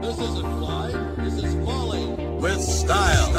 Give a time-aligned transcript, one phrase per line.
[0.00, 1.16] This isn't Clyde.
[1.16, 2.40] This is falling.
[2.40, 3.32] with style.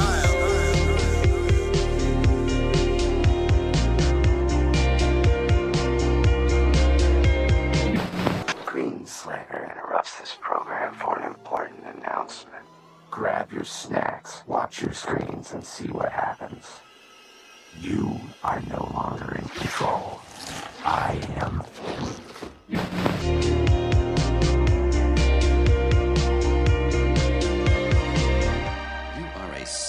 [8.66, 12.66] Screenslaver interrupts this program for an important announcement.
[13.12, 16.66] Grab your snacks, watch your screens, and see what happens.
[17.80, 20.20] You are no longer in control.
[20.84, 23.15] I am.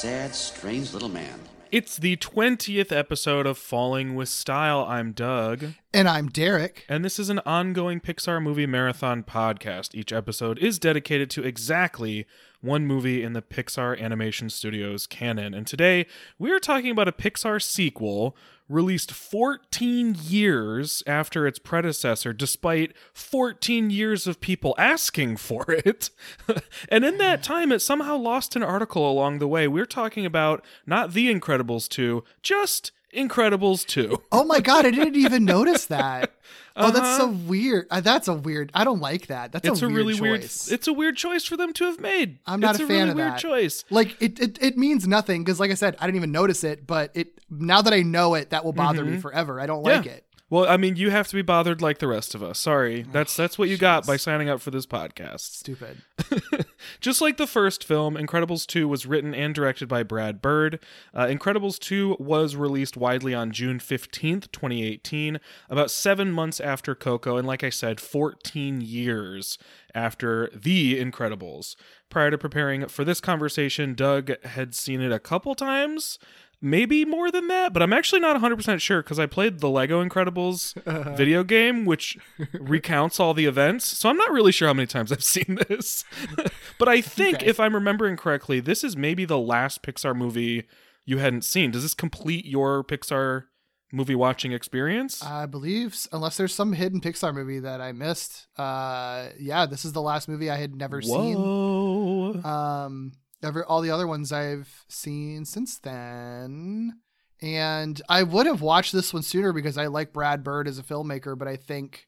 [0.07, 1.37] Sad, strange little man.
[1.73, 4.87] It's the 20th episode of Falling with Style.
[4.89, 6.85] I'm Doug, And I'm Derek.
[6.89, 9.97] and this is an ongoing Pixar movie marathon podcast.
[9.97, 12.25] Each episode is dedicated to exactly
[12.61, 15.55] one movie in the Pixar Animation Studios canon.
[15.55, 16.07] And today
[16.39, 18.37] we are talking about a Pixar sequel
[18.69, 26.11] released 14 years after its predecessor, despite 14 years of people asking for it.
[26.89, 29.69] and in that time, it somehow lost an article along the way.
[29.69, 34.23] We're talking about not The Incredibles 2, just Incredibles 2.
[34.31, 36.33] Oh my god, I didn't even notice that.
[36.79, 37.87] Oh, that's so weird.
[37.91, 38.71] Uh, that's a weird.
[38.75, 39.51] I don't like that.
[39.51, 40.21] That's it's a, weird really choice.
[40.21, 42.97] weird it's a weird choice for them to have made I'm not it's a fan
[42.99, 43.39] really of weird that.
[43.39, 46.63] choice Like it, it, it means nothing because, like I said, I didn't even notice
[46.65, 46.87] it.
[46.87, 49.59] But it now that I know it, that will bother me forever.
[49.61, 50.09] I don't like Mm-hmm.
[50.09, 50.15] Yeah.
[50.17, 50.26] it.
[50.51, 52.59] Well i mean you have to be bothered like the rest of us.
[52.59, 53.03] Sorry.
[53.13, 55.41] That's that's what you got by signing up for this podcast.
[55.41, 56.03] Stupid.
[57.01, 60.79] just like the first film incredibles 2 was written and directed by brad bird.
[61.15, 65.39] Uh, incredibles 2 was released widely on june 15th 2018
[65.69, 69.59] about seven months after coco and like i said 14 years
[69.95, 71.75] after the incredibles.
[72.11, 76.19] Prior to preparing for this conversation doug had seen it a couple times
[76.61, 80.05] maybe more than that, but I'm actually not 100% sure because I played the Lego
[80.05, 80.75] Incredibles
[81.17, 82.17] video game, which
[82.55, 83.85] recounts all the events.
[83.87, 86.05] So I'm not really sure how many times I've seen this.
[86.79, 87.47] but I think, Okay.
[87.47, 90.65] if I'm remembering correctly, this is maybe the last Pixar movie
[91.05, 91.71] you hadn't seen.
[91.71, 93.45] Does this complete your Pixar
[93.93, 95.23] movie watching experience?
[95.23, 98.49] I believe, unless there's some hidden Pixar movie that I missed.
[98.57, 101.37] Uh, yeah, this is the last movie I had never seen.
[101.37, 102.41] Whoa.
[102.43, 103.13] Um,
[103.43, 107.01] ever all the other ones I've seen since then,
[107.43, 110.83] and I would have watched this one sooner because I like Brad Bird as a
[110.83, 111.37] filmmaker.
[111.39, 112.07] But I think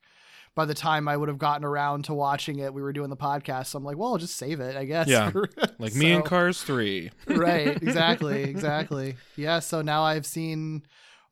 [0.55, 3.17] by the time I would have gotten around to watching it, we were doing the
[3.17, 3.67] podcast.
[3.67, 5.07] So I'm like, well, I'll just save it, I guess.
[5.07, 5.31] Yeah.
[5.81, 7.13] Like me and Cars 3.
[7.29, 7.81] right?
[7.81, 8.43] Exactly.
[8.51, 9.15] Exactly.
[9.37, 9.61] Yeah.
[9.61, 10.83] So now I've seen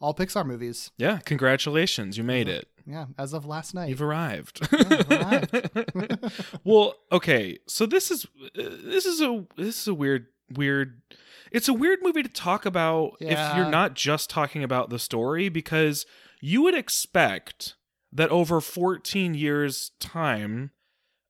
[0.01, 0.93] all Pixar movies.
[0.97, 2.17] Yeah, congratulations.
[2.17, 2.69] You made it.
[2.87, 3.89] Yeah, as of last night.
[3.89, 4.67] You've arrived.
[4.73, 6.31] I've arrived.
[6.65, 7.59] well, okay.
[7.67, 8.27] So this is
[8.57, 11.03] uh, this is a this is a weird weird
[11.51, 15.49] it's a weird movie to talk about if you're not just talking about the story
[15.49, 16.07] because
[16.41, 17.75] you would expect
[18.13, 20.71] that over 14 years time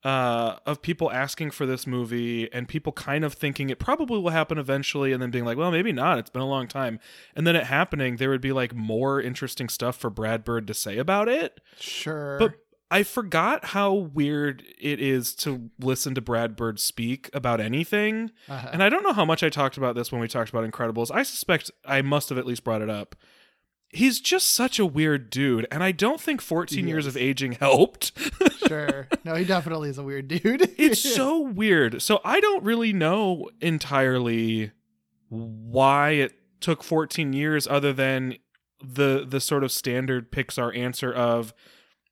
[0.06, 4.30] uh, of people asking for this movie and people kind of thinking it probably will
[4.30, 7.00] happen eventually and then being like well maybe not it's been a long time
[7.34, 10.72] and then it happening there would be like more interesting stuff for brad bird to
[10.72, 12.38] say about it sure.
[12.38, 12.54] but
[12.88, 18.30] I forgot how weird it is to listen to Brad Bird speak about anything.
[18.48, 18.68] Uh-huh.
[18.72, 21.10] And I don't know how much I talked about this when we talked about Incredibles.
[21.12, 23.16] I suspect I must have at least brought it up.
[23.90, 27.52] He's just such a weird dude, and I don't think 14 He years of aging
[27.52, 28.12] helped.
[28.68, 29.08] sure.
[29.24, 30.42] No, he definitely is a weird dude.
[30.78, 32.02] it's so weird.
[32.02, 34.72] So I don't really know entirely
[35.28, 38.36] why it took 14 years other than
[38.82, 41.54] the the sort of standard Pixar answer of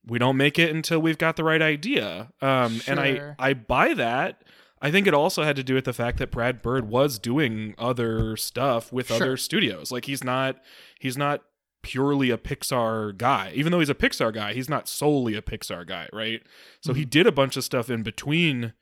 [0.06, 2.30] we don't make it until we've got the right idea.
[2.40, 4.42] Um and I I buy that.
[4.80, 7.74] I think it also had to do with the fact that Brad Bird was doing
[7.78, 9.16] other stuff with Sure.
[9.16, 9.90] other studios.
[9.92, 10.56] Like he's not
[10.98, 11.42] he's not
[11.84, 13.52] purely a Pixar guy.
[13.54, 16.42] Even though he's a Pixar guy, he's not solely a Pixar guy, right?
[16.80, 16.98] So Mm-hmm.
[16.98, 18.72] he did a bunch of stuff in between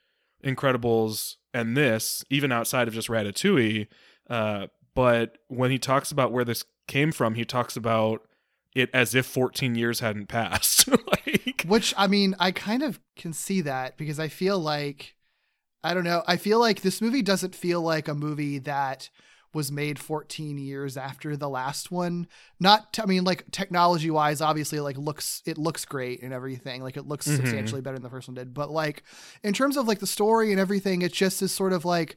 [0.45, 3.87] Incredibles and this, even outside of just Ratatouille.
[4.29, 8.23] Uh, but when he talks about where this came from, he talks about
[8.75, 10.89] it as if 14 years hadn't passed.
[11.27, 15.15] like, Which I mean, I kind of can see that because I feel like
[15.85, 16.23] I don't know.
[16.29, 19.11] I feel like this movie doesn't feel like a movie that
[19.55, 22.27] was made 14 years after the last one.
[22.61, 26.83] Not I mean like technology wise obviously like looks it looks great and everything.
[26.83, 27.37] Like it looks Mhm.
[27.37, 28.55] substantially better than the first one did.
[28.55, 29.03] But like
[29.43, 32.17] in terms of like the story and everything it just is sort of like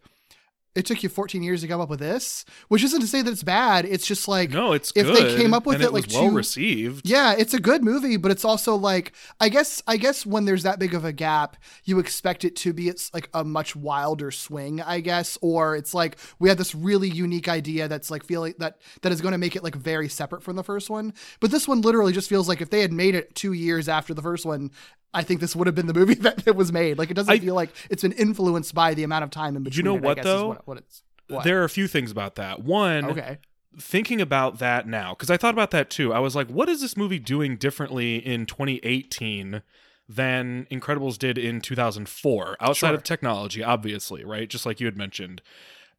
[0.75, 3.31] it took you 14 years to come up with this, which isn't to say that
[3.31, 3.85] it's bad.
[3.85, 5.15] It's just like no, it's if good.
[5.15, 7.09] they came up with it, it like well two- received.
[7.09, 10.63] yeah, it's a good movie, but it's also like I guess I guess when there's
[10.63, 14.31] that big of a gap, you expect it to be it's like a much wilder
[14.31, 18.53] swing, I guess, or it's like we had this really unique idea that's like feeling
[18.59, 21.13] that that is going to make it like very separate from the first one.
[21.39, 24.13] But this one literally just feels like if they had made it 2 years after
[24.13, 24.71] the first one,
[25.13, 26.97] I think this would have been the movie that, that was made.
[26.97, 29.63] Like it doesn't I- feel like it's been influenced by the amount of time in
[29.63, 29.77] between.
[29.85, 30.47] You know it, I what, guess, though?
[30.49, 31.43] What, what it's what?
[31.43, 32.63] There are a few things about that.
[32.63, 33.37] One, okay.
[33.79, 36.13] thinking about that now, because I thought about that too.
[36.13, 39.63] I was like, what is this movie doing differently in 2018
[40.07, 42.57] than Incredibles did in 2004?
[42.59, 42.95] Outside Sure.
[42.95, 44.47] of technology, obviously, right?
[44.49, 45.41] Just like you had mentioned.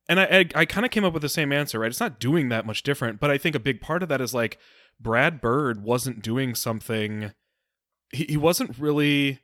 [0.08, 1.90] And I, I, I kind of came up with the same answer, right?
[1.90, 4.32] It's not doing that much different, but I think a big part of that is
[4.32, 4.58] like
[5.00, 7.32] Brad Bird wasn't doing something.
[8.12, 9.40] He, he wasn't really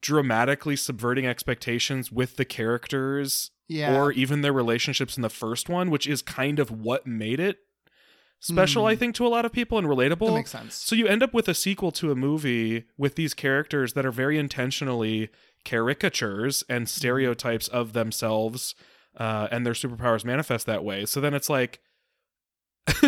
[0.00, 3.96] dramatically subverting expectations with the characters Yeah.
[3.96, 7.58] or even their relationships in the first one, which is kind of what made it
[8.40, 8.88] special, Hmm.
[8.88, 10.26] I think, to a lot of people and relatable.
[10.26, 10.74] that makes sense.
[10.74, 14.10] So you end up with a sequel to a movie with these characters that are
[14.12, 15.30] very intentionally
[15.64, 16.72] caricatures Hmm.
[16.74, 18.74] and stereotypes of themselves,
[19.16, 21.06] uh, and their superpowers manifest that way.
[21.06, 21.80] So then it's like.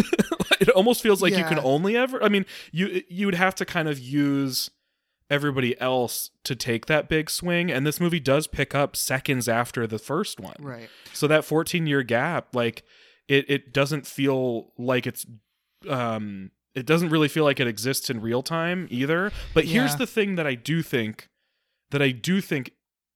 [0.60, 3.64] it almost feels like you can only ever i mean you you would have to
[3.64, 4.70] kind of use
[5.30, 9.86] everybody else to take that big swing and this movie does pick up seconds after
[9.86, 10.88] the first one Right.
[11.12, 12.82] so that 14 year gap like
[13.28, 15.26] it it doesn't feel like it's
[15.88, 20.06] um it doesn't really feel like it exists in real time either but here's the
[20.06, 21.28] thing that i do think
[21.90, 22.72] that i do think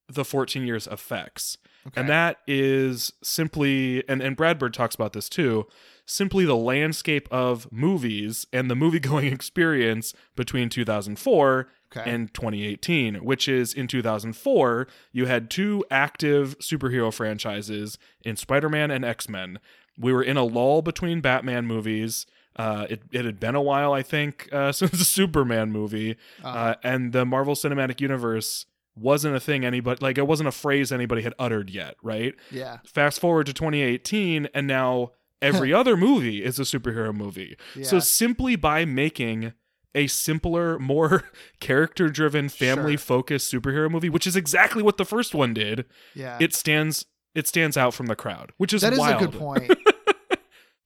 [0.08, 2.00] the 14 years affects Okay.
[2.00, 5.66] and that is simply and and Brad Bird talks about this too
[6.06, 12.10] simply the landscape of movies and the movie going experience between 2004 Okay.
[12.10, 19.04] and 2018 which is in 2004 you had two active superhero franchises in Spider-Man and
[19.04, 19.58] X-Men
[19.98, 23.92] we were in a lull between Batman movies uh, it, it had been a while,
[23.92, 29.40] I think, uh, since the Superman movie, uh, and the Marvel Cinematic Universe wasn't a
[29.40, 32.34] thing anybody like it wasn't a phrase anybody had uttered yet, right?
[32.50, 32.78] yeah.
[32.84, 37.56] Fast forward to 2018, and now every other movie is a superhero movie.
[37.82, 39.54] So simply by making
[39.94, 41.24] a simpler, more
[41.60, 45.84] character-driven, family-focused superhero movie, which is exactly what the first one did,
[46.14, 46.38] Yeah.
[46.40, 49.38] it stands it stands out from the crowd, which is that is wild a good
[49.38, 49.70] point.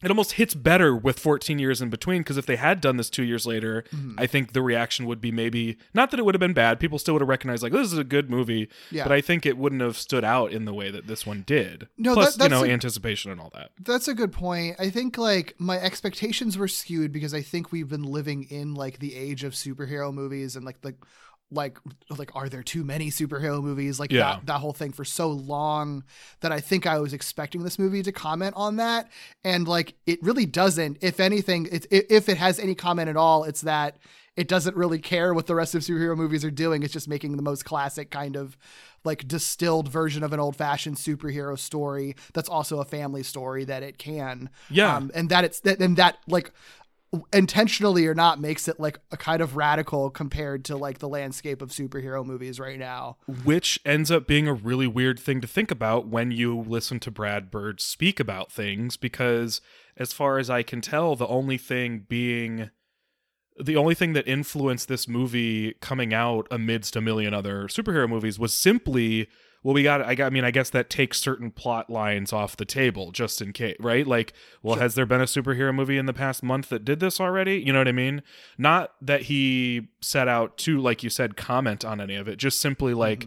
[0.03, 3.09] it almost hits better with 14 years in between because if they had done this
[3.11, 4.15] two years later Mm-hmm.
[4.19, 6.99] i think the reaction would be maybe not that it would have been bad people
[6.99, 9.05] still would have recognized like this is a good movie Yeah.
[9.05, 11.89] but i think it wouldn't have stood out in the way that this one did
[11.97, 14.77] No, plus that- you know a- anticipation and all that That's a good point.
[14.79, 18.99] I think like my expectations were skewed because I think we've been living in like
[18.99, 20.95] the age of superhero movies and like the
[21.51, 21.79] like
[22.19, 24.01] like are there too many superhero movies?
[24.01, 24.35] Like Yeah.
[24.37, 26.03] that that whole thing for so long
[26.41, 29.09] that I think I was expecting this movie to comment on that.
[29.45, 30.99] And like it really doesn't.
[31.03, 33.97] If anything it's if it has any comment at all it's that
[34.37, 36.83] it doesn't really care what the rest of superhero movies are doing.
[36.83, 38.55] It's just making the most classic kind of
[39.03, 43.83] like distilled version of an old fashioned superhero story that's also a family story that
[43.83, 44.51] it can.
[44.69, 44.97] Yeah.
[44.97, 46.51] um, and that it's that and that like
[47.33, 51.63] intentionally or not makes it like a kind of radical compared to like the landscape
[51.63, 53.17] of superhero movies right now.
[53.45, 57.11] Which ends up being a really weird thing to think about when you listen to
[57.11, 59.61] Brad Bird speak about things because
[59.97, 62.71] as far as I can tell the only thing being
[63.59, 68.39] the only thing that influenced this movie coming out amidst a million other superhero movies
[68.39, 69.29] was simply
[69.67, 72.57] well we got I got I mean I guess that takes certain plot lines off
[72.57, 74.07] the table just in case right?
[74.07, 74.33] Like
[74.63, 77.57] well has there been a superhero movie in the past month that did this already?
[77.57, 78.23] You know what I mean?
[78.57, 82.61] Not that he set out to like you said comment on any of it just
[82.61, 83.01] simply mm-hmm.
[83.01, 83.27] like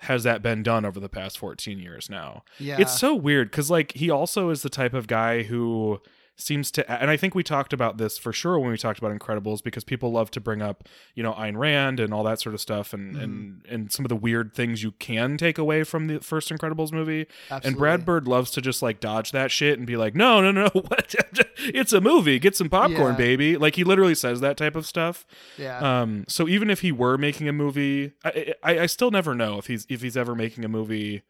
[0.00, 2.44] has that been done over the past 14 years now?
[2.58, 2.76] Yeah.
[2.78, 6.02] it's so weird because like he also is the type of guy who
[6.40, 9.16] seems to and i think we talked about this for sure when we talked about
[9.16, 12.54] incredibles because people love to bring up you know Ayn Rand and all that sort
[12.54, 13.22] of stuff and Mm-hmm.
[13.24, 16.92] and and some of the weird things you can take away from the first incredibles
[16.92, 17.26] movie.
[17.50, 20.50] And brad bird loves to just like dodge that shit and be like no no
[20.52, 21.14] no what?
[21.58, 22.38] It's a movie.
[22.38, 23.16] Get some popcorn Yeah.
[23.18, 23.56] baby.
[23.56, 25.26] Like he literally says that type of stuff.
[25.58, 25.78] Yeah.
[26.02, 29.58] Um, so even if he were making a movie, I, I I still never know
[29.58, 31.22] if he's if he's ever making a movie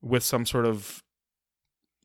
[0.00, 1.02] with some sort of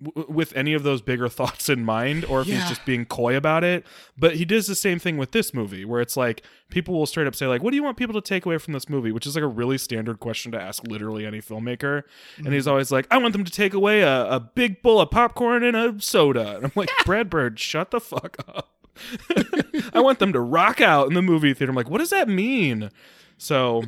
[0.04, 2.56] w- with any of those bigger thoughts in mind, or if Yeah.
[2.60, 3.86] he's just being coy about it.
[4.18, 7.28] But he does the same thing with this movie, where it's like people will straight
[7.28, 9.26] up say like, "What do you want people to take away from this movie?" Which
[9.28, 12.04] is like a really standard question to ask literally any filmmaker.
[12.38, 12.72] And he's mm-hmm.
[12.72, 15.76] always like, "I want them to take away a, a big bowl of popcorn and
[15.76, 18.70] a soda." And I'm like, Brad Bird, shut the fuck up.
[19.94, 21.70] I want them to rock out in the movie theater.
[21.72, 22.90] I'm like, what does that mean?
[23.38, 23.84] So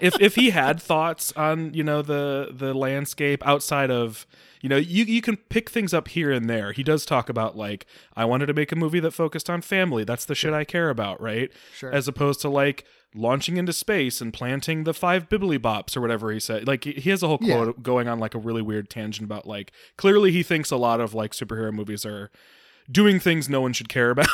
[0.00, 4.26] if if he had thoughts on, you know, the the landscape outside of
[4.60, 6.72] you know, you you can pick things up here and there.
[6.72, 10.04] He does talk about like, I wanted to make a movie that focused on family.
[10.04, 11.50] That's the shit I care about, right?
[11.74, 11.92] Sure.
[11.92, 16.30] As opposed to like launching into space and planting the five bibbly bops or whatever
[16.30, 16.66] he said.
[16.68, 17.56] Like he has a whole Yeah.
[17.56, 21.00] quote going on like a really weird tangent about like clearly he thinks a lot
[21.00, 22.30] of like superhero movies are
[22.90, 24.28] doing things no one should care about.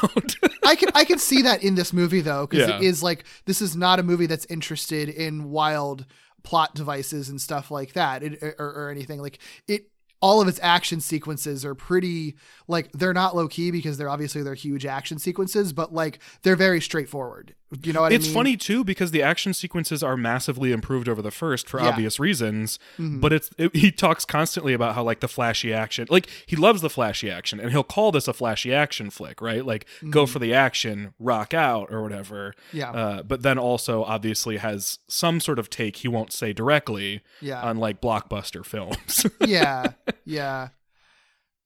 [0.64, 2.76] I can I can see that in this movie though, because Yeah.
[2.78, 6.04] it is like this is not a movie that's interested in wild
[6.42, 8.54] plot devices and stuff like that, it, or,
[8.84, 9.88] or anything like it.
[10.20, 14.42] All of its action sequences are pretty like they're not low key because they're obviously
[14.42, 17.54] they're huge action sequences, but like they're very straightforward.
[17.82, 18.34] You know what it's I mean?
[18.34, 21.88] funny too because the action sequences are massively improved over the first for Yeah.
[21.88, 22.78] obvious reasons.
[22.96, 23.20] Mhm.
[23.20, 26.80] But it's it, he talks constantly about how like the flashy action, like he loves
[26.80, 29.66] the flashy action, and he'll call this a flashy action flick, right?
[29.66, 30.28] Like go Mhm.
[30.28, 32.54] for the action, rock out, or whatever.
[32.72, 37.22] Yeah, Uh, but then also obviously has some sort of take he won't say directly
[37.40, 39.26] yeah, on like blockbuster films.
[39.44, 39.92] yeah,
[40.24, 40.68] yeah,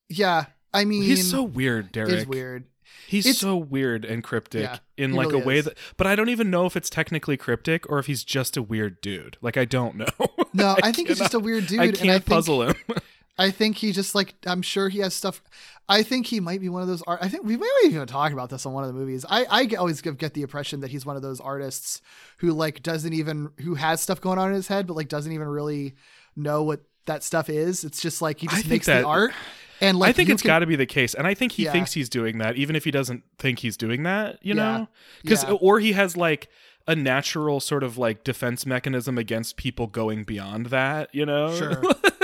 [0.09, 0.47] yeah.
[0.73, 2.13] I mean, He's so weird, Derek.
[2.13, 2.65] It's weird.
[3.07, 5.65] He's It's- so weird and cryptic Yeah, in like really a way is.
[5.67, 8.63] that but I don't even know if it's technically cryptic or if he's just a
[8.63, 9.37] weird dude.
[9.43, 10.07] Like I don't know.
[10.53, 11.79] No, I, think he's just a weird dude.
[11.79, 12.75] I and can't I think, puzzle him.
[13.39, 15.41] I think he just like I'm sure he has stuff.
[15.89, 17.21] I think he might be one of those art.
[17.23, 19.25] I think we may even talk about this on one of the movies.
[19.29, 22.01] I I always get get the impression that he's one of those artists
[22.39, 25.31] who like doesn't even who has stuff going on in his head, but like doesn't
[25.33, 25.95] even really
[26.35, 27.85] know what that stuff is.
[27.85, 29.33] It's just like he just think makes that- the art.
[29.81, 31.65] And like I think it's can- got to be the case, and I think he
[31.65, 31.73] Yeah.
[31.73, 34.39] thinks he's doing that, even if he doesn't think he's doing that.
[34.43, 34.63] You Yeah.
[34.79, 34.89] know,
[35.23, 35.53] because Yeah.
[35.53, 36.49] or he has like
[36.87, 41.09] a natural sort of like defense mechanism against people going beyond that.
[41.15, 41.83] You know, Sure.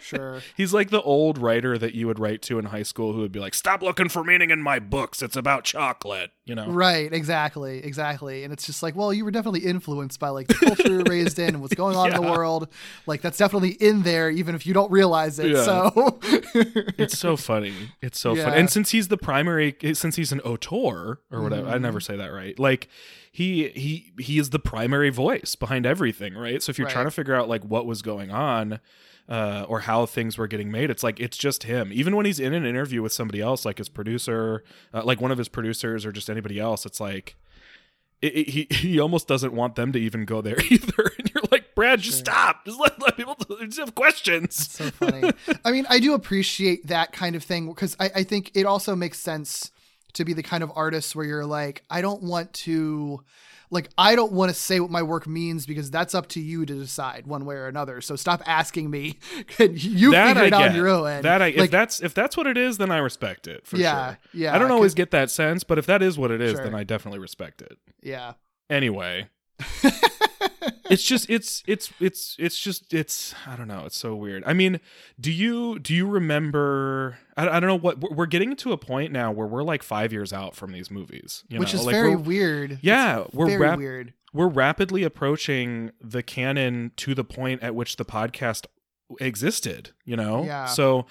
[0.00, 0.42] sure.
[0.56, 3.32] He's like the old writer that you would write to in high school who would
[3.32, 5.22] be like, "Stop looking for meaning in my books.
[5.22, 8.42] It's about chocolate." You know, Right, exactly, exactly.
[8.42, 11.04] And it's just like, well, you were definitely influenced by like the culture you were
[11.04, 12.68] raised in and what's going on in the world.
[13.06, 15.50] Like that's definitely in there, even if you don't realize it.
[15.50, 15.62] Yeah.
[15.64, 16.18] So
[16.96, 17.90] it's so funny.
[18.00, 18.44] It's so Yeah.
[18.44, 18.56] funny.
[18.60, 21.82] And since he's the primary, since he's an auteur or whatever, I Mhm.
[21.82, 22.58] never say that right.
[22.58, 22.88] Like
[23.30, 26.62] he he he is the primary voice behind everything, right?
[26.62, 26.92] So if you're Right.
[26.92, 28.80] trying to figure out like what was going on.
[29.28, 30.88] Uh, or how things were getting made.
[30.88, 31.90] It's like it's just him.
[31.92, 35.30] Even when he's in an interview with somebody else, like his producer, uh, like one
[35.30, 37.36] of his producers, or just anybody else, it's like
[38.22, 41.10] it, it- he he almost doesn't want them to even go there either.
[41.18, 42.24] And you're like, Brad, just Sure.
[42.24, 42.64] stop.
[42.64, 44.70] Just let, let people just have questions.
[44.72, 45.30] so funny.
[45.62, 48.96] I mean, I do appreciate that kind of thing because I, I think it also
[48.96, 49.72] makes sense
[50.14, 53.22] to be the kind of artist where you're like, I don't want to,
[53.70, 56.64] like, I don't want to say what my work means because that's up to you
[56.66, 58.00] to decide one way or another.
[58.00, 59.18] So stop asking me.
[59.58, 61.22] you that figure I it out on your own.
[61.22, 63.76] That I like, if that's if that's what it is, then I respect it for
[63.76, 64.18] yeah, sure.
[64.34, 64.54] yeah.
[64.54, 66.64] I don't always get that sense, but if that is what it is, Sure.
[66.64, 67.78] then I definitely respect it.
[68.02, 68.34] yeah.
[68.70, 69.28] Anyway,
[70.90, 73.84] it's just it's it's it's it's just it's I don't know.
[73.86, 74.42] It's so weird.
[74.46, 74.80] I mean,
[75.20, 77.18] do you do you remember?
[77.36, 80.12] I, I don't know what we're- getting to a point now where we're like five
[80.12, 81.80] years out from these movies, you Which know?
[81.80, 82.78] is like very weird.
[82.82, 84.12] yeah, It's we're very rap- weird.
[84.32, 88.66] we're rapidly approaching the canon to the point at which the podcast
[89.20, 90.66] existed you know Yeah.
[90.66, 91.06] so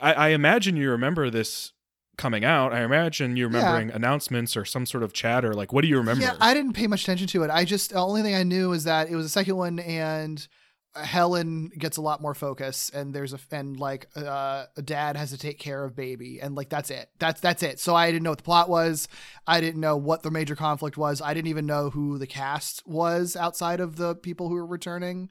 [0.00, 1.72] I, I imagine you remember this
[2.20, 5.80] coming out i imagine you're remembering announcements or some sort of chat or like what
[5.80, 7.50] do you remember Yeah, I didn't pay much attention to it.
[7.50, 10.46] I just the only thing I knew is that it was the second one, and
[10.94, 15.30] Helen gets a lot more focus, and there's a and like uh, a dad has
[15.30, 17.08] to take care of baby, and like that's it.
[17.18, 17.78] That's that's it.
[17.78, 19.08] So I didn't know what the plot was.
[19.46, 21.22] I didn't know what the major conflict was.
[21.22, 25.30] I didn't even know who the cast was outside of the people who were returning.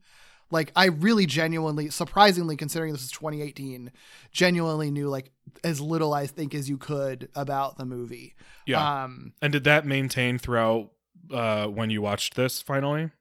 [0.52, 3.92] Like I really genuinely, surprisingly, considering this is 2018,
[4.32, 5.32] genuinely knew like
[5.64, 8.36] as little I think as you could about the movie.
[8.66, 10.92] yeah Um, and did that maintain throughout
[11.32, 13.12] uh when you watched this finally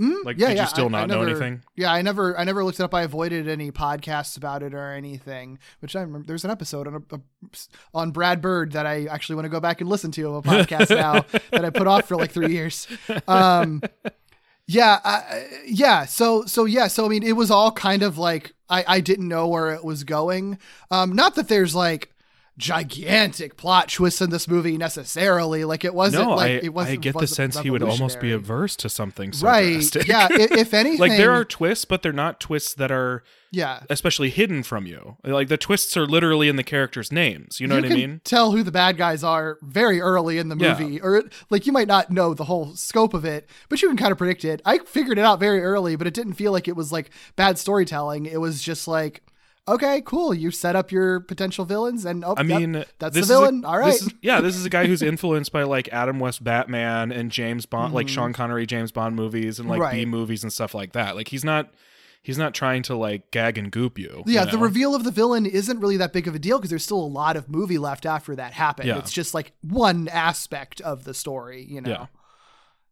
[0.00, 2.02] mm, like yeah, did yeah, you still I- not I know never- anything Yeah, I
[2.02, 2.94] never, I never looked it up.
[2.94, 5.58] I avoided any podcasts about it or anything.
[5.80, 7.20] Which I remember, there's an episode on a, a-
[7.94, 10.48] on Brad Bird that I actually want to go back and listen to of a
[10.48, 12.88] podcast now that I put off for like three years.
[13.28, 13.82] Um,
[14.66, 16.04] yeah, I, yeah.
[16.04, 16.86] So, so yeah.
[16.88, 19.84] So I mean, it was all kind of like I, I didn't know where it
[19.84, 20.58] was going.
[20.90, 22.12] Um, not that there's like
[22.58, 25.64] gigantic plot twists in this movie necessarily.
[25.64, 26.98] Like it wasn't no like I, it wasn't.
[26.98, 29.72] I get the sense he would almost be averse to something so right.
[29.74, 30.06] drastic.
[30.06, 30.28] Yeah.
[30.30, 33.80] i- If anything, like there are twists but they're not twists that are yeah.
[33.90, 35.16] especially hidden from you.
[35.24, 37.60] Like the twists are literally in the characters' names.
[37.60, 38.20] You know what I mean?
[38.24, 40.78] Tell who the bad guys are very early in the Yeah.
[40.78, 43.96] movie, or like you might not know the whole scope of it, but you can
[43.96, 44.62] kind of predict it.
[44.64, 47.58] I figured it out very early, but it didn't feel like it was like bad
[47.58, 48.26] storytelling.
[48.26, 49.22] It was just like,
[49.68, 53.20] okay, cool, you set up your potential villains, and oh, I yep, mean, that's the
[53.20, 53.64] is a- villain.
[53.64, 56.42] All right, this is- yeah, this is a guy who's influenced by like Adam West
[56.44, 58.10] Batman and James Bond, like Mhm.
[58.10, 59.92] Sean Connery James Bond movies and like Right.
[59.94, 61.14] B movies and stuff like that.
[61.16, 61.70] Like he's not
[62.24, 64.22] he's not trying to like gag and goop you.
[64.26, 66.70] yeah, you the reveal of the villain isn't really that big of a deal because
[66.70, 68.86] there's still a lot of movie left after that happened.
[68.88, 68.98] Yeah.
[68.98, 71.90] It's just like one aspect of the story, you know.
[71.90, 72.06] Yeah.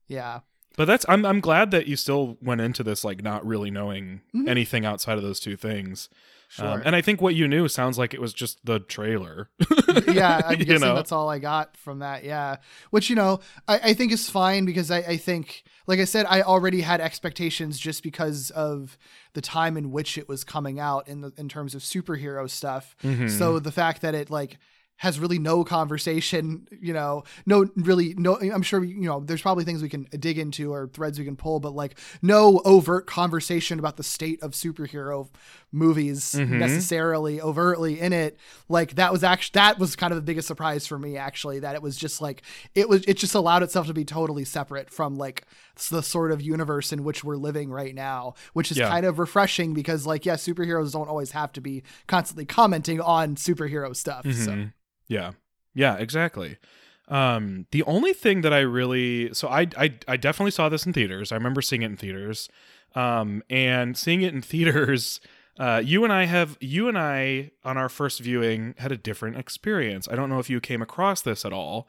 [0.08, 0.40] Yeah.
[0.76, 4.22] But that's I'm I'm glad that you still went into this like not really knowing
[4.34, 4.48] Mhm.
[4.48, 6.08] anything outside of those two things.
[6.50, 6.66] Sure.
[6.66, 9.50] Um, and I think what you knew sounds like it was just the trailer.
[10.09, 10.97] yeah, I'm You know?
[10.97, 12.25] that's all I got from that.
[12.25, 12.57] Yeah,
[12.90, 13.38] which you know
[13.69, 17.00] I, I think is fine because I, I think, like I said, I already had
[17.00, 18.99] expectations just because of
[19.35, 22.97] the time in which it was coming out in the in terms of superhero stuff.
[23.04, 23.30] Mhm.
[23.30, 24.59] So the fact that it like
[24.97, 29.64] has really no conversation, you know, no really no I'm sure you know there's probably
[29.64, 33.78] things we can dig into or threads we can pull but like no overt conversation
[33.78, 35.30] about the state of superhero
[35.72, 36.58] movies Mhm.
[36.58, 38.36] necessarily overtly in it.
[38.68, 41.74] Like that was actually that was kind of the biggest surprise for me actually that
[41.76, 42.42] it was just like
[42.74, 45.44] it was it just allowed itself to be totally separate from like
[45.90, 48.88] the sort of universe in which we're living right now, which is Yeah.
[48.88, 53.36] kind of refreshing because like yeah, superheroes don't always have to be constantly commenting on
[53.36, 54.24] superhero stuff.
[54.24, 54.72] So Mhm.
[55.06, 55.32] Yeah.
[55.74, 56.56] Yeah, exactly.
[57.08, 60.92] Um, the only thing that I really so I, I I definitely saw this in
[60.92, 61.32] theaters.
[61.32, 62.48] I remember seeing it in theaters.
[62.96, 65.20] Um, and seeing it in theaters,
[65.59, 69.37] uh, you and I have you and I on our first viewing had a different
[69.37, 70.09] experience.
[70.11, 71.88] I don't know if you came across this at all,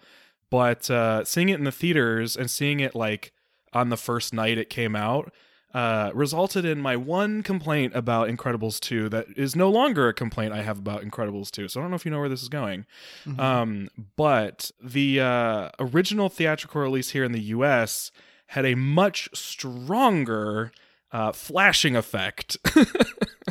[0.50, 3.32] but uh, seeing it in the theaters and seeing it like
[3.74, 5.32] on the first night it came out
[5.74, 10.54] uh, resulted in my one complaint about Incredibles 2 that is no longer a complaint
[10.54, 11.70] I have about Incredibles 2.
[11.70, 12.86] So I don't know if you know where this is going.
[13.26, 13.40] mhm.
[13.40, 18.12] Um, but the uh, original theatrical release here in the US
[18.48, 20.74] had a much stronger
[21.14, 22.58] uh, flashing effect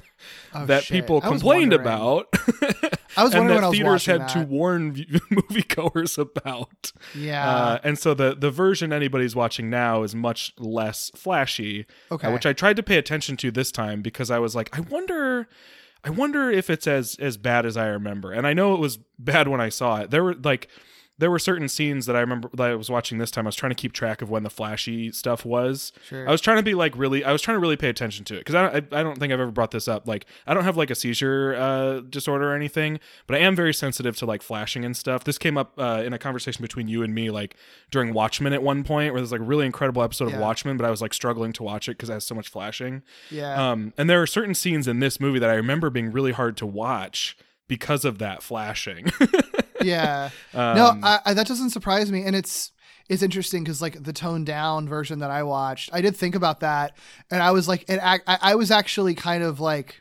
[0.54, 1.00] Oh, that shit.
[1.00, 1.80] people I complained wondering.
[1.80, 2.28] about.
[3.16, 4.94] I was and wondering that I was theaters had to warn
[5.30, 6.92] moviegoers about.
[7.14, 7.48] Yeah.
[7.48, 12.32] Uh, and so the the version anybody's watching now is much less flashy, uh, okay.
[12.32, 15.48] which I tried to pay attention to this time because I was like, I wonder,
[16.04, 18.32] I wonder if it's as as bad as I remember.
[18.32, 20.10] And I know it was bad when I saw it.
[20.10, 20.68] There were like.
[21.20, 23.46] There were certain scenes that I remember that I was watching this time.
[23.46, 25.92] I was trying to keep track of when the flashy stuff was.
[26.08, 26.28] sure.
[26.28, 27.24] I was trying to be like really.
[27.24, 29.18] I was trying to really pay attention to it because I, don't- I I don't
[29.18, 30.08] think I've ever brought this up.
[30.08, 33.72] Like I don't have like a seizure uh, disorder or anything, but I am very
[33.72, 35.22] sensitive to like flashing and stuff.
[35.24, 37.54] This came up uh, in a conversation between you and me like
[37.90, 40.84] during Watchmen at one point, where there's like a really incredible episode of Watchmen, but
[40.86, 43.02] I was like struggling to watch it because it has so much flashing.
[43.30, 43.70] yeah.
[43.70, 46.56] Um, and there are certain scenes in this movie that I remember being really hard
[46.58, 47.36] to watch
[47.68, 49.10] because of that flashing.
[49.82, 50.30] yeah.
[50.54, 52.72] um, no, I, I, that doesn't surprise me, and it's
[53.08, 56.60] it's interesting because like the toned down version that I watched, I did think about
[56.60, 56.96] that,
[57.30, 59.96] and I was like, it, I, I was actually kind of like.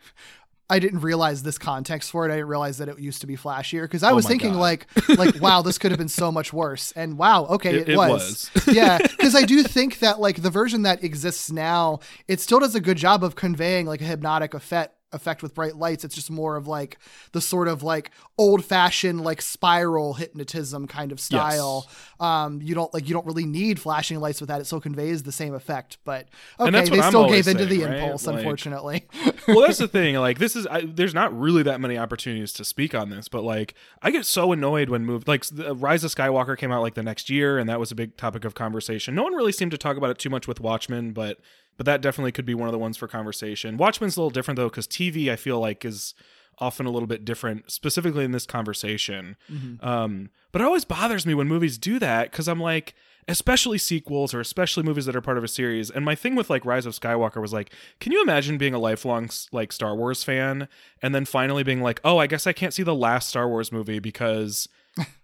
[0.71, 2.31] I didn't realize this context for it.
[2.31, 4.59] I didn't realize that it used to be flashier because I Oh was thinking God.
[4.59, 6.91] like, like, wow, this could have been so much worse.
[6.91, 8.51] And wow, okay, It- it, it was.
[8.53, 8.67] was.
[8.75, 12.75] yeah, because I do think that like the version that exists now, it still does
[12.75, 16.03] a good job of conveying like a hypnotic effect effect with bright lights.
[16.03, 16.97] It's just more of like
[17.31, 21.87] the sort of like old fashioned like spiral hypnotism kind of style.
[22.19, 24.61] Um, you don't like you don't really need flashing lights with that.
[24.61, 25.97] It still conveys the same effect.
[26.03, 26.27] But
[26.59, 27.95] okay, they I'm still gave into the right?
[27.95, 29.07] impulse, Like- unfortunately.
[29.47, 32.65] well that's the thing like this is I, there's not really that many opportunities to
[32.65, 36.13] speak on this but like i get so annoyed when moved like the rise of
[36.13, 39.15] skywalker came out like the next year and that was a big topic of conversation
[39.15, 41.39] no one really seemed to talk about it too much with watchmen but
[41.79, 44.57] but that definitely could be one of the ones for conversation watchmen's a little different
[44.57, 46.13] though because tv i feel like is
[46.59, 49.81] often a little bit different specifically in this conversation Mhm.
[49.83, 52.95] um, but it always bothers me when movies do that because I'm like,
[53.27, 55.91] especially sequels or especially movies that are part of a series.
[55.91, 58.79] And my thing with like Rise of Skywalker was like, can you imagine being a
[58.79, 60.67] lifelong like Star Wars fan
[61.03, 63.71] and then finally being like, oh, I guess I can't see the last Star Wars
[63.71, 64.67] movie because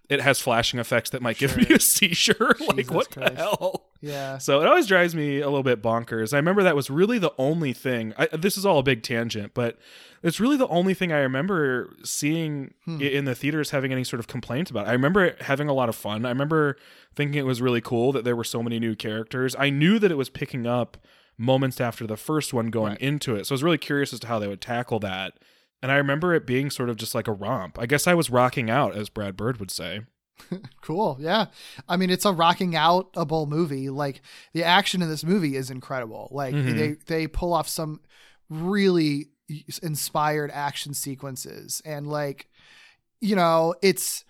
[0.08, 2.54] it has flashing effects that might give me a seizure.
[2.74, 3.34] like, what Christ.
[3.34, 3.86] the hell?
[4.00, 4.38] Yeah.
[4.38, 6.32] So it always drives me a little bit bonkers.
[6.32, 8.14] I remember that was really the only thing.
[8.16, 9.78] I, this is all a big tangent, but
[10.22, 13.00] it's really the only thing I remember seeing Hmm.
[13.00, 14.86] in the theaters having any sort of complaints about.
[14.86, 14.90] It.
[14.90, 16.24] I remember having a lot of fun.
[16.24, 16.76] I remember
[17.14, 19.56] thinking it was really cool that there were so many new characters.
[19.58, 20.96] I knew that it was picking up
[21.38, 23.00] moments after the first one going Right.
[23.00, 23.46] into it.
[23.46, 25.34] So I was really curious as to how they would tackle that.
[25.82, 27.78] And I remember it being sort of just like a romp.
[27.78, 30.00] I guess I was rocking out, as Brad Bird would say.
[30.82, 31.16] Cool.
[31.18, 31.46] Yeah.
[31.88, 33.88] I mean, it's a rocking outable movie.
[33.88, 34.20] Like
[34.52, 36.28] the action in this movie is incredible.
[36.30, 36.76] Like Mhm.
[36.76, 38.00] they they pull off some
[38.50, 39.28] really
[39.82, 42.48] inspired action sequences and like
[43.20, 44.24] you know, it's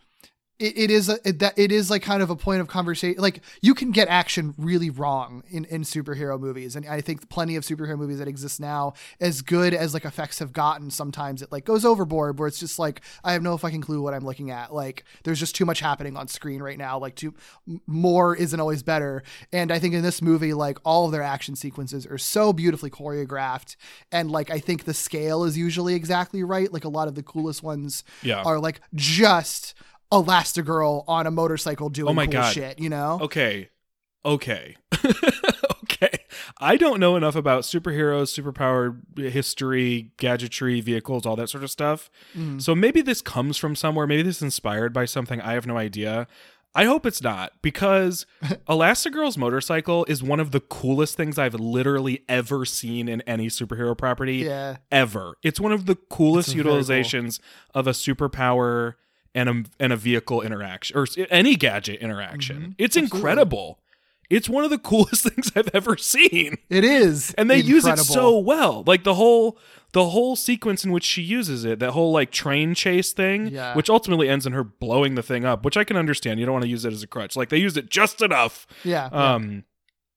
[0.59, 3.21] it, it is a it, that it is like kind of a point of conversation
[3.21, 7.57] like you can get action really wrong in in superhero movies and i think plenty
[7.57, 11.53] of superhero movies that exist now as good as like effects have gotten sometimes it
[11.53, 14.51] like goes overboard where it's just like i have no fucking clue what i'm looking
[14.51, 17.35] at like there's just too much happening on screen right now like too
[17.87, 21.55] more isn't always better and i think in this movie like all of their action
[21.57, 23.77] sequences are so beautifully choreographed
[24.13, 27.23] and like i think the scale is usually exactly right like a lot of the
[27.23, 28.43] coolest ones Yeah.
[28.43, 29.75] are like just
[30.13, 32.53] Elastigirl on a motorcycle doing Oh my cool God.
[32.53, 33.19] shit, you know?
[33.23, 33.71] Okay.
[34.25, 34.77] Okay.
[35.89, 36.19] Okay.
[36.59, 42.11] I don't know enough about superheroes, superpower history, gadgetry, vehicles, all that sort of stuff.
[42.37, 42.61] Mm.
[42.61, 44.07] So maybe this comes from somewhere.
[44.07, 45.41] Maybe this is inspired by something.
[45.41, 46.27] I have no idea.
[46.75, 48.27] I hope it's not because
[48.69, 53.97] Elastigirl's motorcycle is one of the coolest things I've literally ever seen in any superhero
[53.97, 54.79] property Yeah.
[54.93, 55.37] ever.
[55.43, 56.77] It's one of the coolest It's very cool.
[56.83, 57.41] utilizations
[57.75, 58.95] of a superpower
[59.37, 62.57] and a and a vehicle interaction or any gadget interaction.
[62.71, 62.75] Mhm.
[62.79, 63.19] It's Absolutely.
[63.19, 63.79] incredible.
[64.29, 66.57] It's one of the coolest things I've ever seen.
[66.69, 67.33] It is.
[67.39, 68.83] And they use it so well.
[68.85, 69.57] Like the whole
[69.93, 73.75] the whole sequence in which she uses it, that whole like train chase thing, Yeah.
[73.75, 76.41] which ultimately ends in her blowing the thing up, which I can understand.
[76.41, 77.37] You don't want to use it as a crutch.
[77.37, 79.09] Like they used it just enough Yeah.
[79.13, 79.35] yeah.
[79.35, 79.65] um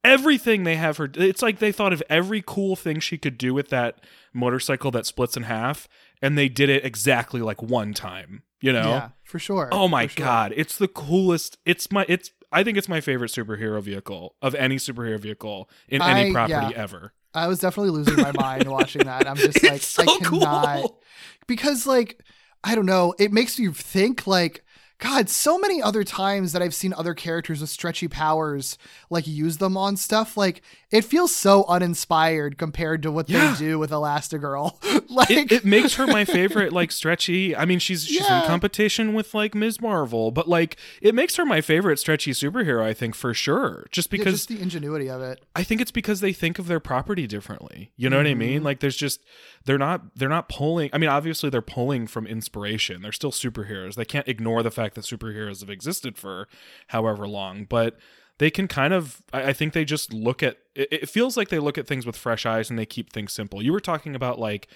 [0.03, 3.53] everything they have her it's like they thought of every cool thing she could do
[3.53, 3.99] with that
[4.33, 5.89] motorcycle that splits in half
[6.21, 9.69] and they did it exactly like one time you know Yeah, for sure.
[9.71, 10.25] oh my sure.
[10.25, 14.55] god it's the coolest it's my it's i think it's my favorite superhero vehicle of
[14.55, 16.81] any superhero vehicle in any property yeah.
[16.83, 19.27] ever I was definitely losing my mind watching that.
[19.27, 20.99] I'm just like, so I cannot cool
[21.45, 22.23] because like
[22.63, 24.63] I don't know, it makes you think like
[24.99, 28.77] God, so many other times that I've seen other characters with stretchy powers
[29.09, 33.51] like use them on stuff, like it feels so uninspired compared to what Yeah.
[33.53, 34.75] they do with Elastigirl.
[35.09, 38.41] like it, it makes her my favorite like stretchy i mean she's she's Yeah.
[38.41, 42.83] in competition with like ms marvel but like it makes her my favorite stretchy superhero
[42.83, 45.43] i think for sure just yeah, because just the ingenuity of it.
[45.55, 47.91] I think it's because they think of their property differently.
[47.97, 48.39] You know what I Mm-hmm.
[48.39, 48.63] mean?
[48.63, 49.21] Like there's just
[49.65, 53.01] they're not they're not pulling I mean obviously they're pulling from inspiration.
[53.01, 53.95] They're still superheroes.
[53.95, 56.47] They can't ignore the fact that superheroes have existed for
[56.87, 57.97] however long, but
[58.39, 61.59] they can kind of I, think they just look at it, it feels like they
[61.59, 63.61] look at things with fresh eyes and they keep things simple.
[63.61, 64.67] You were talking about like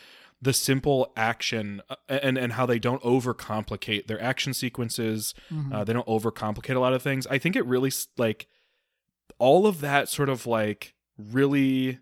[0.42, 5.34] the simple action uh, and and how they don't overcomplicate their action sequences.
[5.52, 5.74] Mm-hmm.
[5.74, 7.26] Uh, they don't overcomplicate a lot of things.
[7.28, 8.48] I think it really like
[9.40, 12.00] all of that sort of like really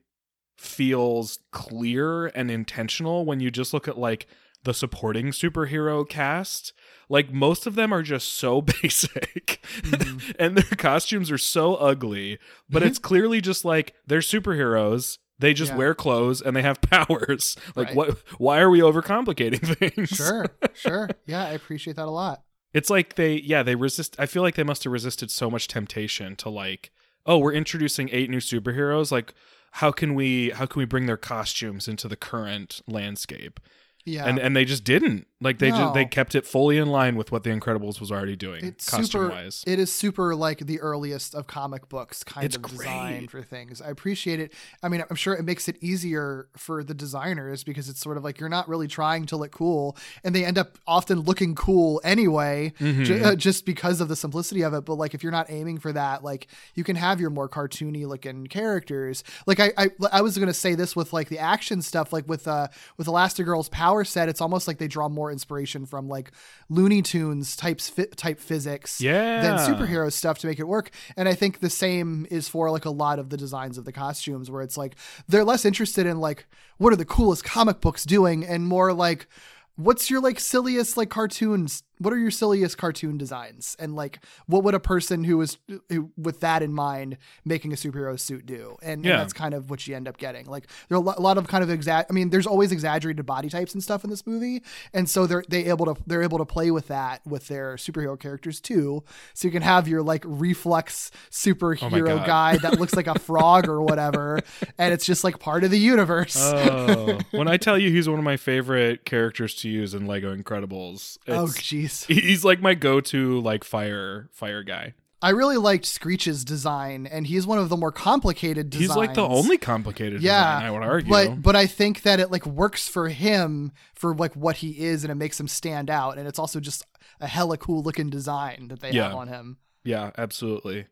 [0.58, 4.28] feels clear and intentional when you just look at like
[4.63, 6.74] the supporting superhero cast.
[7.10, 10.32] Like most of them are just so basic mm-hmm.
[10.39, 15.17] and their costumes are so ugly, but it's clearly just like they're superheroes.
[15.39, 15.78] They just Yeah.
[15.78, 17.56] wear clothes and they have powers.
[17.76, 17.95] Like Right.
[17.95, 20.10] what why are we overcomplicating things?
[20.10, 21.10] Sure, sure.
[21.26, 22.43] Yeah, I appreciate that a lot.
[22.74, 24.15] It's like they, yeah, they resist.
[24.17, 26.91] I feel like they must have resisted so much temptation to like,
[27.26, 29.12] oh, we're introducing eight new superheroes.
[29.12, 29.34] Like,
[29.71, 33.60] how can we, how can we bring their costumes into the current landscape?
[34.06, 34.26] Yeah.
[34.26, 35.28] And and they just didn't.
[35.44, 38.36] Like they just they kept it fully in line with what the Incredibles was already
[38.36, 39.64] doing, it's costume super wise.
[39.66, 42.78] it is super like the earliest of comic books kind It's of great.
[42.78, 46.84] design for things i appreciate it i mean i'm sure it makes it easier for
[46.84, 50.36] the designers because it's sort of like you're not really trying to look cool and
[50.36, 53.04] they end up often looking cool anyway Mm-hmm.
[53.04, 55.80] ju- uh, just because of the simplicity of it but like if you're not aiming
[55.80, 60.22] for that like you can have your more cartoony looking characters like i i, I
[60.22, 64.04] was gonna say this with like the action stuff like with uh with elastigirl's power
[64.04, 66.32] set it's almost like they draw more inspiration from like
[66.70, 69.41] looney tunes types fi- type physics yeah.
[69.41, 70.91] than superhero stuff to make it work.
[71.17, 73.91] And I think the same is for like a lot of the designs of the
[73.91, 74.96] costumes where it's like
[75.28, 76.46] they're less interested in like
[76.78, 79.28] what are the coolest comic books doing and more like
[79.76, 83.76] what's your like silliest like cartoons what are your silliest cartoon designs?
[83.80, 85.58] And like what would a person who was
[85.90, 88.78] who, with that in mind making a superhero suit do?
[88.82, 90.48] And, and that's kind of what you end up getting.
[90.48, 92.72] Like there are a lo- a lot of kind of exact i mean there's always
[92.72, 94.64] exaggerated body types and stuff in this movie.
[94.94, 98.20] And so they're they able to they're able to play with that with their superhero
[98.20, 99.04] characters too.
[99.36, 102.26] So you can have your like Reflux oh superhero God.
[102.26, 104.40] guy that looks like a frog or whatever
[104.80, 106.36] and it's just like part of the universe.
[106.40, 110.36] Oh, when I tell you he's one of my favorite characters to use in Lego
[110.36, 114.94] Incredibles, oh it's, jeez he's like my go-to like fire fire guy.
[115.24, 118.90] I really liked Screech's design, and he's one of the more complicated designs.
[118.90, 121.10] He's like the only complicated yeah, design, I would argue.
[121.12, 125.04] But but I think that it like works for him for like what he is,
[125.04, 126.18] and it makes him stand out.
[126.18, 126.84] And it's also just
[127.20, 129.10] a hella cool looking design that they Yeah.
[129.10, 129.58] have on him.
[129.84, 130.88] Yeah, absolutely.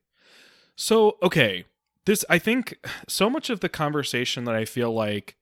[0.76, 1.66] So, okay,
[2.06, 5.38] this I think so much of the conversation that I feel like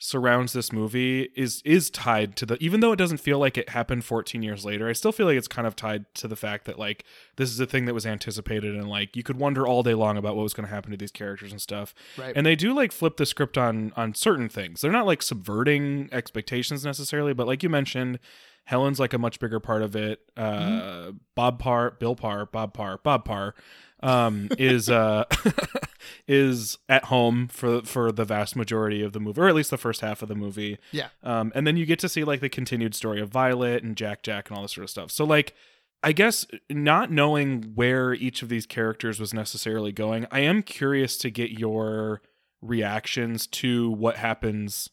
[0.00, 3.70] surrounds this movie is is tied to the even though it doesn't feel like it
[3.70, 6.66] happened 14 years later, I still feel like it's kind of tied to the fact
[6.66, 7.04] that like
[7.36, 10.16] this is a thing that was anticipated and like you could wonder all day long
[10.16, 11.94] about what was going to happen to these characters and stuff.
[12.16, 12.32] Right.
[12.36, 14.80] And they do like flip the script on on certain things.
[14.80, 18.20] They're not like subverting expectations necessarily, but like you mentioned,
[18.64, 20.20] Helen's like a much bigger part of it.
[20.36, 21.16] Uh Mm-hmm.
[21.34, 23.54] Bob Parr, Bill Parr, Bob Parr, Bob Parr
[24.02, 25.24] um is uh
[26.28, 29.76] is at home for for the vast majority of the movie or at least the
[29.78, 30.78] first half of the movie.
[30.92, 31.08] Yeah.
[31.22, 34.22] Um and then you get to see like the continued story of Violet and Jack
[34.22, 35.10] Jack and all this sort of stuff.
[35.10, 35.54] So like
[36.02, 41.16] I guess not knowing where each of these characters was necessarily going, I am curious
[41.18, 42.22] to get your
[42.62, 44.90] reactions to what happens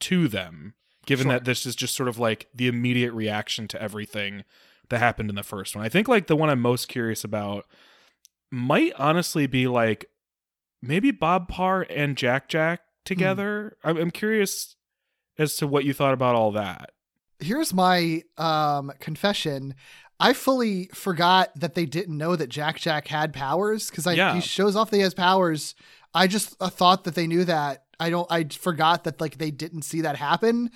[0.00, 0.74] to them
[1.06, 1.32] given Sure.
[1.32, 4.44] that this is just sort of like the immediate reaction to everything
[4.90, 5.84] that happened in the first one.
[5.84, 7.66] I think like the one I'm most curious about
[8.52, 10.04] might honestly be like
[10.80, 13.76] maybe Bob Parr and Jack Jack together.
[13.82, 14.76] I'm, I'm curious
[15.38, 16.90] as to what you thought about all that.
[17.40, 19.74] Here's my um, confession.
[20.20, 24.34] I fully forgot that they didn't know that Jack Jack had powers because I Yeah.
[24.34, 25.74] he shows off that he has powers.
[26.14, 27.84] I just uh, thought that they knew that.
[27.98, 28.30] I don't.
[28.30, 30.70] I forgot that like they didn't see that happen.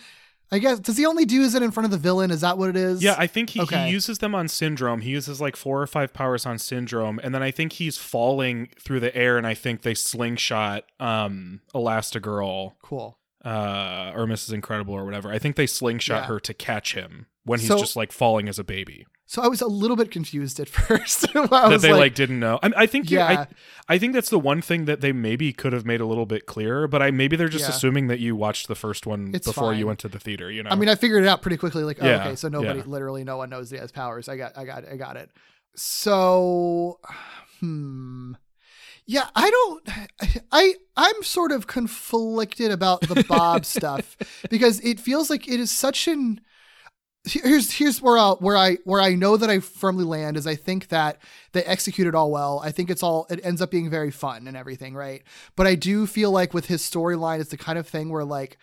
[0.53, 2.31] I guess does he only do is it in front of the villain?
[2.31, 3.03] Is that what it is?
[3.03, 3.87] Yeah, I think he, Okay.
[3.87, 5.01] he uses them on Syndrome.
[5.01, 8.69] He uses like four or five powers on Syndrome, and then I think he's falling
[8.81, 13.19] through the air, and I think they slingshot um Elastigirl cool.
[13.45, 14.53] uh, or Mrs.
[14.53, 15.31] Incredible or whatever.
[15.33, 16.27] I think they slingshot Yeah.
[16.27, 19.07] her to catch him when he's So- just like falling as a baby.
[19.29, 21.27] So I was a little bit confused at first.
[21.37, 22.59] I that they like, didn't know.
[22.63, 23.31] I, I think yeah.
[23.31, 23.41] Yeah.
[23.89, 26.27] I, I think that's the one thing that they maybe could have made a little
[26.27, 26.87] bit clearer.
[26.89, 27.71] But I maybe they're just Yeah.
[27.71, 30.51] assuming that you watched the first one It's before you went to the theater.
[30.51, 30.71] You know.
[30.71, 31.83] I mean, I figured it out pretty quickly.
[31.83, 34.29] Like, oh, Yeah, okay, so nobody, literally, no one knows he has powers.
[34.29, 35.31] I got, I got, I got it.
[35.75, 37.01] So,
[37.61, 38.33] hmm,
[39.07, 39.89] yeah, I don't,
[40.53, 44.17] I, I'm sort of conflicted about the Bob stuff
[44.51, 46.41] because it feels like it is such an.
[47.27, 50.55] Here's here's where I where I where I know that I firmly land is I
[50.55, 51.19] think that
[51.53, 52.61] they execute it all well.
[52.65, 55.23] I think it's all it ends up being very fun and everything, right?
[55.57, 58.59] But I do feel like with his storyline, it's the kind of thing where like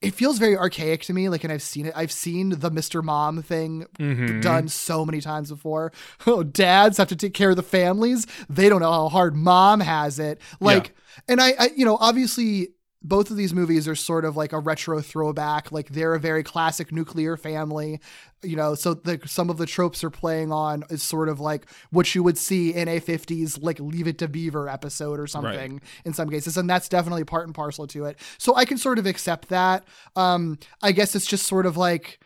[0.00, 1.28] it feels very archaic to me.
[1.28, 1.92] Like, and I've seen it.
[1.94, 3.02] I've seen the Mr.
[3.04, 4.40] Mom thing Mhm.
[4.40, 5.92] done so many times before.
[6.26, 8.26] Oh, dads have to take care of the families.
[8.48, 10.40] They don't know how hard mom has it.
[10.58, 10.94] Like,
[11.28, 12.68] and I, I, you know, obviously
[13.02, 15.72] both of these movies are sort of like a retro throwback.
[15.72, 17.98] Like they're a very classic nuclear family,
[18.42, 18.74] you know.
[18.74, 22.22] So the some of the tropes are playing on is sort of like what you
[22.22, 26.28] would see in a '50s like Leave It to Beaver episode or something in some
[26.28, 28.18] cases, and that's definitely part and parcel to it.
[28.36, 29.86] So I can sort of accept that.
[30.14, 32.20] Um, I guess it's just sort of like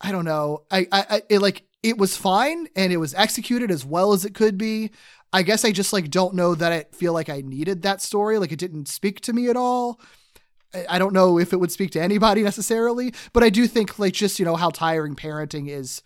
[0.00, 0.64] I don't know.
[0.70, 4.24] I, I, I it like it was fine and it was executed as well as
[4.24, 4.90] it could be.
[5.32, 8.38] I guess I just like don't know that I feel like I needed that story.
[8.38, 10.00] Like it didn't speak to me at all.
[10.74, 13.98] I- I don't know if it would speak to anybody necessarily, but I do think
[13.98, 16.02] like just you know how tiring parenting is.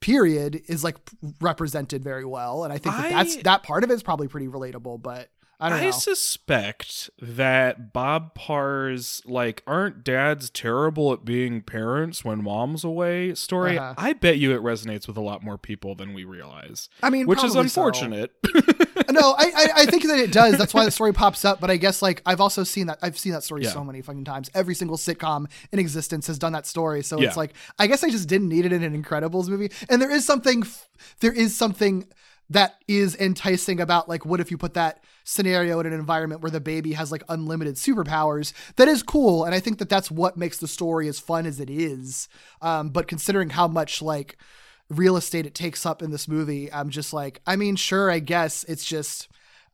[0.00, 0.96] Period is like
[1.40, 4.48] represented very well, and I think that that's that part of it is probably pretty
[4.48, 5.00] relatable.
[5.00, 5.30] But
[5.72, 5.90] I know.
[5.92, 13.78] suspect that Bob Parr's like aren't dads terrible at being parents when mom's away story.
[13.78, 13.94] Uh-huh.
[13.96, 16.88] I bet you it resonates with a lot more people than we realize.
[17.02, 17.80] I mean, which is probably so.
[17.82, 18.32] unfortunate.
[19.10, 20.58] no, I, I I think that it does.
[20.58, 21.60] That's why the story pops up.
[21.60, 23.70] But I guess like I've also seen that I've seen that story Yeah.
[23.70, 24.50] so many fucking times.
[24.54, 27.02] Every single sitcom in existence has done that story.
[27.02, 27.28] So Yeah.
[27.28, 29.70] it's like I guess I just didn't need it in an Incredibles movie.
[29.88, 30.64] And there is something
[31.20, 32.06] there is something
[32.50, 36.50] that is enticing about like what if you put that scenario in an environment where
[36.50, 40.36] the baby has like unlimited superpowers that is cool and i think that that's what
[40.36, 42.28] makes the story as fun as it is
[42.62, 44.36] um, but considering how much like
[44.90, 48.18] real estate it takes up in this movie i'm just like i mean sure i
[48.18, 49.28] guess it's just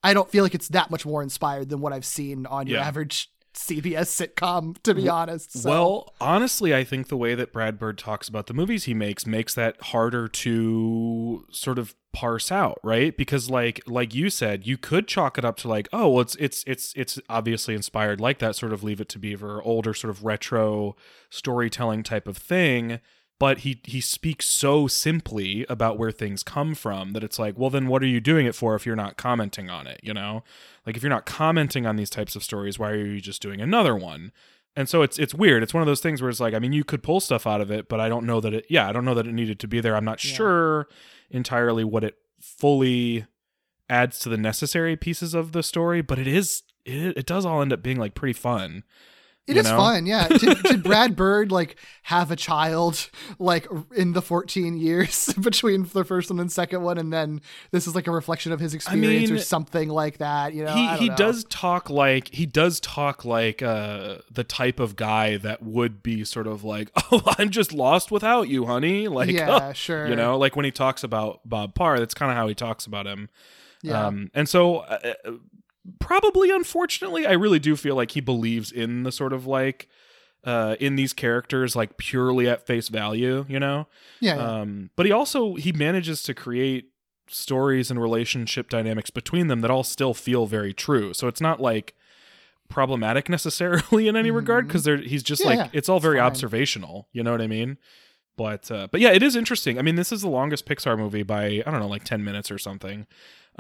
[0.05, 2.79] i don't feel like it's that much more inspired than what i've seen on your
[2.79, 2.87] Yeah.
[2.87, 5.69] average cbs sitcom to be honest so.
[5.71, 9.27] Well, honestly, I think the way that Brad Bird talks about the movies he makes
[9.27, 13.17] makes that harder to sort of parse out, right?
[13.17, 16.37] Because like like you said, you could chalk it up to like, oh, well, it's
[16.37, 20.11] it's it's it's obviously inspired like that sort of Leave It to Beaver, older sort
[20.11, 20.97] of retro
[21.29, 23.01] storytelling type of thing.
[23.41, 27.71] But he he speaks so simply about where things come from that it's like, well,
[27.71, 29.99] then what are you doing it for if you're not commenting on it?
[30.05, 30.45] You know,
[30.87, 33.61] like if you're not commenting on these types of stories, why are you just doing
[33.61, 34.31] another one?
[34.77, 35.63] And so it's it's weird.
[35.63, 37.61] It's one of those things where it's like, I mean, you could pull stuff out
[37.63, 38.67] of it, but I don't know that it.
[38.69, 39.97] Yeah, I don't know that it needed to be there.
[39.97, 40.33] I'm not Yeah.
[40.37, 40.89] sure
[41.31, 43.27] entirely what it fully
[43.89, 47.63] adds to the necessary pieces of the story, but it is it, it does all
[47.63, 48.85] end up being like pretty fun.
[49.51, 49.77] It is know?
[49.77, 50.29] fun, yeah.
[50.29, 56.05] Did, did Brad Bird like have a child like in the 14 years between the
[56.05, 59.31] first one and second one, and then this is like a reflection of his experience
[59.31, 60.55] or mean, something like that?
[60.55, 61.17] You know, he he know.
[61.17, 66.25] does talk like he does talk like uh the type of guy that would be
[66.25, 70.09] sort of like oh i'm just lost without you honey like yeah, sure.
[70.09, 72.87] you know like when he talks about bob parr that's kind of how he talks
[72.87, 73.29] about him
[73.83, 74.07] yeah.
[74.07, 75.33] um and so uh, uh,
[75.99, 79.89] probably unfortunately i really do feel like he believes in the sort of like
[80.45, 83.87] uh in these characters like purely at face value you know
[84.21, 84.61] yeah, yeah.
[84.61, 86.91] um, but he also he manages to create
[87.33, 91.15] stories and relationship dynamics between them that all still feel very true.
[91.15, 91.95] So it's not like
[92.69, 95.51] problematic necessarily in any regard because they're he's just Mm-hmm.
[95.51, 96.27] Yeah, like yeah, it's all very fine.
[96.27, 97.09] observational.
[97.13, 97.79] You know what I mean?
[98.37, 99.79] But uh, but yeah, it is interesting.
[99.79, 102.51] I mean, this is the longest Pixar movie by I don't know like ten minutes
[102.51, 103.07] or something.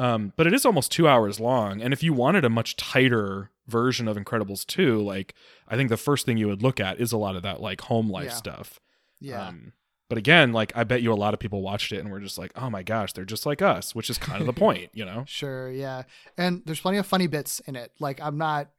[0.00, 3.50] Um, but it is almost two hours long, and if you wanted a much tighter
[3.66, 5.34] version of Incredibles two, like
[5.68, 7.82] I think the first thing you would look at is a lot of that like
[7.82, 8.34] home life Yeah.
[8.34, 8.80] stuff.
[9.20, 9.48] Yeah.
[9.48, 9.72] Um,
[10.08, 12.38] but again, like I bet you a lot of people watched it and were just
[12.38, 15.04] like, "Oh my gosh, they're just like us," which is kind of the point, you
[15.04, 15.24] know?
[15.28, 16.04] Sure, yeah.
[16.38, 17.92] And there's plenty of funny bits in it.
[18.00, 18.70] Like I'm not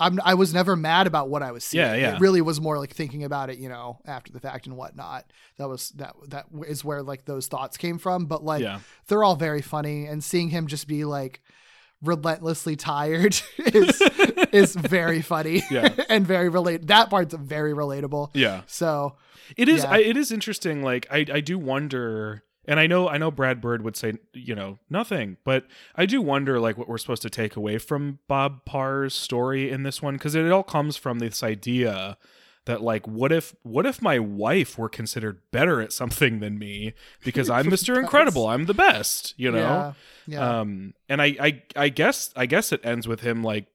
[0.00, 1.84] I'm I was never mad about what I was seeing.
[1.84, 2.14] Yeah, yeah.
[2.16, 5.24] It really was more like thinking about it, you know, after the fact and whatnot.
[5.58, 8.26] That was that that is where like those thoughts came from.
[8.26, 8.80] But like Yeah.
[9.06, 11.40] they're all very funny and seeing him just be like
[12.02, 14.00] relentlessly tired is
[14.52, 15.94] is very funny Yeah.
[16.08, 18.30] and very relate that part's very relatable.
[18.34, 18.62] Yeah.
[18.66, 19.16] So
[19.56, 19.84] It is.
[19.84, 19.90] Yeah.
[19.92, 20.82] I, it is interesting.
[20.82, 24.54] Like I, I do wonder, and I know, I know, Brad Bird would say, you
[24.54, 28.64] know, nothing, but I do wonder, like, what we're supposed to take away from Bob
[28.64, 32.16] Parr's story in this one, because it all comes from this idea
[32.66, 36.94] that, like, what if, what if my wife were considered better at something than me
[37.22, 39.58] because I'm Mister Incredible, I'm the best, you know.
[39.58, 39.92] yeah.
[40.26, 40.60] Yeah.
[40.60, 43.66] Um, and I, I, I guess, I guess it ends with him like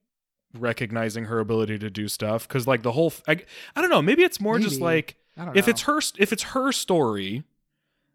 [0.58, 3.36] recognizing her ability to do stuff because, like, the whole, I,
[3.76, 5.16] I don't know, maybe it's more just like
[5.54, 5.70] if know.
[5.70, 7.44] it's her if it's her story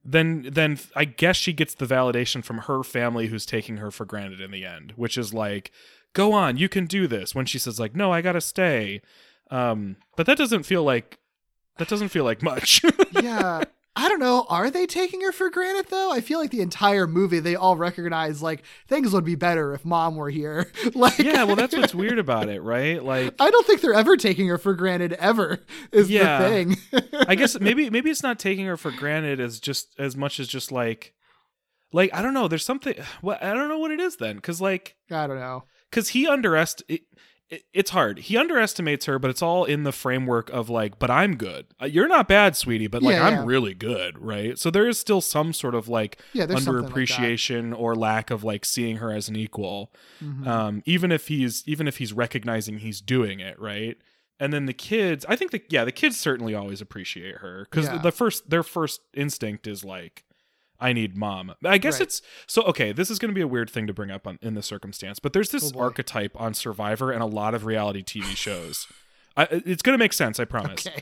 [0.06, 4.06] then then i guess she gets the validation from her family who's taking her for
[4.06, 5.72] granted in the end which is like
[6.14, 9.02] go on you can do this when she says like no i gotta stay
[9.50, 11.18] um but that doesn't feel like
[11.78, 12.82] that doesn't feel like much
[13.22, 13.64] yeah.
[13.98, 14.46] I don't know.
[14.50, 16.12] Are they taking her for granted though?
[16.12, 19.86] I feel like the entire movie they all recognize like things would be better if
[19.86, 20.70] mom were here.
[20.96, 24.18] like yeah well that's what's weird about it right like I don't think they're ever
[24.18, 25.60] taking her for granted ever
[25.94, 26.40] is Yeah.
[26.42, 26.78] the thing.
[27.28, 30.48] i guess maybe maybe it's not taking her for granted as just as much as
[30.50, 31.14] just like
[31.94, 34.60] like i don't know there's something well i don't know what it is then because
[34.60, 35.64] like I don't know.
[35.90, 37.04] because he underest it, it,
[37.74, 38.18] it's hard.
[38.20, 41.68] He underestimates her but it's all in the framework of like but i'm good.
[41.82, 44.58] Uh, you're not bad sweetie but like Yeah, i'm really good right?
[44.58, 48.44] So there is still some sort of like Yeah, something like underappreciation or lack of
[48.44, 50.48] like seeing her as an equal Mhm.
[50.48, 53.98] um even if he's even if he's recognizing he's doing it right?
[54.38, 57.88] And then the kids i think the yeah the kids certainly always appreciate her because
[58.02, 60.25] the first their first instinct is like
[60.80, 61.54] i need mom.
[61.64, 62.02] I guess Right.
[62.08, 64.40] it's so okay this is going to be a weird thing to bring up on,
[64.42, 68.04] in this circumstance but there's this Oh, archetype on survivor and a lot of reality
[68.04, 68.88] tv shows.
[69.38, 70.88] I, it's going to make sense i promise.
[70.88, 71.02] Okay.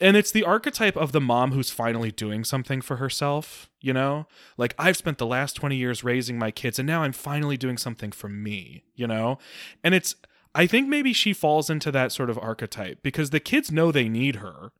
[0.00, 4.26] and it's the archetype of the mom who's finally doing something for herself you know?
[4.56, 7.76] Like i've spent the last 20 years raising my kids and now i'm finally doing
[7.78, 9.38] something for me you know?
[9.82, 10.14] And it's
[10.54, 14.08] i think maybe she falls into that sort of archetype because the kids know they
[14.08, 14.70] need her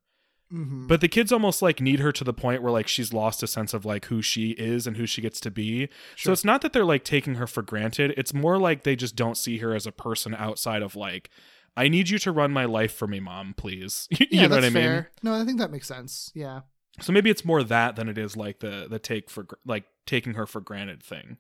[0.53, 0.87] Mhm.
[0.87, 3.47] but the kids almost like need her to the point where like she's lost a
[3.47, 5.89] sense of like who she is and who she gets to be.
[6.17, 8.13] So it's not that they're like taking her for granted.
[8.17, 11.31] It's more like they just don't see her as a person outside of like,
[11.77, 14.07] I need you to run my life for me, mom, please.
[14.11, 14.73] you yeah, know what I mean?
[14.75, 15.11] fair.
[15.23, 16.31] No, I think that makes sense.
[16.35, 16.61] Yeah.
[17.01, 20.35] So maybe it's more that than it is like the the take for like taking
[20.35, 21.39] her for granted thing.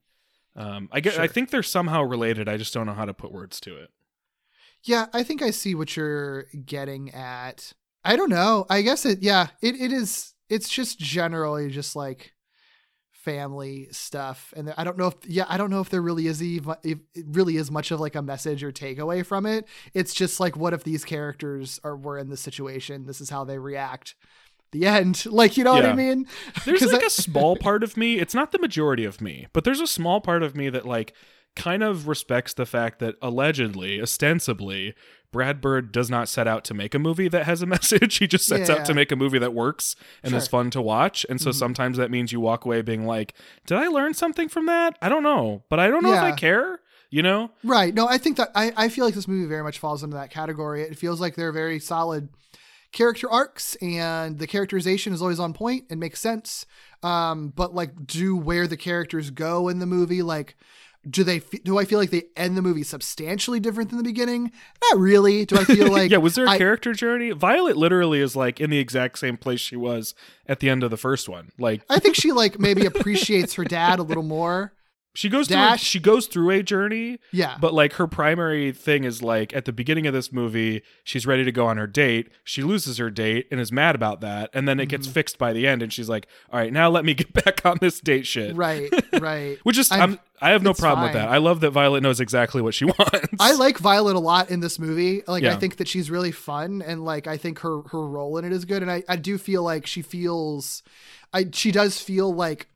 [0.57, 1.19] Um, I get.
[1.19, 2.49] I think they're somehow related.
[2.49, 3.90] I just don't know how to put words to it.
[4.83, 7.73] Yeah, I think I see what you're getting at.
[8.05, 8.67] I don't know.
[8.69, 12.33] I guess it yeah, it, it is it's just generally just like
[13.12, 16.43] family stuff and I don't know if yeah, I don't know if there really is
[16.43, 19.67] even if it really is much of like a message or takeaway from it.
[19.95, 23.07] It's just like what if these characters are were in this situation?
[23.07, 24.14] This is how they react.
[24.73, 25.25] The end.
[25.31, 26.27] Like, you know what I mean?
[26.64, 28.19] there's like I- a small part of me.
[28.19, 31.14] It's not the majority of me, but there's a small part of me that like
[31.57, 34.95] kind of respects the fact that allegedly, ostensibly,
[35.35, 38.16] Brad Bird does not set out to make a movie that has a message.
[38.18, 38.77] He just sets Yeah.
[38.77, 41.27] out to make a movie that works and is fun to watch.
[41.29, 41.55] And so Mhm.
[41.55, 43.35] sometimes that means you walk away being like,
[43.66, 44.97] "Did I learn something from that?
[45.03, 47.51] I don't know, but I don't know if I care." You know?
[47.62, 47.92] Right.
[47.94, 50.31] No, I think that I, I feel like this movie very much falls into that
[50.31, 50.83] category.
[50.83, 52.29] It feels like they're very solid
[52.92, 56.64] character arcs and the characterization is always on point and makes sense.
[57.03, 60.57] Um, but like do where the characters go in the movie, like
[61.09, 64.51] do they do I feel like they end the movie substantially different than the beginning?
[64.90, 65.45] Not really.
[65.45, 67.31] Do I feel like yeah, was there a I- character journey?
[67.33, 70.14] Violet literally is like in the exact same place she was
[70.49, 71.53] at the end of the first one.
[71.59, 74.73] Like I think she like maybe appreciates her dad a little more.
[75.14, 77.57] She goes through a, she goes through a journey, Yeah.
[77.61, 81.44] but like her primary thing is like at the beginning of this movie, she's ready
[81.44, 82.31] to go on her date.
[82.42, 85.14] She loses her date and is mad about that, and then it gets Mm-hmm.
[85.14, 87.79] fixed by the end, and she's like, "All right, now let me get back on
[87.81, 89.59] this date shit." right, right.
[89.62, 91.29] Which is I'm- I'm, I have no problem with that.
[91.29, 93.28] I love that Violet knows exactly what she wants.
[93.41, 95.22] I like Violet a lot in this movie.
[95.26, 98.45] Like I think that she's really fun and like I think her her role in
[98.45, 100.82] it is good and I I do feel like she feels
[101.32, 102.66] I she does feel like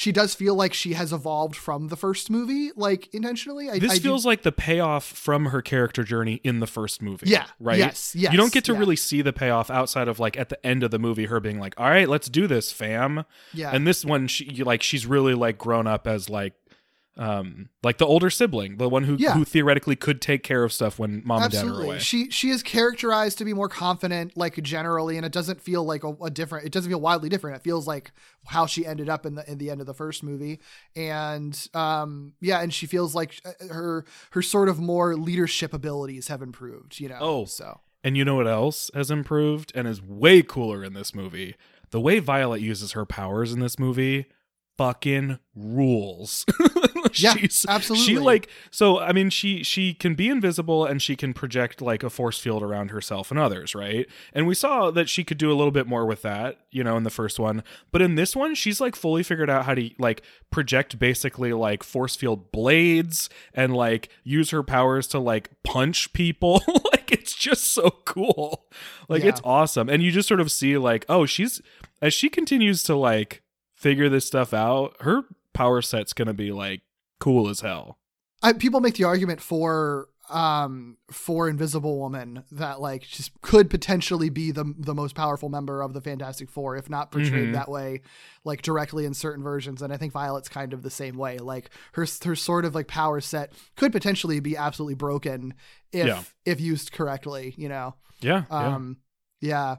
[0.00, 3.68] she does feel like she has evolved from the first movie like intentionally.
[3.68, 7.02] I, this I do- feels like the payoff from her character journey in the first
[7.02, 7.28] movie.
[7.28, 7.78] Yeah, Right?
[7.78, 8.78] yes, yes, You don't get to yeah.
[8.78, 11.58] really see the payoff outside of like at the end of the movie, her being
[11.58, 13.24] like, all right, let's do this, fam.
[13.52, 13.72] yeah.
[13.74, 16.52] And this one, she like she's really like grown up as like
[17.18, 19.32] um like the older sibling the one who Yeah.
[19.34, 21.86] who theoretically could take care of stuff when mom and dad are Absolutely.
[21.86, 25.84] away She she is characterized to be more confident, like generally, and it doesn't feel
[25.84, 26.64] like a, a different.
[26.66, 27.56] It doesn't feel wildly different.
[27.56, 28.12] It feels like
[28.46, 30.60] how she ended up in the in the end of the first movie,
[30.94, 36.28] and um yeah, and she feels like uh, her her sort of more leadership abilities
[36.28, 37.00] have improved.
[37.00, 37.18] You know.
[37.20, 37.44] Oh.
[37.46, 41.56] so And you know what else has improved and is way cooler in this movie?
[41.90, 44.26] The way Violet uses her powers in this movie
[44.78, 46.46] fucking rules.
[47.14, 48.06] Yeah, She's, absolutely.
[48.06, 52.02] She like so I mean she she can be invisible and she can project like
[52.02, 54.06] a force field around herself and others, right?
[54.32, 56.96] And we saw that she could do a little bit more with that, you know,
[56.96, 57.62] in the first one.
[57.92, 61.82] But in this one, she's like fully figured out how to like project basically like
[61.82, 66.62] force field blades and like use her powers to like punch people.
[66.92, 68.66] like it's just so cool.
[69.08, 69.30] Like Yeah.
[69.30, 69.88] it's awesome.
[69.88, 71.62] And you just sort of see like, oh, she's
[72.02, 73.42] as she continues to like
[73.78, 75.22] figure this stuff out, her
[75.52, 76.82] power set's gonna be like
[77.20, 77.98] cool as hell.
[78.42, 84.28] I, people make the argument for um for Invisible Woman that like just could potentially
[84.28, 87.52] be the the most powerful member of the Fantastic Four if not portrayed Mhm.
[87.54, 88.02] that way
[88.44, 91.70] like directly in certain versions and I think Violet's kind of the same way like
[91.92, 95.54] her her sort of like power set could potentially be absolutely broken
[95.92, 96.22] if Yeah.
[96.44, 98.44] if used correctly you know Yeah.
[98.50, 98.74] yeah.
[98.74, 98.98] um
[99.40, 99.76] yeah.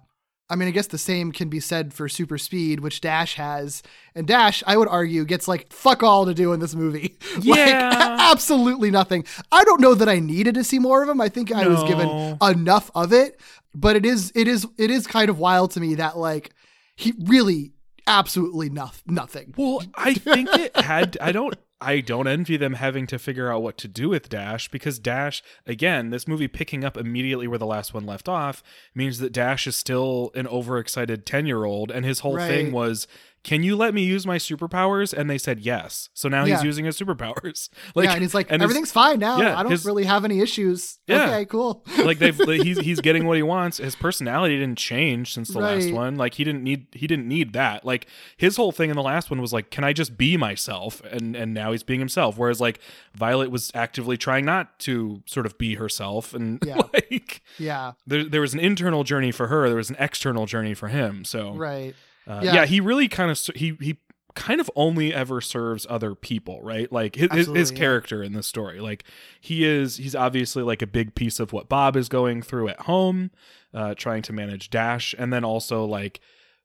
[0.49, 3.83] I mean, I guess the same can be said for super speed, which Dash has.
[4.15, 7.17] And Dash, I would argue, gets like fuck all to do in this movie.
[7.35, 8.17] like, Yeah.
[8.31, 9.25] absolutely nothing.
[9.51, 11.21] I don't know that I needed to see more of him.
[11.21, 13.39] I think I was given enough of it.
[13.75, 16.51] But it is, it is, it is kind of wild to me that like
[16.95, 17.71] he really
[18.07, 19.53] absolutely noth- nothing.
[19.55, 21.17] Well, I think it had.
[21.21, 21.53] I don't.
[21.81, 25.41] I don't envy them having to figure out what to do with Dash because Dash,
[25.65, 28.61] again, this movie picking up immediately where the last one left off
[28.93, 31.89] means that Dash is still an overexcited 10 year old.
[31.89, 33.07] And his whole thing was,
[33.43, 35.13] can you let me use my superpowers?
[35.13, 36.09] And they said yes.
[36.13, 36.55] So now Yeah.
[36.55, 37.69] he's using his superpowers.
[37.95, 39.39] yeah, and he's like, and everything's fine now.
[39.39, 40.99] yeah, I don't his- really have any issues.
[41.07, 41.25] Yeah.
[41.25, 41.83] Okay, cool.
[42.03, 43.77] like they've he's he's getting what he wants.
[43.77, 46.15] His personality didn't change since the last one.
[46.17, 47.85] Like he didn't need he didn't need that.
[47.85, 51.01] Like his whole thing in the last one was like, can I just be myself?
[51.09, 52.37] And and now he's being himself.
[52.37, 52.79] Whereas like
[53.15, 56.33] Violet was actively trying not to sort of be herself.
[56.33, 56.81] And Yeah.
[56.93, 59.67] like Yeah, there there was an internal journey for her.
[59.67, 61.23] There was an external journey for him.
[61.25, 61.95] So right.
[62.29, 62.53] Uh, Yeah.
[62.53, 62.65] yeah.
[62.65, 63.97] he really kind of he he
[64.35, 66.91] kind of only ever serves other people, right?
[66.91, 67.77] Like his his, yeah.
[67.77, 69.03] character in this story, like
[69.41, 72.81] he is he's obviously like a big piece of what Bob is going through at
[72.81, 73.31] home,
[73.73, 76.21] uh, trying to manage Dash, and then also like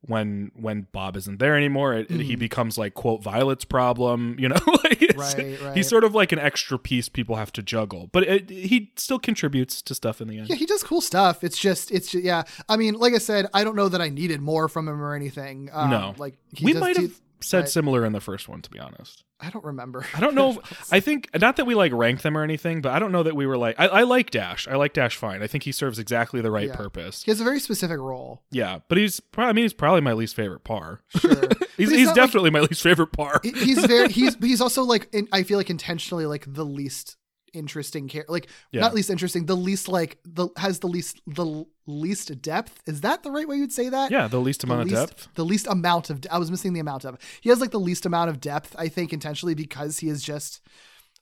[0.06, 4.48] when when Bob isn't there anymore, it, it- he becomes like quote Violet's problem, you
[4.48, 4.56] know?
[4.84, 5.76] like Right, right.
[5.76, 9.18] He's sort of like an extra piece people have to juggle, but it, he still
[9.18, 10.48] contributes to stuff in the end.
[10.48, 11.44] Yeah, he does cool stuff.
[11.44, 12.42] It's just, it's just, yeah.
[12.68, 15.14] I mean, like I said, I don't know that I needed more from him or
[15.14, 15.70] anything.
[15.72, 16.14] Um, No.
[16.18, 17.12] like he we might have
[17.44, 17.68] said right.
[17.68, 19.24] similar in the first one, to be honest.
[19.40, 20.06] I don't remember.
[20.14, 20.50] I don't know.
[20.52, 23.22] If, I think not that we like rank them or anything, but I don't know
[23.22, 23.76] that we were like.
[23.78, 24.66] I, I like Dash.
[24.68, 25.42] I like Dash fine.
[25.42, 26.76] I think he serves exactly the right Yeah.
[26.76, 27.22] purpose.
[27.24, 28.42] he has a very specific role.
[28.50, 29.20] Yeah, but he's.
[29.20, 31.02] Probably, I mean, he's probably my least favorite Parr.
[31.08, 31.30] Sure,
[31.76, 33.40] he's But he's, not like- definitely my least favorite Parr.
[33.42, 37.16] he's very he's he's also like in, I feel like intentionally like the least
[37.54, 38.32] interesting character.
[38.32, 38.80] Like Yeah.
[38.82, 42.80] not least interesting, the least like the has the least the least depth.
[42.86, 44.10] Is that the right way you'd say that?
[44.10, 45.28] yeah, the least The amount of least, depth.
[45.34, 47.18] The least amount of I was missing the amount of.
[47.40, 50.60] He has like the least amount of depth, I think, intentionally because he is just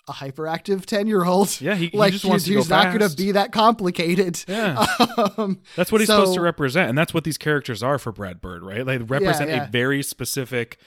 [0.08, 1.56] a hyperactive ten year old.
[1.60, 3.52] Yeah, he- he like just wants he's, to go he's not going to be that
[3.52, 4.42] complicated.
[4.48, 4.84] Yeah.
[5.38, 8.10] um, That's what he's so- supposed to represent, and that's what these characters are for
[8.10, 8.84] Brad Bird, right?
[8.84, 9.64] They represent yeah.
[9.66, 10.78] a very specific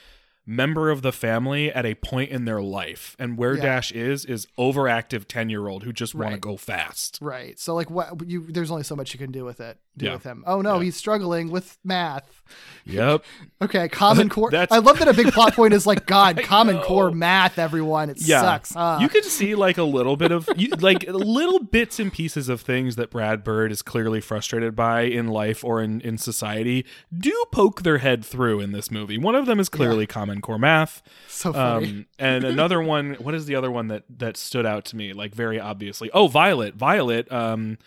[0.46, 3.64] member of the family at a point in their life, and where Yeah.
[3.64, 7.18] Dash is is overactive ten year old who just want to go fast.
[7.22, 7.60] Right.
[7.60, 9.78] So like what you there's only so much you can do with it.
[9.98, 10.14] Do Yeah.
[10.16, 10.44] with him.
[10.46, 10.84] Oh no, Yeah.
[10.84, 12.42] he's struggling with math.
[12.86, 13.24] Yep.
[13.62, 14.52] Okay, common core.
[14.52, 16.82] That's- I love that a big plot point is like God, common know.
[16.84, 18.10] core math everyone.
[18.12, 18.74] It sucks.
[18.76, 19.00] Huh?
[19.02, 22.62] You can see like a little bit of you, like little bits and pieces of
[22.62, 26.86] things that Brad Bird is clearly frustrated by in life or in, in society
[27.18, 29.18] do poke their head through in this movie.
[29.18, 31.02] One of them is clearly Common Core math.
[31.28, 31.88] so funny.
[31.88, 35.14] Um, and another one, what is the other one that that stood out to me
[35.14, 36.10] like very obviously?
[36.14, 36.76] Oh, Violet.
[36.76, 37.78] Violet, um,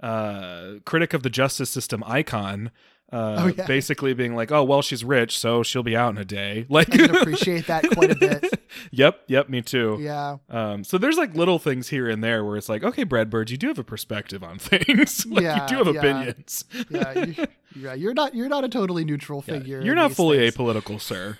[0.00, 2.70] uh, critic of the justice system icon.
[3.12, 3.66] Uh, Oh, yeah.
[3.66, 6.66] basically being like, oh well, she's rich, so she'll be out in a day.
[6.70, 8.60] Like, I can appreciate that quite a bit.
[8.90, 9.98] yep, yep, me too.
[10.00, 10.38] Yeah.
[10.50, 13.50] Um, so there's like little things here and there where it's like, okay, Brad Bird,
[13.50, 15.24] you do have a perspective on things.
[15.26, 16.00] like, Yeah, you do have yeah.
[16.00, 16.64] opinions.
[16.90, 17.24] Yeah.
[17.24, 17.46] You,
[17.76, 17.94] yeah.
[17.94, 19.80] You're not you're not a totally neutral Yeah, figure.
[19.82, 20.54] You're not fully things.
[20.56, 21.38] apolitical, sir.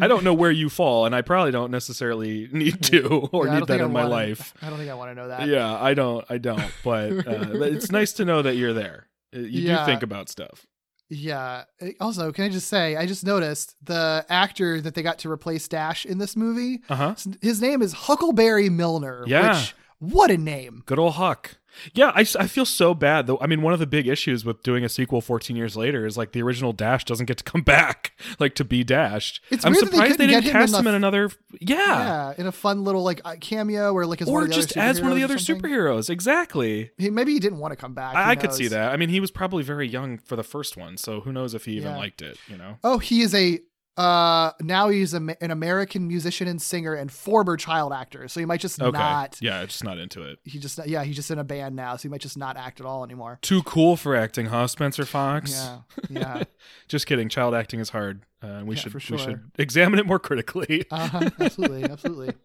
[0.00, 3.54] I don't know where you fall, and I probably don't necessarily need to or Yeah,
[3.54, 4.54] need that think I in my wanna- life.
[4.62, 5.48] I don't think I want to know that.
[5.48, 6.24] Yeah, I don't.
[6.28, 6.72] I don't.
[6.82, 9.06] But uh, it's nice to know that you're there.
[9.34, 9.80] Uh, You Yeah.
[9.80, 10.66] do think about stuff.
[11.10, 11.64] Yeah.
[11.80, 15.30] Uh, Also, can I just say, I just noticed the actor that they got to
[15.30, 16.82] replace Dash in this movie.
[16.88, 17.14] Uh huh.
[17.42, 19.24] His name is Huckleberry Milner.
[19.26, 19.58] Yeah.
[19.60, 20.82] Which, what a name.
[20.86, 21.56] Good old Huck.
[21.92, 23.36] Yeah, I, I feel so bad though.
[23.40, 26.16] I mean, one of the big issues with doing a sequel 14 years later is
[26.16, 29.40] like the original Dash doesn't get to come back, like to be Dashed.
[29.50, 31.30] It's I'm that they surprised they, didn't him cast the him in another.
[31.60, 31.76] Yeah.
[31.76, 32.34] Yeah.
[32.38, 34.76] In a fun little like uh, cameo or like as one Or of the just
[34.76, 36.10] other as one of the superheroes other superheroes.
[36.10, 36.90] Exactly.
[36.96, 38.14] He, maybe he didn't want to come back.
[38.14, 38.92] I, I could see that.
[38.92, 41.64] I mean, he was probably very young for the first one, so who knows if
[41.64, 41.96] he even Yeah.
[41.96, 42.78] liked it, you know?
[42.84, 43.58] Oh, he is a
[43.96, 48.26] uh now he's a, an American musician and singer and former child actor.
[48.26, 48.90] So he might just Okay.
[48.98, 50.40] not Yeah, just not into it.
[50.44, 52.80] he just yeah, he's just in a band now, so he might just not act
[52.80, 53.38] at all anymore.
[53.42, 55.52] Too cool for acting, huh, Spencer Fox?
[55.52, 55.78] Yeah.
[56.10, 56.42] Yeah.
[56.88, 57.28] Just kidding.
[57.28, 58.22] Child acting is hard.
[58.42, 60.84] Uh, we Yeah, should for we should examine it more critically.
[60.90, 61.30] Uh-huh.
[61.40, 62.34] Absolutely, absolutely.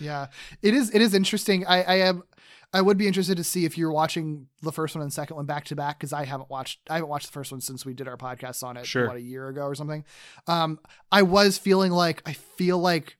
[0.00, 0.28] Yeah.
[0.62, 1.64] It is it is interesting.
[1.66, 2.24] I I am
[2.74, 5.44] I would be interested to see if you're watching the first one and second one
[5.46, 7.92] back to back because I haven't watched I haven't watched the first one since we
[7.94, 9.06] did our podcast on it Sure.
[9.08, 10.04] what a year ago or something.
[10.46, 10.78] Um
[11.10, 13.16] I was feeling like I feel like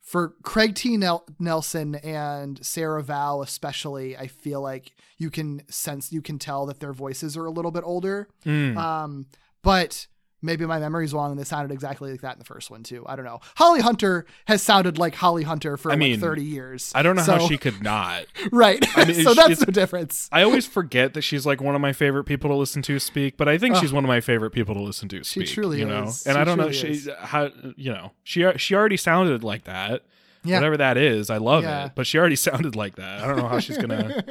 [0.00, 0.96] for Craig T.
[0.96, 6.66] Nel- Nelson and Sarah Vowell especially, I feel like you can sense you can tell
[6.66, 8.28] that their voices are a little bit older.
[8.44, 8.76] Mm.
[8.76, 9.26] Um,
[9.62, 10.08] but
[10.42, 13.04] maybe my memory's wrong and they sounded exactly like that in the first one too.
[13.06, 13.40] I don't know.
[13.56, 16.92] Holly Hunter has sounded like Holly Hunter for I like 30 years.
[16.94, 18.26] I don't know how she could not.
[18.50, 18.84] Right.
[18.96, 20.28] I mean, so that's the difference.
[20.32, 23.36] I always forget that she's like one of my favorite people to listen to speak,
[23.36, 25.46] but I think she's one of my favorite people to listen to speak.
[25.46, 26.26] She truly you know, is.
[26.26, 30.02] and She I don't know she how you know she she already sounded like that.
[30.44, 30.56] Yeah.
[30.56, 31.86] Whatever that is, I love Yeah.
[31.86, 31.92] it.
[31.94, 33.22] But she already sounded like that.
[33.22, 34.22] I don't know how she's gonna.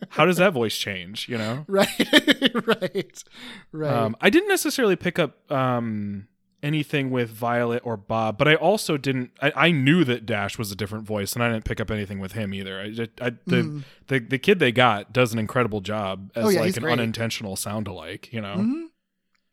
[0.10, 1.28] how does that voice change?
[1.28, 1.64] You know.
[1.68, 1.88] Right.
[2.66, 3.24] right.
[3.72, 3.92] Right.
[3.92, 6.28] Um, I didn't necessarily pick up um,
[6.62, 9.30] anything with Violet or Bob, but I also didn't.
[9.40, 12.18] I, I knew that Dash was a different voice, and I didn't pick up anything
[12.20, 12.80] with him either.
[12.80, 16.46] I, I the, the the kid they got does an incredible job as Mm.
[16.46, 16.92] Oh, yeah, like an great.
[16.92, 18.32] unintentional sound alike.
[18.32, 18.56] You know.
[18.56, 18.82] Mhm.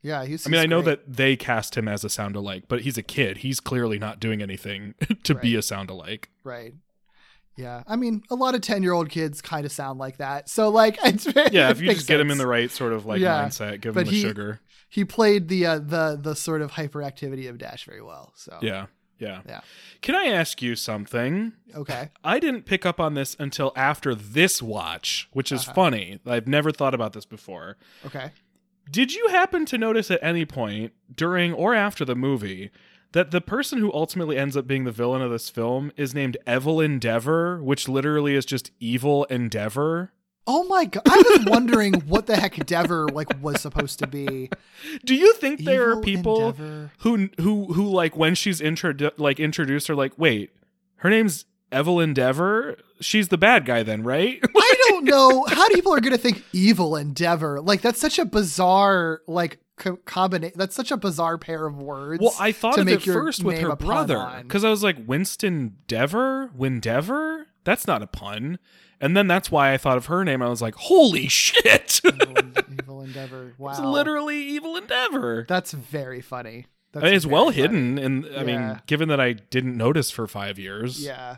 [0.02, 1.06] Yeah, he's I mean, he's I know great.
[1.06, 3.38] that they cast him as a sound alike, but he's a kid.
[3.38, 6.30] He's clearly not doing anything to be a sound alike.
[6.44, 6.74] Right.
[7.58, 7.84] Yeah.
[7.86, 10.50] I mean, a lot of 10 year old kids kind of sound like that.
[10.50, 13.20] So, like, it's, Yeah, if you just get him in the right sort of like
[13.20, 14.60] Yeah, mindset, give but him the he- sugar.
[14.90, 18.34] He played the, uh, the, the sort of hyperactivity of Dash very well.
[18.36, 18.88] So, Yeah,
[19.20, 19.62] yeah, Yeah.
[20.02, 21.54] Can I ask you something?
[21.76, 22.10] Okay.
[22.26, 25.74] I didn't pick up on this until after this watch, which is Uh-huh.
[25.74, 26.20] funny.
[26.26, 27.78] I've never thought about this before.
[28.06, 28.32] Okay.
[28.90, 32.72] Did you happen to notice at any point during or after the movie
[33.14, 36.38] that the person who ultimately ends up being the villain of this film is named
[36.48, 40.12] Evelyn Deavor, which literally is just evil endeavor?
[40.48, 41.04] Oh my god!
[41.08, 44.50] I was wondering what the heck Deavor like was supposed to be.
[45.06, 46.92] Do you think there are people Endeavor.
[47.00, 50.52] who who who like when she's introdu- like introduced are like, "Wait,
[50.98, 52.78] her name's Evelyn Deavor?
[53.00, 56.44] She's the bad guy then, right?" I don't know how people are going to think
[56.54, 57.62] evil Endeavor.
[57.62, 60.58] Like that's such a bizarre like co- combination.
[60.58, 62.22] That's such a bizarre pair of words.
[62.22, 64.98] Well, I thought to of make it first with her brother because I was like
[65.06, 67.46] Winston Deavor, Windever.
[67.64, 68.58] That's not a pun.
[69.00, 70.42] And then that's why I thought of her name.
[70.44, 72.34] I was like, "Holy shit!" evil,
[72.72, 73.54] evil Endeavor.
[73.58, 75.46] Wow, it's literally Evil Endeavor.
[75.48, 76.68] that's very funny.
[76.94, 77.56] That's it's well funny.
[77.58, 78.44] hidden, and I Yeah.
[78.44, 81.38] mean, given that I didn't notice for five years, Yeah.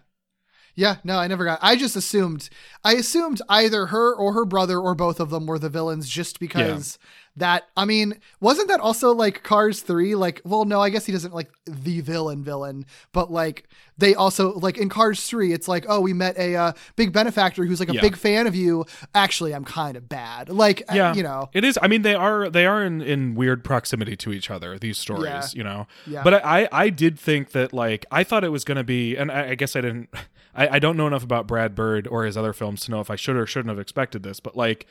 [0.75, 1.59] Yeah, no, I never got.
[1.61, 2.49] I just assumed
[2.83, 6.39] I assumed either her or her brother or both of them were the villains just
[6.39, 6.97] because
[7.35, 11.11] that I mean, wasn't that also like Cars 3 like well no, I guess he
[11.11, 13.67] doesn't like the villain villain, but like
[13.99, 17.65] they also like in Cars 3 it's like oh, we met a uh, big benefactor
[17.65, 18.01] who's like a Yeah.
[18.01, 18.85] big fan of you.
[19.13, 20.49] Actually, I'm kind of bad.
[20.49, 21.49] Like uh, yeah, you know.
[21.53, 21.77] it is.
[21.81, 24.79] I mean, they are they are in, in weird proximity to each other.
[24.79, 25.47] These stories, Yeah.
[25.53, 25.87] you know.
[26.07, 26.23] Yeah.
[26.23, 29.15] But I, I I did think that like I thought it was going to be,
[29.15, 30.09] and I, I guess I didn't.
[30.55, 33.09] I, I don't know enough about Brad Bird or his other films to know if
[33.09, 34.39] I should or shouldn't have expected this.
[34.39, 34.85] But like,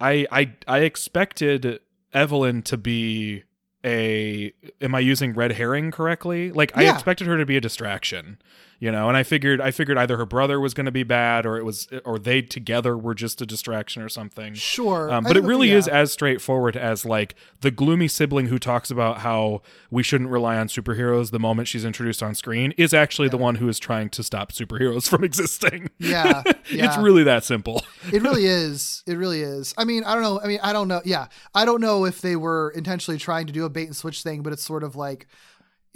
[0.00, 1.80] I I I expected
[2.12, 3.44] Evelyn to be
[3.84, 4.52] a.
[4.80, 6.50] Am I using red herring correctly?
[6.50, 8.38] Like I expected her to be a distraction.
[8.80, 11.46] You know, and I figured I figured either her brother was going to be bad,
[11.46, 14.52] or it was, or they together were just a distraction or something.
[14.54, 15.10] Sure.
[15.10, 15.76] Um, but it really yeah.
[15.76, 20.58] is as straightforward as like the gloomy sibling who talks about how we shouldn't rely
[20.58, 24.10] on superheroes the moment she's introduced on screen is actually the one who is trying
[24.10, 25.88] to stop superheroes from existing.
[25.98, 27.80] Yeah, it's really that simple.
[28.12, 29.02] it really is.
[29.06, 29.72] It really is.
[29.78, 30.40] I mean, I don't know.
[30.40, 31.00] I mean, I don't know.
[31.04, 34.22] Yeah, I don't know if they were intentionally trying to do a bait and switch
[34.22, 35.26] thing, but it's sort of like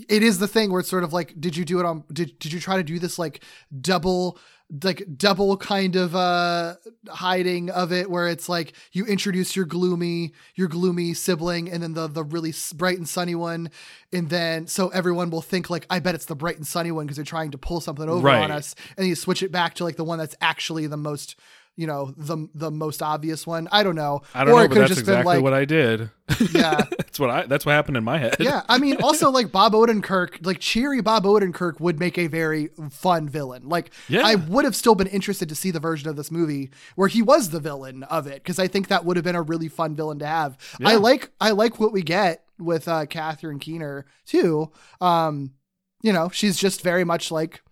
[0.09, 2.05] it is the thing where it's sort of like, did you do it on?
[2.13, 3.43] Did did you try to do this like
[3.81, 4.39] double?
[4.85, 6.75] like double kind of uh
[7.09, 11.95] hiding of it where it's like you introduce your gloomy your gloomy sibling and then
[11.95, 13.71] the the really bright and sunny one
[14.13, 17.07] and then so everyone will think like i bet it's the bright and sunny one
[17.07, 18.43] because they're trying to pull something over Right.
[18.45, 21.35] on us and you switch it back to like the one that's actually the most
[21.79, 23.69] you know, the the most obvious one.
[23.71, 24.23] I don't know.
[24.35, 26.11] I don't or know, but could that's exactly like, what I did.
[26.53, 27.47] yeah, that's what I.
[27.47, 28.35] That's what happened in my head.
[28.41, 28.63] yeah.
[28.69, 33.29] I mean, also like Bob Odenkirk, like cheery Bob Odenkirk would make a very fun
[33.29, 33.69] villain.
[33.69, 34.23] Like, Yeah.
[34.25, 37.23] I would have still been interested to see the version of this movie where he
[37.23, 39.95] was the villain of it because I think that would have been a really fun
[39.95, 40.59] villain to have.
[40.85, 44.73] I like I like what we get with uh, Catherine Keener too.
[45.01, 45.53] Um,
[46.03, 47.63] you know, she's just very much like,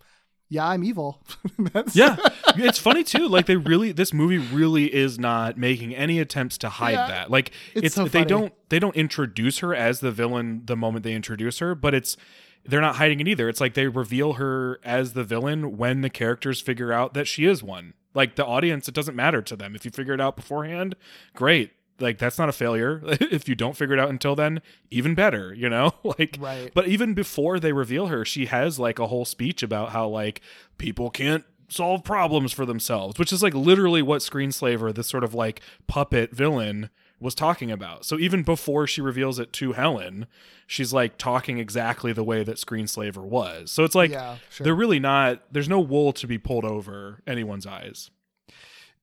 [0.49, 1.23] yeah, I'm evil.
[1.95, 2.17] Yeah.
[2.57, 3.29] It's funny too.
[3.29, 7.09] Like they really this movie really is not making any attempts to hide Yeah.
[7.09, 7.31] that.
[7.31, 11.03] Like It's it's, so they don't they don't introduce her as the villain the moment
[11.05, 12.17] they introduce her but it's
[12.65, 13.49] they're not hiding it either.
[13.49, 17.45] It's like they reveal her as the villain when the characters figure out that she
[17.47, 17.95] is one.
[18.15, 19.75] Like the audience it doesn't matter to them.
[19.77, 20.97] If you figure it out beforehand
[21.35, 25.15] great like that's not a failure if you don't figure it out until then even
[25.15, 26.71] better you know like Right.
[26.75, 30.41] but even before they reveal her, she has like a whole speech about how like
[30.79, 35.35] people can't solve problems for themselves, which is like literally what Screenslaver, this sort of
[35.35, 38.05] like puppet villain, was talking about.
[38.05, 40.27] So even before she reveals it to Helen,
[40.67, 43.73] she's like talking exactly the way that Screenslaver was.
[43.73, 44.65] So it's like Yeah, sure.
[44.65, 48.11] they're really not there's no wool to be pulled over anyone's eyes.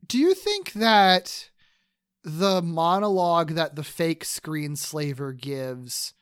[0.07, 1.49] Do you think that
[2.23, 6.13] the monologue that the fake Screenslaver gives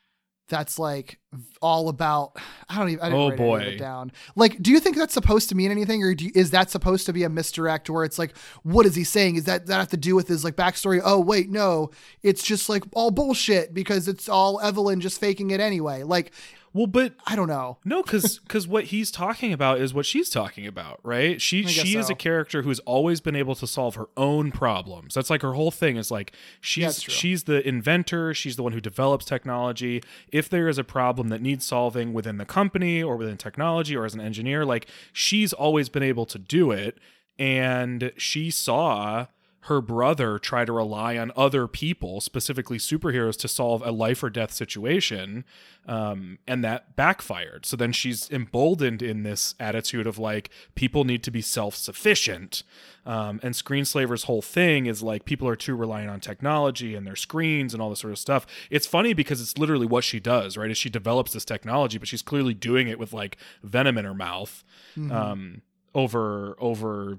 [0.48, 1.18] that's like
[1.62, 2.36] all about
[2.68, 3.60] I don't even I didn't Oh, write boy.
[3.60, 4.12] it down.
[4.36, 7.06] Like do you think that's supposed to mean anything or do you, is that supposed
[7.06, 9.36] to be a misdirect where it's like what is he saying?
[9.36, 11.00] Is that that have to do with his like backstory?
[11.02, 11.90] Oh wait, no.
[12.22, 16.02] It's just like all bullshit because it's all Evelyn just faking it anyway.
[16.02, 16.32] Like
[16.74, 17.78] Well, but I don't know.
[17.84, 21.40] No, because because what he's talking about is what she's talking about, right?
[21.40, 25.14] She she is a character who's always been able to solve her own problems.
[25.14, 27.12] That's like her whole thing is like she's true.
[27.12, 30.02] she's the inventor, she's the one who develops technology.
[30.28, 34.04] If there is a problem that needs solving within the company or within technology or
[34.04, 36.98] as an engineer, like she's always been able to do it.
[37.38, 39.26] And she saw
[39.66, 44.28] her brother try to rely on other people, specifically superheroes, to solve a life or
[44.28, 45.44] death situation.
[45.86, 47.64] Um, and that backfired.
[47.64, 52.64] So then she's emboldened in this attitude of like, people need to be self sufficient.
[53.06, 57.16] Um, and Screenslaver's whole thing is like, people are too reliant on technology and their
[57.16, 58.46] screens and all this sort of stuff.
[58.68, 60.70] It's funny because it's literally what she does, right?
[60.72, 64.14] Is she develops this technology, but she's clearly doing it with like venom in her
[64.14, 64.64] mouth
[65.12, 65.62] um,
[65.94, 67.18] over, over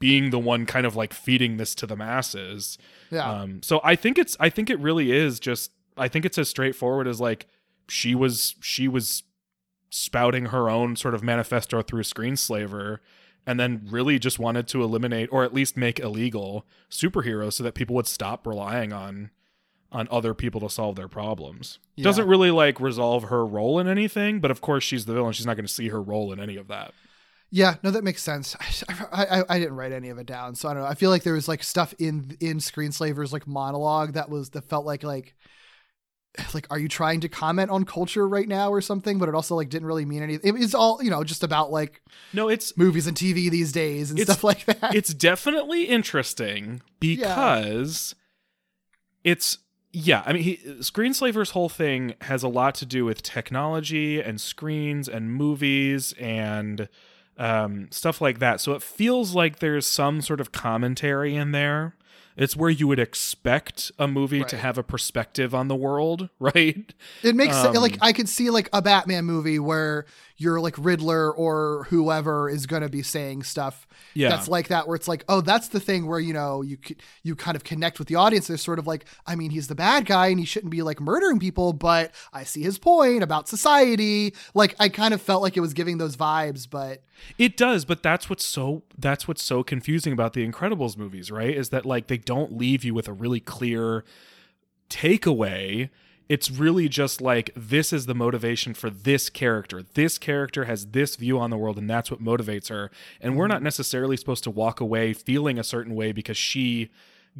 [0.00, 2.78] being the one kind of like feeding this to the masses.
[3.10, 3.30] Yeah.
[3.30, 6.48] Um, so I think it's I think it really is just I think it's as
[6.48, 7.46] straightforward as like
[7.88, 9.22] she was she was
[9.90, 12.98] spouting her own sort of manifesto through Screenslaver
[13.46, 17.74] and then really just wanted to eliminate or at least make illegal superheroes so that
[17.74, 19.30] people would stop relying on
[19.92, 21.78] on other people to solve their problems.
[21.96, 22.04] Yeah.
[22.04, 25.32] Doesn't really like resolve her role in anything, but of course she's the villain.
[25.32, 26.94] She's not going to see her role in any of that.
[27.50, 28.56] Yeah, no, that makes sense.
[28.88, 30.88] I, I I didn't write any of it down, so I don't know.
[30.88, 34.64] I feel like there was like stuff in in Screenslaver's like monologue that was that
[34.68, 35.34] felt like like
[36.54, 39.18] like are you trying to comment on culture right now or something?
[39.18, 40.62] But it also like didn't really mean anything.
[40.62, 44.20] It's all you know, just about like No, it's movies and TV these days and
[44.20, 44.94] stuff like that.
[44.94, 48.14] it's definitely interesting because
[49.24, 49.58] it's
[49.92, 54.40] yeah i mean he, screenslaver's whole thing has a lot to do with technology and
[54.40, 56.88] screens and movies and
[57.40, 58.60] um, stuff like that.
[58.60, 61.94] So it feels like there's some sort of commentary in there
[62.40, 66.92] it's where you would expect a movie to have a perspective on the world right
[67.22, 67.76] It makes sense.
[67.76, 72.48] Um, like I could see like a Batman movie where you're like Riddler or whoever
[72.48, 74.30] is going to be saying stuff Yeah.
[74.30, 76.78] that's like that where it's like oh that's the thing where you know you
[77.22, 79.74] you kind of connect with the audience they're sort of like I mean he's the
[79.74, 83.48] bad guy and he shouldn't be like murdering people but I see his point about
[83.48, 87.02] society like I kind of felt like it was giving those vibes but
[87.36, 91.54] It does, but that's what's so that's what's so confusing about the Incredibles movies, right?
[91.54, 94.04] Is that like they don't leave you with a really clear
[94.88, 95.90] takeaway.
[96.28, 99.82] It's really just like this is the motivation for this character.
[99.82, 102.88] This character has this view on the world and that's what motivates her.
[103.20, 106.90] And we're not necessarily supposed to walk away feeling a certain way because she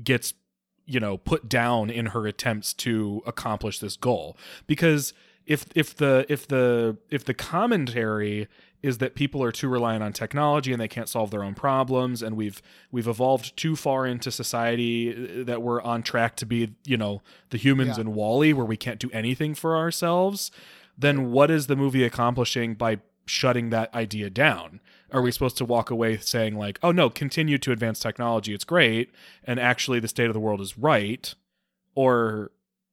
[0.03, 0.35] gets
[0.87, 4.37] you know put down in her attempts to accomplish this goal
[4.67, 5.13] because
[5.47, 8.49] if if the if the if the commentary
[8.83, 12.23] is that people are too reliant on technology and they can't solve their own problems.
[12.23, 16.75] And we've we've evolved too far into society uh, that we're on track to be
[16.85, 18.03] you know the humans Yeah.
[18.03, 20.51] in WALL-E where we can't do anything for ourselves.
[20.97, 24.81] Then what is the movie accomplishing by shutting that idea down?
[25.13, 28.55] Are we supposed to walk away saying like oh no continue to advance technology.
[28.55, 29.11] It's great
[29.45, 31.35] and actually the state of the world is right
[31.95, 32.51] or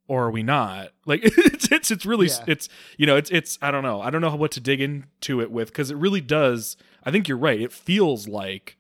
[0.08, 2.44] or are we not like it's it's, it's really Yeah.
[2.48, 5.42] it's you know it's it's i don't know i don't know what to dig into
[5.42, 8.78] it with because it really does i think you're right it feels like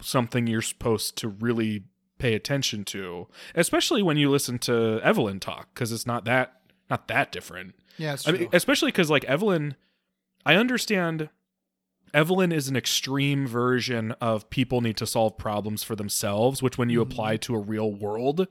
[0.00, 1.84] something you're supposed to really
[2.18, 7.08] pay attention to, especially when you listen to Evelyn talk because it's not that not
[7.08, 7.74] that different.
[7.98, 9.74] Yeah, I mean, especially because like Evelyn,
[10.46, 11.28] I understand.
[12.14, 16.88] Evelyn is an extreme version of people need to solve problems for themselves, which when
[16.88, 17.10] you Mm-hmm.
[17.12, 18.46] apply to a real world,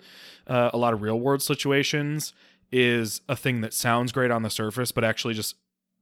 [0.48, 2.34] uh, a lot of real world situations
[2.72, 5.56] is a thing that sounds great on the surface, but actually just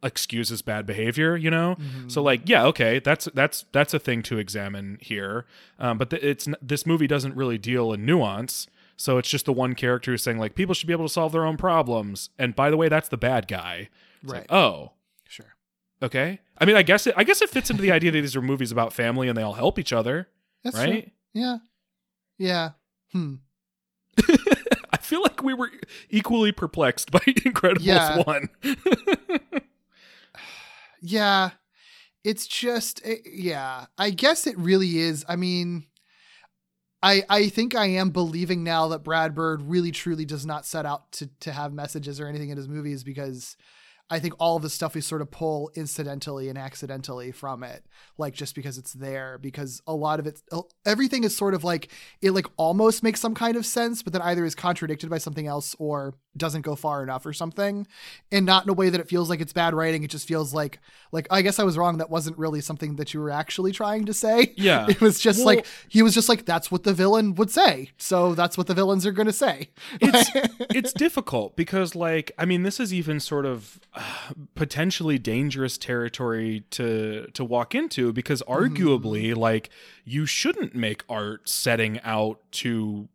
[0.04, 1.38] excuses bad behavior.
[1.38, 2.10] You know, Mm-hmm.
[2.10, 5.46] so like yeah, okay, that's that's that's a thing to examine here.
[5.80, 8.68] Um, but the, it's this movie doesn't really deal in nuance.
[8.98, 11.32] So it's just the one character who's saying like people should be able to solve
[11.32, 13.90] their own problems, and by the way, that's the bad guy.
[14.24, 14.52] It's like, right.
[14.56, 14.92] oh,
[15.28, 15.56] sure.
[16.04, 16.40] okay.
[16.62, 17.16] I mean, I guess it.
[17.18, 19.42] I guess it fits into the idea that these are movies about family and they
[19.42, 20.28] all help each other,
[20.64, 21.12] That's right?
[21.34, 21.58] Yeah.
[22.38, 22.70] Yeah.
[23.12, 23.36] Hmm.
[24.94, 25.72] I feel like we were
[26.10, 28.22] equally perplexed by Incredibles Yeah.
[28.24, 28.50] one.
[31.02, 31.52] Yeah.
[32.24, 33.88] It's just eh, yeah.
[33.98, 35.26] I guess it really is.
[35.28, 35.86] I mean,
[37.02, 40.86] I I think I am believing now that Brad Bird really truly does not set
[40.86, 43.58] out to to have messages or anything in his movies because
[44.12, 47.86] I think all of the stuff we sort of pull incidentally and accidentally from it,
[48.18, 49.38] like just because it's there.
[49.40, 50.42] Because a lot of it,
[50.86, 51.90] everything is sort of like
[52.22, 55.48] it, like almost makes some kind of sense, but then either is contradicted by something
[55.48, 57.86] else or doesn't go far enough or something,
[58.32, 60.04] and not in a way that it feels like it's bad writing.
[60.04, 60.80] It just feels like,
[61.12, 61.98] like I guess I was wrong.
[61.98, 64.54] That wasn't really something that you were actually trying to say.
[64.62, 64.86] Yeah.
[64.90, 67.90] it was just Well- like he was just like that's what the villain would say,
[67.98, 69.70] so that's what the villains are going to say.
[70.00, 70.30] it's
[70.74, 74.01] it's difficult because like I mean this is even sort of uh,
[74.56, 78.76] potentially dangerous territory to to walk into because mm-hmm.
[78.76, 79.70] arguably like
[80.04, 83.10] you shouldn't make art setting out to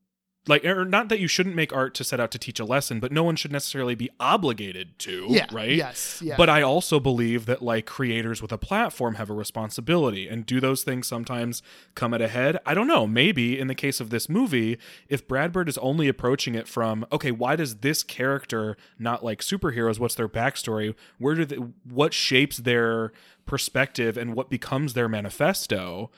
[0.48, 3.00] like or not that you shouldn't make art to set out to teach a lesson
[3.00, 6.36] but no one should necessarily be obligated to yeah, right Yes, yeah.
[6.36, 10.60] But I also believe that like creators with a platform have a responsibility and do
[10.60, 11.62] those things sometimes
[11.94, 12.58] come at a head?
[12.66, 13.06] I don't know.
[13.06, 14.78] Maybe in the case of this movie,
[15.08, 19.40] if Brad Bird is only approaching it from, okay, why does this character not like
[19.40, 19.98] superheroes?
[19.98, 20.94] What's their backstory?
[21.18, 23.12] Where do they, what shapes their
[23.44, 26.10] perspective and what becomes their manifesto?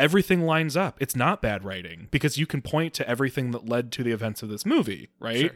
[0.00, 0.96] Everything lines up.
[1.00, 4.42] It's not bad writing because you can point to everything that led to the events
[4.42, 5.38] of this movie, right?
[5.38, 5.50] Sure.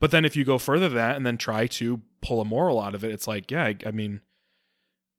[0.00, 2.80] But then if you go further than that and then try to pull a moral
[2.80, 4.20] out of it, it's like, yeah, I, I mean,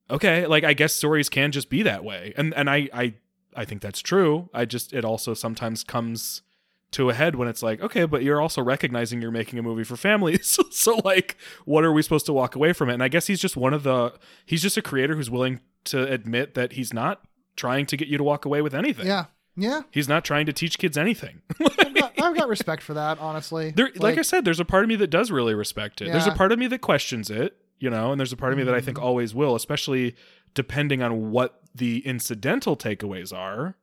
[0.10, 3.14] okay, like I guess stories can just be that way, and and I I
[3.56, 4.50] I think that's true.
[4.54, 6.42] I just it also sometimes comes
[6.92, 9.84] to a head when it's like, okay, but you're also recognizing you're making a movie
[9.84, 12.94] for families, so like, what are we supposed to walk away from it?
[12.94, 14.14] And I guess he's just one of the
[14.46, 17.24] he's just a creator who's willing to admit that he's not
[17.56, 19.08] trying to get you to walk away with anything.
[19.08, 19.26] yeah,
[19.56, 19.82] yeah.
[19.92, 21.42] He's not trying to teach kids anything.
[21.80, 23.72] I've got, I've got respect for that, honestly.
[23.72, 26.12] There, like, I said, there's a part of me that does really respect it.
[26.12, 28.58] There's a part of me that questions it, you know, and there's a part of
[28.58, 29.06] me that I think mm-hmm.
[29.08, 30.16] always will, especially
[30.54, 33.76] depending on what the incidental takeaways are.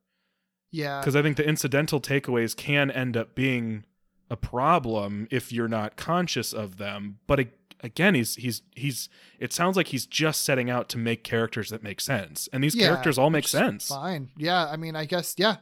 [0.70, 3.84] yeah, Because I think the incidental takeaways can end up being
[4.30, 7.18] a problem if you're not conscious of them.
[7.26, 7.40] But
[7.82, 9.08] again, he's he's he's.
[9.38, 12.74] It sounds like he's just setting out to make characters that make sense, and these
[12.74, 13.88] Yeah, characters all make sense.
[13.88, 14.30] Fine.
[14.36, 15.56] Yeah, I mean, I guess yeah.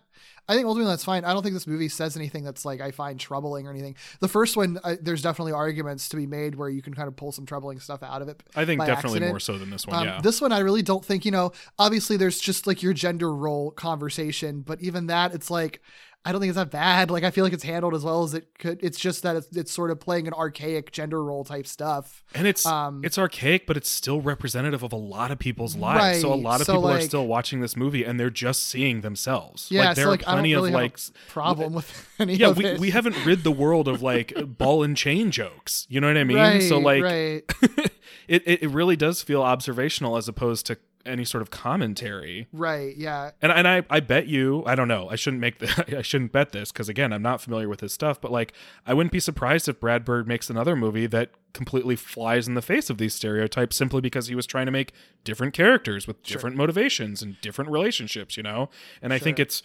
[0.49, 1.25] I think ultimately that's fine.
[1.25, 3.95] I don't think this movie says anything that's like I find troubling or anything.
[4.19, 7.15] The first one, I, there's definitely arguments to be made where you can kind of
[7.15, 8.43] pull some troubling stuff out of it.
[8.57, 9.31] I think definitely accident.
[9.31, 9.97] more so than this one.
[10.01, 10.21] Um, yeah.
[10.21, 13.71] This one, I really don't think, you know, obviously there's just like your gender role
[13.71, 15.83] conversation, but even that, it's like,
[16.23, 17.11] I don't think it's that bad.
[17.11, 18.79] Like, I feel like it's handled as well as it could.
[18.83, 22.23] It's just that it's, it's sort of playing an archaic gender role type stuff.
[22.35, 26.21] and it's um, it's archaic, but it's still representative of a lot of people's lives.
[26.21, 29.01] So a lot of So, people are still watching this movie, and they're just seeing
[29.01, 29.71] themselves.
[29.71, 30.99] Yeah, like, there so are like, don't plenty really of like
[31.29, 32.79] problem with any yeah, of we, it.
[32.79, 35.87] we haven't rid the world of like ball and chain jokes.
[35.89, 36.37] You know what I mean?
[36.37, 37.43] right, so like right.
[38.29, 42.49] it it really does feel observational as opposed to any sort of commentary.
[42.53, 42.97] Right.
[42.97, 43.31] Yeah.
[43.41, 46.33] And and I I bet you I don't know I shouldn't make the I shouldn't
[46.33, 48.53] bet this because again I'm not familiar with his stuff but like
[48.87, 52.63] I wouldn't be surprised if Brad Bird makes another movie that completely flies in the
[52.63, 54.93] face of these stereotypes simply because he was trying to make
[55.25, 58.69] different characters with different motivations and different relationships you know
[59.03, 59.63] and I think it's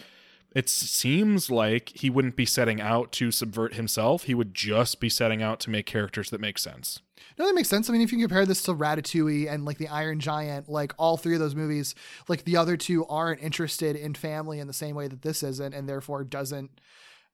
[0.54, 5.08] it seems like he wouldn't be setting out to subvert himself he would just be
[5.08, 7.00] setting out to make characters that make sense
[7.38, 7.88] No, that makes sense.
[7.88, 11.16] I mean, if you compare this to Ratatouille and like the Iron Giant, like all
[11.16, 11.94] three of those movies,
[12.28, 15.74] like the other two aren't interested in family in the same way that this isn't,
[15.74, 16.70] and therefore doesn't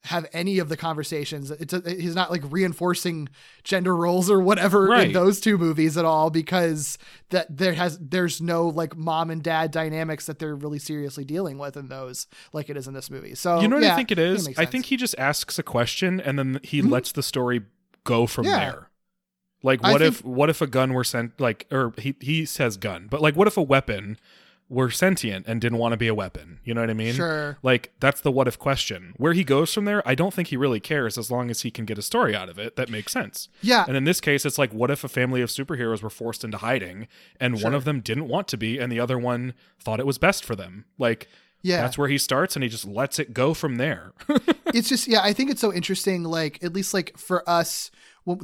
[0.07, 1.51] have any of the conversations.
[1.53, 3.29] It's he's not like reinforcing
[3.63, 6.99] gender roles or whatever in those two movies at all because
[7.31, 11.57] that there has there's no like mom and dad dynamics that they're really seriously dealing
[11.57, 13.37] with in those like it is in this movie.
[13.37, 15.63] So you know what yeah, I think it is I think he just asks a
[15.63, 16.91] question and then he Mhm.
[16.91, 17.61] lets the story
[18.03, 18.59] go from Yeah.
[18.59, 18.89] there
[19.63, 22.45] like I what if think- what if a gun were sent like or he he
[22.45, 24.17] says gun but like what if a weapon
[24.73, 26.59] were sentient and didn't want to be a weapon.
[26.65, 27.15] You know what I mean?
[27.15, 27.59] Sure.
[27.63, 29.13] Like that's the what if question.
[29.19, 31.71] Where he goes from there, I don't think he really cares as long as he
[31.71, 33.49] can get a story out of it that makes sense.
[33.61, 33.85] Yeah.
[33.87, 36.57] And in this case, it's like, what if a family of superheroes were forced into
[36.57, 37.07] hiding
[37.39, 40.17] and one of them didn't want to be and the other one thought it was
[40.19, 40.87] best for them?
[40.99, 41.29] Like,
[41.63, 41.83] Yeah.
[41.83, 44.13] that's where he starts and he just lets it go from there.
[44.75, 47.91] it's just yeah i think it's so interesting like at least like for us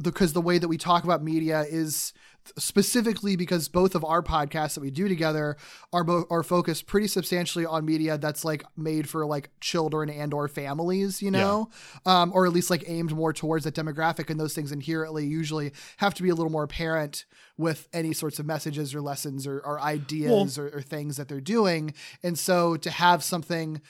[0.03, 2.13] because the way that we talk about media is
[2.57, 5.57] specifically because both of our podcasts that we do together
[5.93, 10.33] are bo- are focused pretty substantially on media that's like made for like children and
[10.33, 11.69] or families you know?
[12.05, 15.71] Um, or at least like aimed more towards that demographic and those things inherently usually
[15.97, 17.25] have to be a little more apparent
[17.57, 21.41] with any sorts of messages or lessons or, or ideas or, or things that they're
[21.41, 21.93] doing.
[22.23, 23.81] And so to have something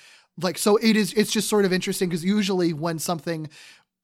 [0.42, 3.50] like so it is it's just sort of interesting because usually when something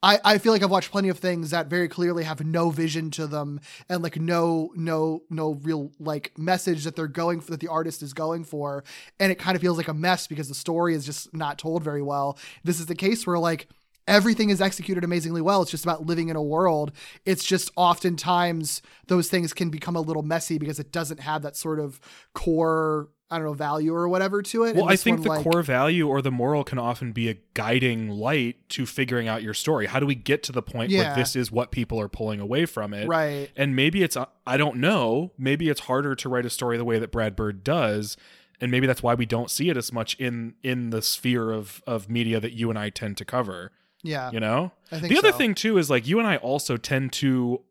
[0.05, 3.09] I, I feel like I've watched plenty of things that very clearly have no vision
[3.11, 7.59] to them and like no no no real like message that they're going for that
[7.59, 8.83] the artist is going for
[9.19, 11.83] and it kind of feels like a mess because the story is just not told
[11.83, 12.37] very well.
[12.63, 13.67] This is the case where like
[14.07, 15.63] everything is executed amazingly well.
[15.63, 16.91] It's just about living in a world.
[17.25, 21.55] It's just oftentimes those things can become a little messy because it doesn't have that
[21.55, 21.99] sort of
[22.35, 24.75] core I don't know value or whatever to it.
[24.75, 27.37] Well, I think one, the like- core value or the moral can often be a
[27.55, 29.87] guiding light to figuring out your story.
[29.87, 31.07] How do we get to the point Yeah.
[31.07, 33.07] where this is what people are pulling away from it?
[33.07, 34.15] right And maybe it's,
[34.45, 37.63] I don't know, maybe it's harder to write a story the way that Brad Bird
[37.63, 38.15] does.
[38.61, 41.81] And maybe that's why we don't see it as much in in the sphere of
[41.87, 43.71] of media that you and I tend to cover.
[44.03, 45.37] yeah You know, I think the other so.
[45.37, 47.61] thing too is like you and I also tend to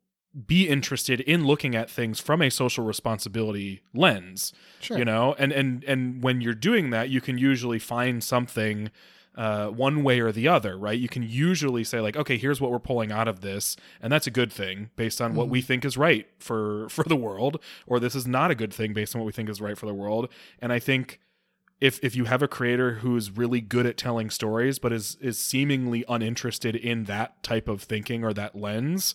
[0.47, 4.99] be interested in looking at things from a social responsibility lens sure.
[4.99, 5.35] you know?
[5.39, 8.91] And and and when you're doing that you can usually find something
[9.37, 10.99] uh, one way or the other right?
[10.99, 14.27] You can usually say like okay here's what we're pulling out of this and that's
[14.27, 18.01] a good thing based on what we think is right for for the world or
[18.01, 19.95] this is not a good thing based on what we think is right for the
[19.95, 20.29] world.
[20.61, 21.21] And i think
[21.81, 25.39] if if you have a creator who's really good at telling stories but is is
[25.39, 29.15] seemingly uninterested in that type of thinking or that lens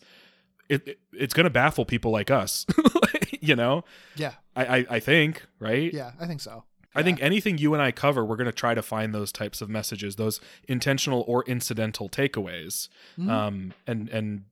[0.70, 2.66] it, it it's going to baffle people like us
[3.42, 3.84] you know
[4.16, 5.94] yeah I, I I think right.
[5.94, 6.64] yeah I think so
[6.96, 9.62] I think anything you and I cover, we're going to try to find those types
[9.62, 12.90] of messages, those intentional or incidental takeaways.
[13.18, 13.30] Mhm.
[13.30, 14.46] Um, and and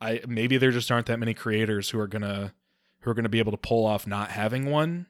[0.00, 2.52] I maybe there just aren't that many creators who are gonna
[3.00, 5.06] who are gonna be able to pull off not having one,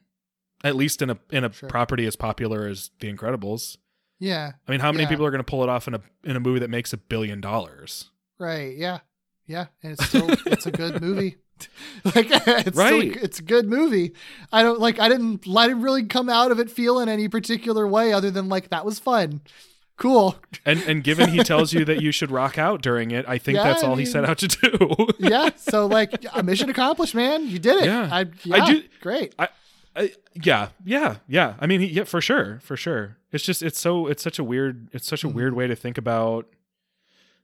[0.63, 1.67] at least in a in a Sure.
[1.67, 3.77] property as popular as The Incredibles.
[4.19, 5.09] yeah I mean, how many Yeah.
[5.09, 6.97] people are going to pull it off in a in a movie that makes a
[6.97, 8.11] billion dollars?
[8.37, 8.77] Right.
[8.77, 8.99] Yeah.
[9.47, 9.65] Yeah.
[9.81, 11.37] And it's still it's a good movie.
[12.05, 13.11] like it's Right.
[13.11, 14.13] Still, it's a good movie.
[14.51, 14.99] I don't like.
[14.99, 15.45] I didn't.
[15.55, 18.85] I didn't really come out of it feeling any particular way other than like that
[18.85, 19.41] was fun.
[19.95, 20.35] Cool.
[20.65, 23.57] And and given he tells you that you should rock out during it, I think
[23.57, 25.07] Yeah, that's I all he set out to do.
[25.19, 25.51] Yeah.
[25.55, 27.47] So like, a mission accomplished, man.
[27.47, 27.85] You did it.
[27.85, 28.09] Yeah.
[28.11, 29.35] I, yeah do- Great.
[29.37, 29.49] I,
[30.33, 31.53] yeah, yeah, yeah.
[31.59, 33.17] I mean, he, yeah, for sure, for sure.
[33.31, 35.37] It's just it's so it's such a weird it's such a Mm-hmm.
[35.37, 36.47] weird way to think about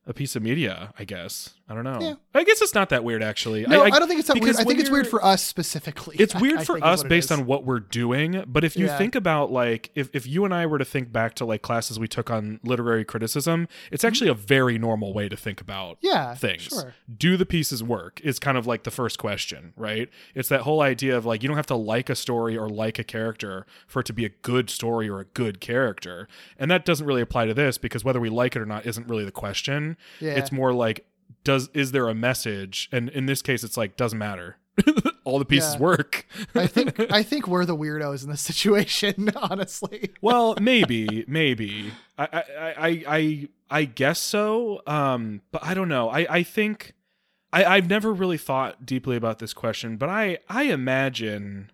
[0.04, 0.92] a piece of media.
[0.98, 1.98] I guess I don't know.
[2.00, 2.14] Yeah.
[2.34, 3.62] I guess it's not that weird actually.
[3.64, 4.56] No, I, don't think it's that weird.
[4.56, 6.16] I think it's weird for us specifically.
[6.18, 8.98] It's weird I for us based on what we're doing, but if you Yeah.
[8.98, 11.98] think about like if, if you and I were to think back to like classes
[11.98, 16.06] we took on literary criticism, it's actually a very normal way to think about Mm-hmm.
[16.08, 16.34] Yeah.
[16.34, 16.62] things.
[16.62, 16.94] Sure.
[17.16, 18.20] Do the pieces work?
[18.24, 20.08] Is kind of like the first question, right?
[20.34, 22.98] It's that whole idea of like you don't have to like a story or like
[22.98, 26.26] a character for it to be a good story or a good character.
[26.58, 29.08] And that doesn't really apply to this because whether we like it or not isn't
[29.08, 29.96] really the question.
[30.20, 30.32] Yeah.
[30.32, 31.06] It's more like
[31.44, 32.88] does is there a message?
[32.92, 34.56] And in this case it's like doesn't matter.
[35.24, 35.80] All the pieces Yeah.
[35.80, 36.26] work.
[36.54, 39.30] I think I think we're the weirdos in this situation.
[39.36, 40.10] Honestly.
[40.20, 41.92] well, maybe, maybe.
[42.18, 44.80] I, I, I, I, I guess so.
[44.86, 46.08] Um, but I don't know.
[46.08, 46.94] I, I think
[47.52, 51.70] I, I've never really thought deeply about this question, but I, I imagine,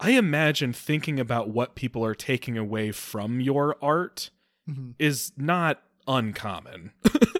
[0.00, 4.30] I imagine thinking about what people are taking away from your art
[4.70, 4.94] Mhm.
[4.98, 6.92] is not uncommon.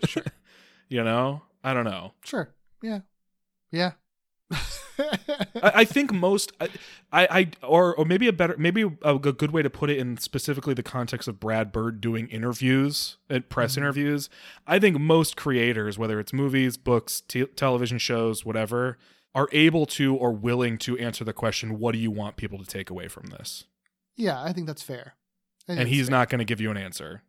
[0.06, 0.24] Sure.
[0.88, 2.12] you know, I don't know.
[2.24, 2.54] Sure.
[2.82, 3.00] Yeah.
[3.70, 3.92] Yeah.
[5.00, 6.68] I, I think most, I,
[7.12, 10.74] I, or or maybe a better, maybe a good way to put it in specifically
[10.74, 13.82] the context of Brad Bird doing interviews at press Mm-hmm.
[13.82, 14.30] interviews.
[14.66, 18.98] I think most creators, whether it's movies, books, te- television shows, whatever,
[19.34, 22.64] are able to or willing to answer the question, "What do you want people to
[22.66, 23.64] take away from this?"
[24.16, 25.14] yeah, I think that's fair.
[25.66, 26.10] Think And that's he's fair.
[26.18, 27.22] not going to give you an answer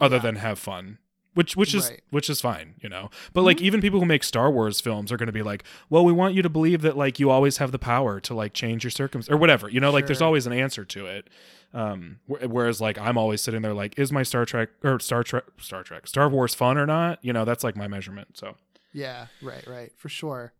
[0.00, 0.22] other Yeah.
[0.22, 0.98] than have fun.
[1.40, 1.92] Which which is Right.
[1.96, 2.16] Mm-hmm.
[2.16, 3.08] which is fine, you know.
[3.32, 6.04] But like even people who make Star Wars films are going to be like, "Well,
[6.04, 8.84] we want you to believe that like you always have the power to like change
[8.84, 11.28] your circumstance or whatever." You know, like there's always an answer to it.
[11.72, 15.22] Um wh- whereas like I'm always sitting there like, "Is my Star Trek or Star
[15.22, 18.36] Trek Star Trek Star Wars fun or not?" You know, that's like my measurement.
[18.36, 18.56] So
[18.92, 20.52] Yeah, right, right, for sure.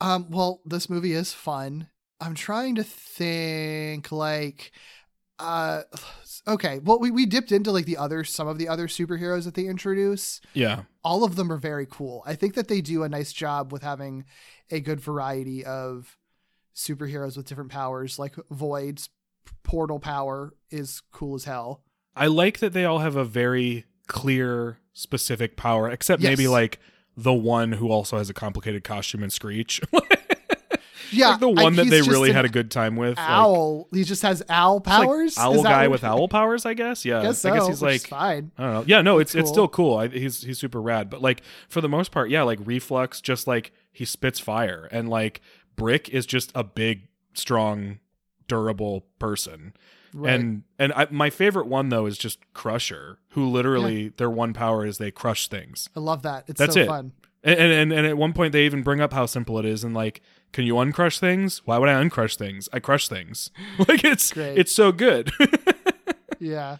[0.00, 1.88] Um, well, this movie is fun.
[2.20, 4.70] I'm trying to think like
[5.40, 5.82] uh
[6.46, 9.54] okay well we, we dipped into like the other some of the other superheroes that
[9.54, 10.40] they introduce.
[10.54, 10.82] Yeah.
[11.04, 12.22] all of them are very cool.
[12.26, 14.24] I think that they do a nice job with having
[14.70, 16.16] a good variety of
[16.74, 18.18] superheroes with different powers.
[18.18, 19.08] Like Voyd's
[19.62, 21.82] portal power is cool as hell.
[22.16, 26.78] I like that they all have a very clear, specific power, except maybe like
[27.16, 29.80] the one who also has a complicated costume and Screech.
[31.12, 33.16] yeah like the I- one that they really had a good time with.
[33.16, 36.74] like- owl he just has owl It's like powers owl guy with owl powers, I
[36.74, 37.04] guess.
[37.04, 38.84] Yeah, I guess, so, I guess he's like fine I don't know.
[38.86, 39.54] Yeah, no, it's That's it's cool.
[39.54, 39.96] still cool.
[39.98, 43.46] I, he's he's super rad, but like for the most part, yeah, like reflux, just
[43.46, 45.40] like he spits fire, and like
[45.76, 47.98] brick is just a big, strong,
[48.48, 49.74] durable person.
[50.12, 50.34] Right.
[50.34, 54.84] And and I, my favorite one though is just Crusher, who literally their one power
[54.84, 55.88] is they crush things.
[55.94, 56.86] i love that it's That's so it.
[56.88, 57.12] fun
[57.42, 59.94] And, and and at one point they even bring up how simple it is and
[59.94, 60.20] like,
[60.52, 61.62] can you uncrush things?
[61.64, 62.68] Why would I uncrush things?
[62.72, 63.50] I crush things.
[63.88, 64.58] Like it's Great.
[64.58, 65.30] it's so good.
[66.38, 66.78] yeah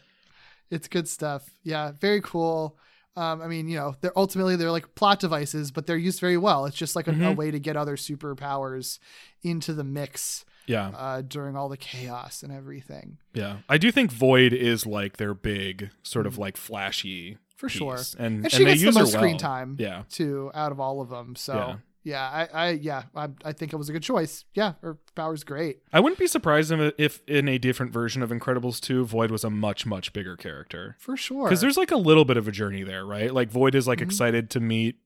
[0.70, 2.76] it's good stuff yeah very cool
[3.16, 6.36] um, I mean, you know, they're ultimately they're like plot devices, but they're used very
[6.38, 6.64] well.
[6.66, 7.36] It's just like a, a Mhm.
[7.36, 9.00] way to get other superpowers
[9.42, 10.90] into the mix yeah.
[10.90, 13.18] uh, during all the chaos and everything.
[13.34, 17.96] Yeah, I do think Voyd is like their big sort of like flashy For sure.
[17.98, 18.14] piece.
[18.18, 19.76] and And she and they gets the use her screen time.
[19.78, 21.36] Yeah, Too out of all of them.
[21.36, 21.76] So Yeah.
[22.02, 24.44] yeah, I, I yeah, I, I think it was a good choice.
[24.54, 28.80] Yeah, her power's great I wouldn't be surprised if, in a different version of Incredibles
[28.80, 31.44] 2, Voyd was a much much bigger character for sure.
[31.48, 33.32] because there's like a little bit of a journey there, right?
[33.34, 34.04] Like Voyd is like Mhm.
[34.06, 34.96] excited to meet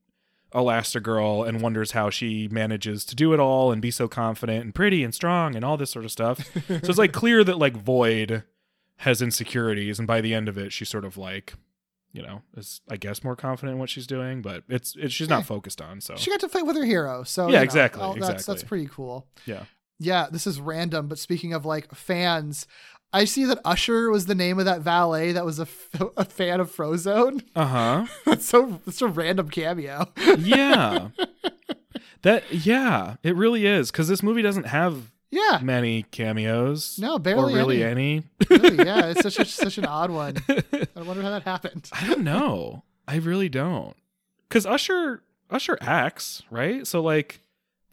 [0.53, 4.73] Elastigirl and wonders how she manages to do it all and be so confident and
[4.73, 6.39] pretty and strong and all this sort of stuff.
[6.67, 8.43] so it's like clear that like Voyd
[8.99, 11.55] has insecurities, and by the end of it, she's sort of like.
[12.15, 15.27] You know, is I guess more confident in what she's doing, but it's, it's she's
[15.27, 15.35] Yeah.
[15.37, 15.99] not focused on.
[15.99, 17.23] So she got to fight with her hero.
[17.23, 19.27] So Yeah, you know, exactly, all- That's that's pretty cool.
[19.45, 19.65] yeah,
[19.99, 22.67] Yeah, this is random, but speaking of like fans,
[23.11, 26.23] I see that Usher was the name of that valet that was a, f- a
[26.25, 27.43] fan of Frozone.
[27.55, 28.05] uh huh.
[28.25, 30.07] That's so that's a random cameo.
[30.37, 31.09] yeah
[32.21, 37.53] that yeah it really is because this movie doesn't have yeah, many cameos No, barely
[37.53, 38.23] or really any.
[38.49, 40.35] any, really, yeah, it's such a, such an odd one.
[40.49, 41.89] I wonder how that happened.
[41.93, 43.95] i don't know i really don't
[44.47, 47.41] because usher usher acts right so like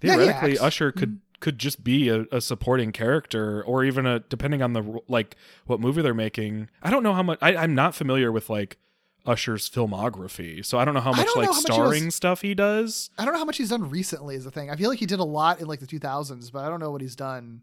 [0.00, 0.52] Yeah, he theoretically.
[0.54, 0.64] Mm-hmm.
[0.64, 5.00] usher could could just be a, a supporting character or even a depending on the
[5.08, 8.48] like what movie they're making i don't know how much I, i'm not familiar with
[8.48, 8.78] like
[9.24, 12.40] usher's filmography so i don't know how much like how much he does- starring stuff
[12.42, 14.34] he does I don't know how much he's done recently.
[14.34, 14.68] Is the thing.
[14.70, 16.90] I feel like he did a lot in like the 2000s, but I don't know
[16.90, 17.62] what he's done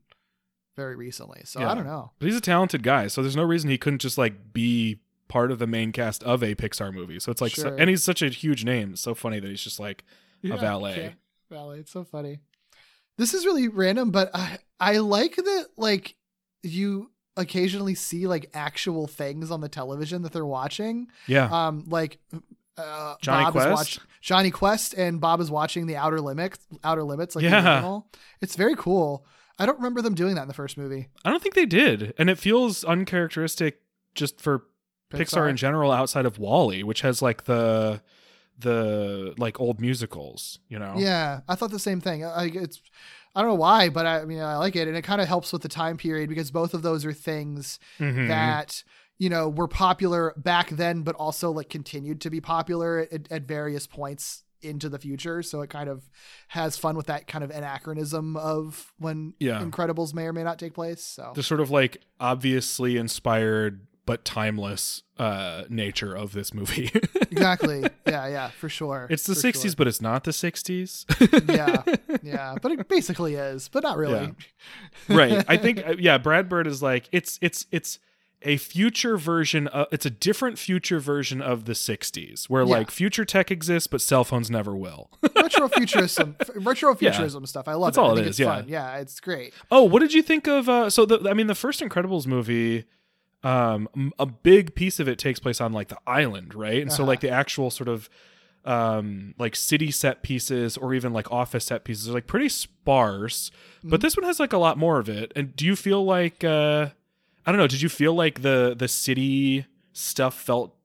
[0.78, 1.42] very recently.
[1.44, 1.72] So Yeah.
[1.72, 2.12] I don't know.
[2.20, 5.52] But he's a talented guy, so there's no reason he couldn't just like be part
[5.52, 7.20] of the main cast of a Pixar movie.
[7.20, 8.94] So it's like, so- and he's such a huge name.
[8.94, 10.04] It's so funny that he's just like
[10.42, 10.92] Yeah, a valet.
[10.92, 11.16] okay.
[11.52, 11.80] Valet.
[11.80, 12.40] It's so funny.
[13.18, 16.16] This is really random, but I I like that like
[16.64, 21.08] you occasionally see like actual things on the television that they're watching.
[21.28, 22.20] Yeah, Um, like
[22.78, 23.68] uh, Jonny Bob Quest?
[23.68, 26.60] is watch- Jonny Quest and Bob is watching the Outer Limits.
[26.84, 27.74] Outer Limits, like the Yeah.
[27.76, 28.08] original.
[28.42, 29.26] It's very cool.
[29.58, 31.10] I don't remember them doing that in the first movie.
[31.26, 33.82] I don't think they did, and it feels uncharacteristic
[34.16, 34.64] just for
[35.12, 38.02] Pixar, in general, outside of WALL-E, which has like the
[38.58, 40.60] the like old musicals.
[40.70, 42.24] You know, Yeah, I thought the same thing.
[42.26, 42.82] I, it's
[43.36, 45.28] I don't know why, but I, I mean I like it, and it kind of
[45.28, 48.28] helps with the time period because both of those are things Mhm.
[48.28, 48.84] that
[49.18, 53.44] you know were popular back then, but also like continued to be popular at, at
[53.44, 55.42] various points into the future.
[55.42, 56.10] So it kind of
[56.50, 59.62] has fun with that kind of anachronism of when Yeah.
[59.62, 61.02] Incredibles may or may not take place.
[61.02, 66.90] So the sort of like obviously inspired but timeless uh nature of this movie.
[67.32, 69.08] exactly, yeah, yeah, for sure.
[69.10, 69.72] it's the 60s, sure.
[69.78, 71.06] but it's not the 60s.
[71.54, 74.34] yeah, yeah, but it basically is, but not really.
[75.08, 78.00] right i think uh, yeah brad bird is like it's it's it's
[78.44, 82.70] a future version of it's a different future version of the 60s where Yeah.
[82.78, 87.68] like future tech exists but cell phones never will retrofuturism, retrofuturism stuff.
[87.68, 88.02] I love That's it.
[88.02, 88.56] all I it is, it's yeah.
[88.56, 88.66] fun.
[88.70, 89.54] Yeah, it's great.
[89.72, 92.86] oh what did you think of uh so the i mean the first incredibles movie
[93.44, 93.88] um
[94.20, 97.08] a big piece of it takes place on like the island right and so Uh-huh.
[97.08, 98.10] like the actual sort of
[98.66, 103.52] um like city set pieces or even like office set pieces are like pretty sparse
[103.80, 103.90] Mm-hmm.
[103.92, 106.44] but this one has like a lot more of it and do you feel like
[106.44, 106.90] uh
[107.46, 110.76] i don't know did you feel like the the city stuff felt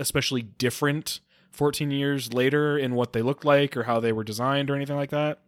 [0.00, 1.20] especially different
[1.52, 4.96] 14 years later in what they looked like or how they were designed or anything
[4.96, 5.38] like that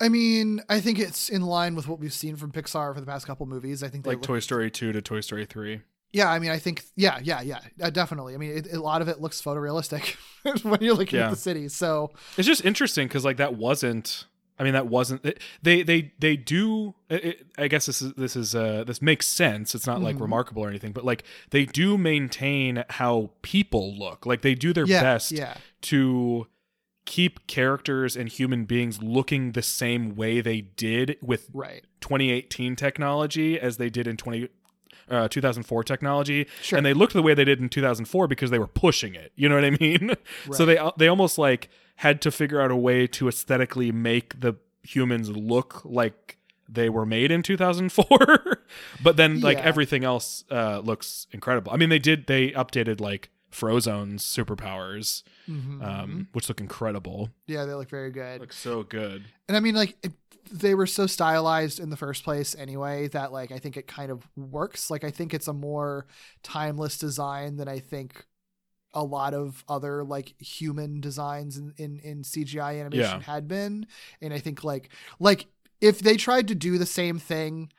[0.00, 3.06] I mean, I think it's in line with what we've seen from Pixar for the
[3.06, 3.82] past couple movies.
[3.82, 5.80] I think like look- toy story 2 to toy story 3
[6.12, 8.34] Yeah, I mean, I think yeah, yeah, yeah, uh, definitely.
[8.34, 10.16] I mean, it, a lot of it looks photorealistic
[10.64, 11.26] when you're looking Yeah.
[11.26, 11.68] at the city.
[11.68, 14.24] So It's just interesting because like that wasn't
[14.60, 15.22] I mean, that wasn't
[15.62, 16.94] they they they do.
[17.08, 19.74] It, I guess this is this is uh this makes sense.
[19.74, 20.22] It's not like Mhm.
[20.22, 24.26] remarkable or anything, but like they do maintain how people look.
[24.26, 25.54] Like they do their yeah, best Yeah.
[25.82, 26.48] to
[27.04, 31.84] keep characters and human beings looking the same way they did with Right.
[32.00, 34.48] 2018 technology as they did in 20
[35.10, 36.76] uh, 2004 technology Sure.
[36.76, 39.48] and they looked the way they did in 2004 because they were pushing it you
[39.48, 40.12] know what i mean
[40.52, 44.54] so they they almost like had to figure out a way to aesthetically make the
[44.82, 46.36] humans look like
[46.68, 48.58] they were made in 2004
[49.02, 49.64] but then like Yeah.
[49.64, 55.82] everything else uh looks incredible i mean they did they updated like frozone's superpowers Mhm.
[55.82, 58.40] um which look incredible yeah, they look very good.
[58.40, 60.12] look so good And I mean, like, it,
[60.50, 64.10] they were so stylized in the first place anyway that, like, I think it kind
[64.10, 64.90] of works.
[64.90, 66.06] Like, I think it's a more
[66.42, 68.24] timeless design than I think
[68.94, 73.20] a lot of other like human designs in in, in CGI animation Yeah.
[73.20, 73.86] had been.
[74.22, 75.46] And I think like like
[75.80, 77.70] if they tried to do the same thing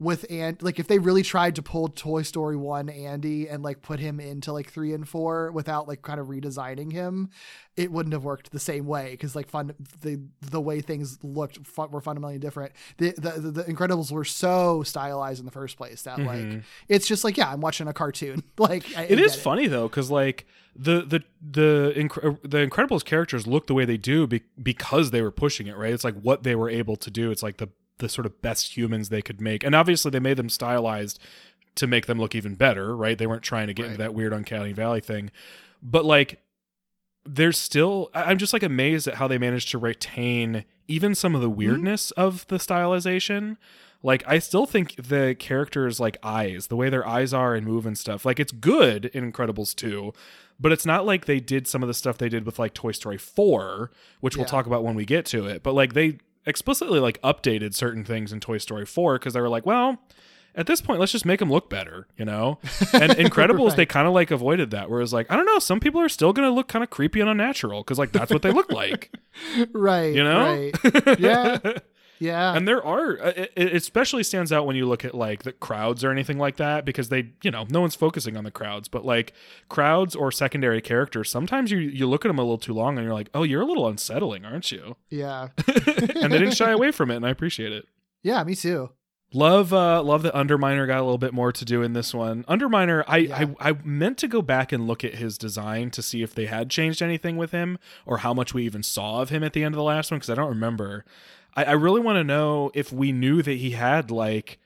[0.00, 3.82] with and like if they really tried to pull Toy Story 1 Andy and like
[3.82, 7.30] put him into like 3 and 4 without like kind of redesigning him
[7.76, 9.72] it wouldn't have worked the same way cuz like fun
[10.02, 14.82] the the way things looked fun, were fundamentally different the, the the Incredibles were so
[14.84, 16.62] stylized in the first place that like Mhm.
[16.88, 19.88] it's just like yeah I'm watching a cartoon like I, It I is funny though,
[19.88, 20.46] because like
[20.76, 25.22] the the the Incre- the Incredibles characters look the way they do be- because they
[25.22, 25.92] were pushing it, right?
[25.92, 27.32] It's like what they were able to do.
[27.32, 27.68] It's like the
[27.98, 31.18] the sort of best humans they could make, and obviously they made them stylized
[31.74, 33.16] to make them look even better, right?
[33.16, 35.30] They weren't trying to get into that weird uncanny valley thing,
[35.82, 36.40] but like
[37.24, 41.40] there's still I'm just like amazed at how they managed to retain even some of
[41.40, 41.58] the mm-hmm.
[41.58, 43.56] weirdness of the stylization.
[44.02, 47.84] Like I still think the characters like eyes, the way their eyes are and move
[47.84, 50.12] and stuff, like it's good in Incredibles 2,
[50.58, 52.92] but it's not like they did some of the stuff they did with like Toy
[52.92, 53.90] Story 4,
[54.20, 55.62] which we'll talk about when we get to it.
[55.62, 56.18] But like they
[56.48, 59.98] explicitly like updated certain things in Toy Story 4 because they were like, well,
[60.54, 62.58] at this point, let's just make them look better, you know?
[62.92, 64.90] And Incredibles, they kind of like avoided that.
[64.90, 67.20] Whereas, like, I don't know, some people are still going to look kind of creepy
[67.20, 69.14] and unnatural because, like, that's what they look like,
[69.72, 70.40] right you know?
[70.40, 71.58] right Yeah.
[72.18, 75.42] yeah And there are, uh, it, it especially stands out when you look at like
[75.42, 78.50] the crowds or anything like that because they, you know, no one's focusing on the
[78.50, 79.32] crowds, but like
[79.68, 83.04] crowds or secondary characters, sometimes you you look at them a little too long and
[83.04, 84.96] you're like, oh, you're a little unsettling, aren't you?
[85.10, 87.86] yeah and they didn't shy away from it, and I appreciate it.
[88.22, 88.90] yeah me too
[89.34, 92.44] Love, uh, love that Underminer got a little bit more to do in this one.
[92.44, 93.44] Underminer, I, Yeah.
[93.60, 96.46] I, I meant to go back and look at his design to see if they
[96.46, 99.64] had changed anything with him or how much we even saw of him at the
[99.64, 101.04] end of the last one because I don't remember.
[101.56, 104.58] I, I really want to know if we knew that he had like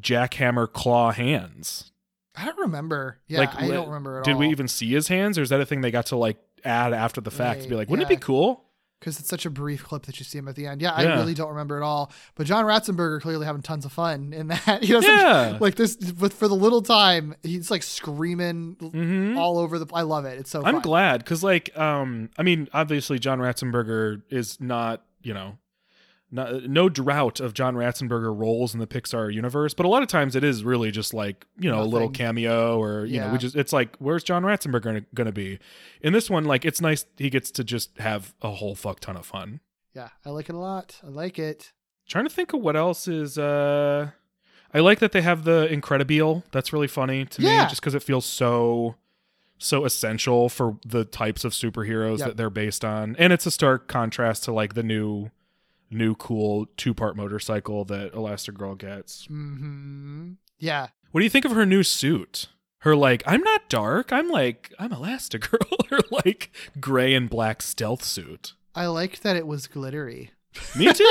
[0.00, 1.92] jackhammer claw hands.
[2.36, 3.18] I don't remember.
[3.26, 4.40] Yeah, Like, I don't remember at Did all.
[4.40, 6.92] we even see his hands, or is that a thing they got to like add
[6.92, 8.14] after the fact to be like, wouldn't yeah.
[8.16, 8.64] it be cool?
[9.00, 10.82] Because it's such a brief clip that you see him at the end.
[10.82, 11.12] Yeah, Yeah.
[11.12, 12.10] I really don't remember at all.
[12.34, 14.82] But John Ratzenberger clearly having tons of fun in that.
[14.84, 15.56] He doesn't Yeah.
[15.60, 19.36] like this, but for the little time, he's like screaming Mhm.
[19.36, 19.86] all over the.
[19.94, 20.38] I love it.
[20.40, 20.64] It's so.
[20.64, 20.82] I'm fun.
[20.82, 25.58] glad because, like, um, I mean, obviously, John Ratzenberger is not, you know,
[26.30, 30.08] not, no drought of John Ratzenberger roles in the Pixar universe, but a lot of
[30.08, 33.38] times it is really just like, you know, a little cameo or, you know, we
[33.38, 35.58] just, it's like, where's John Ratzenberger going to be?
[36.02, 39.16] In this one, like, it's nice he gets to just have a whole fuck ton
[39.16, 39.60] of fun.
[39.94, 41.00] Yeah, I like it a lot.
[41.02, 41.72] I like it.
[42.08, 44.10] Trying to think of what else is, uh,
[44.72, 46.42] I like that they have the Incredibile.
[46.52, 48.96] That's really funny to me, just because it feels so
[49.60, 52.28] so essential for the types of superheroes Yep.
[52.28, 55.30] that they're based on, and it's a stark contrast to like the new,
[55.90, 59.26] new cool two part motorcycle that Elastigirl gets.
[59.26, 62.48] hmm Yeah, What do you think of her new suit?
[62.82, 64.12] Her like, I'm not dark.
[64.12, 65.88] I'm like, I'm Elastigirl.
[65.90, 68.54] her like gray and black stealth suit.
[68.74, 70.30] I liked that it was glittery.
[70.76, 71.04] Me too.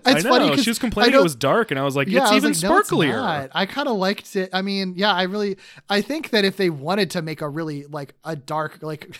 [0.04, 0.56] I know.
[0.56, 2.78] she was complaining it was dark, and I was like, yeah, it's even like, no,
[2.78, 3.48] it's sparklier.
[3.52, 4.50] I kind of liked it.
[4.52, 5.56] I mean, yeah, I really,
[5.88, 9.18] I think that if they wanted to make a really like a dark, like,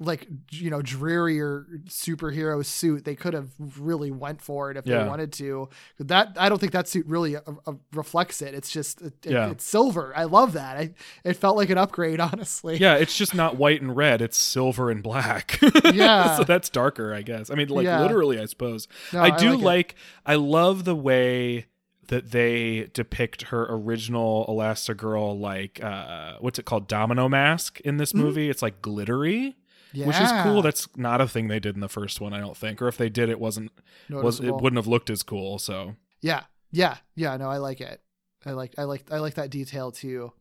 [0.00, 3.48] like you know, drearier superhero suit, they could have
[3.78, 5.02] really went for it if Yeah.
[5.02, 5.68] they wanted to.
[5.98, 8.54] That I don't think that suit really uh, uh, reflects it.
[8.54, 9.50] It's just, it- Yeah.
[9.50, 10.12] it's silver.
[10.16, 10.76] I love that.
[10.76, 10.90] I
[11.24, 12.76] it felt like an upgrade, honestly.
[12.76, 14.20] Yeah, it's just not white and red.
[14.22, 15.58] It's silver and black.
[15.98, 16.36] Yeah.
[16.36, 17.50] so that's darker, I guess.
[17.50, 18.00] I mean, like Yeah.
[18.02, 18.87] literally, I suppose.
[19.12, 19.94] No, I do like, like.
[20.26, 21.66] I love the way
[22.08, 26.88] that they depict her original Elastigirl, like, uh, what's it called?
[26.88, 28.48] Domino mask in this movie.
[28.48, 29.56] It's like glittery,
[29.94, 30.62] which is cool.
[30.62, 32.80] That's not a thing they did in the first one, I don't think.
[32.80, 33.72] Or if they did, it wasn't,
[34.08, 35.58] was, it wouldn't have looked as cool.
[35.58, 37.36] So, Yeah, yeah, yeah.
[37.36, 38.00] No, I like it.
[38.46, 40.32] I like, I like, I like that detail too.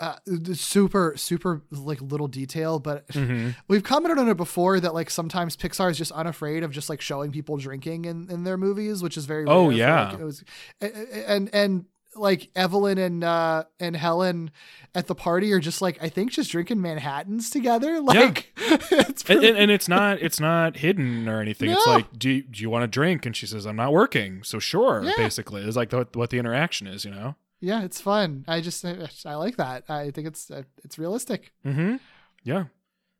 [0.00, 0.16] Uh,
[0.54, 3.54] super super like little detail, but Mhm.
[3.68, 7.00] we've commented on it before that like sometimes Pixar is just unafraid of just like
[7.00, 10.10] showing people drinking in in their movies, which is very Oh, rare yeah.
[10.12, 10.44] like, it was
[10.80, 11.84] and and
[12.16, 14.50] like Evelyn and uh and Helen
[14.96, 18.00] at the party are just like I think just drinking Manhattans together.
[18.02, 21.70] Like it's and, pretty, and, and it's not it's not hidden or anything.
[21.70, 23.26] It's like, do you, do you want to drink?
[23.26, 24.42] And she says, I'm not working.
[24.42, 25.12] So sure, Yeah.
[25.16, 27.36] basically, it's like the, what the interaction is, you know.
[27.60, 28.44] Yeah, it's fun.
[28.48, 29.84] I just I, like that.
[29.88, 31.52] I think it's uh, it's realistic.
[31.64, 31.96] Mm-hmm.
[32.42, 32.64] Yeah,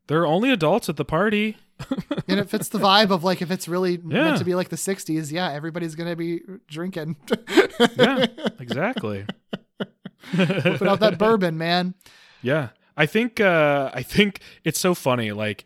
[0.07, 1.57] there are only adults at the party.
[2.29, 4.25] and it fits the vibe of like if it's really Yeah.
[4.25, 7.17] meant to be like the 60s yeah everybody's gonna be drinking
[7.97, 8.27] Yeah,
[8.61, 9.25] exactly.
[10.35, 11.95] put out that bourbon man
[12.43, 12.69] Yeah.
[12.99, 15.65] I think uh I think it's so funny like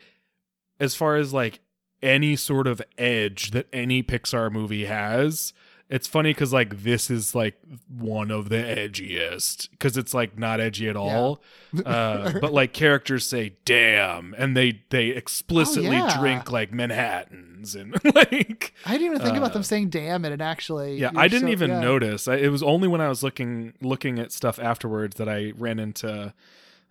[0.79, 1.59] as far as like
[2.01, 5.53] any sort of edge that any Pixar movie has,
[5.91, 7.55] it's funny cuz like this is like
[7.89, 11.43] one of the edgiest cuz it's like not edgy at all.
[11.85, 16.17] Uh but like characters say damn and they they explicitly yeah.
[16.19, 20.35] drink like Manhattans and like i didn't even think about Uh, them saying damn and
[20.35, 21.81] it actually yeah, I didn't so- even yeah.
[21.81, 22.29] notice.
[22.29, 25.79] I, it was only when I was looking looking at stuff afterwards that I ran
[25.79, 26.33] into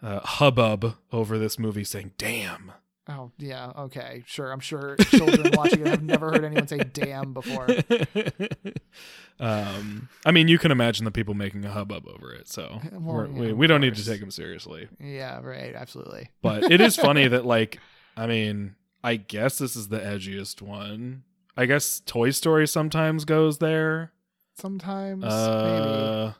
[0.01, 2.71] uh, hubbub over this movie saying "damn."
[3.09, 7.33] Oh yeah okay sure i'm sure children watching it have never heard anyone say damn
[7.33, 7.67] before
[9.39, 13.27] um, I mean, you can imagine the people making a hubbub over it, so Well,
[13.27, 14.87] yeah, we we don't need to take them seriously.
[14.99, 17.79] yeah right absolutely But it is funny that like,
[18.15, 21.23] I mean, I guess this is the edgiest one.
[21.57, 24.11] I guess Toy Story sometimes goes there.
[24.57, 26.33] sometimes maybe Uh,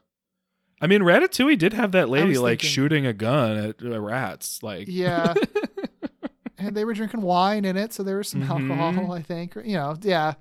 [0.81, 4.61] I mean, Ratatouille did have that lady like thinking- shooting a gun at uh, rats.
[4.63, 5.33] Like, yeah
[6.65, 8.49] and they were drinking wine in it so there was some Mhm.
[8.49, 10.33] alcohol i think you know yeah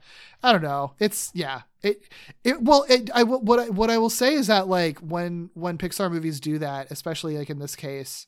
[0.43, 2.03] i don't know it's yeah it
[2.45, 5.79] it well it i what I, what i will say is that like when when
[5.79, 8.27] pixar movies do that especially like in this case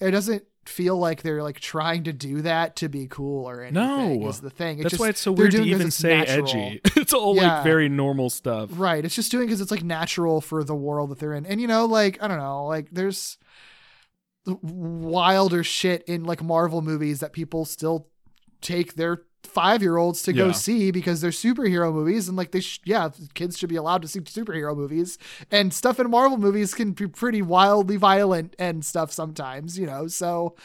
[0.00, 4.20] it doesn't feel like they're like trying to do that to be cool or anything
[4.20, 4.28] No.
[4.28, 5.90] is the thing It's that's just- why it's so weird to doing it 'cause even
[5.90, 6.48] say natural.
[6.48, 6.80] edgy.
[6.96, 7.54] It's all Yeah.
[7.56, 8.68] like very normal stuff.
[8.74, 9.02] Right.
[9.04, 11.44] It's just doing because it's like natural for the world that they're in.
[11.46, 13.38] And you know, like, I don't know, like there's
[14.46, 18.08] wilder shit in like Marvel movies that people still
[18.60, 22.28] take their five year olds to go see because they're superhero movies.
[22.28, 25.16] And like they, sh- yeah, kids should be allowed to see superhero movies.
[25.50, 30.06] And stuff in Marvel movies can be pretty wildly violent and stuff sometimes, you know?
[30.08, 30.56] So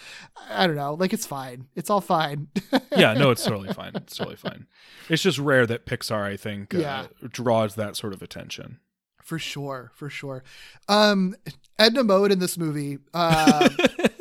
[0.50, 0.94] I don't know.
[0.94, 1.68] Like it's fine.
[1.76, 2.50] It's all fine.
[2.96, 3.94] yeah, no, it's totally fine.
[3.96, 4.68] It's totally fine.
[5.10, 7.08] It's just rare that Pixar, I think, uh, Yeah.
[7.32, 8.80] draws that sort of attention.
[9.26, 10.44] For sure, for sure.
[10.88, 11.36] Um,
[11.80, 13.68] Edna Mode in this movie, uh,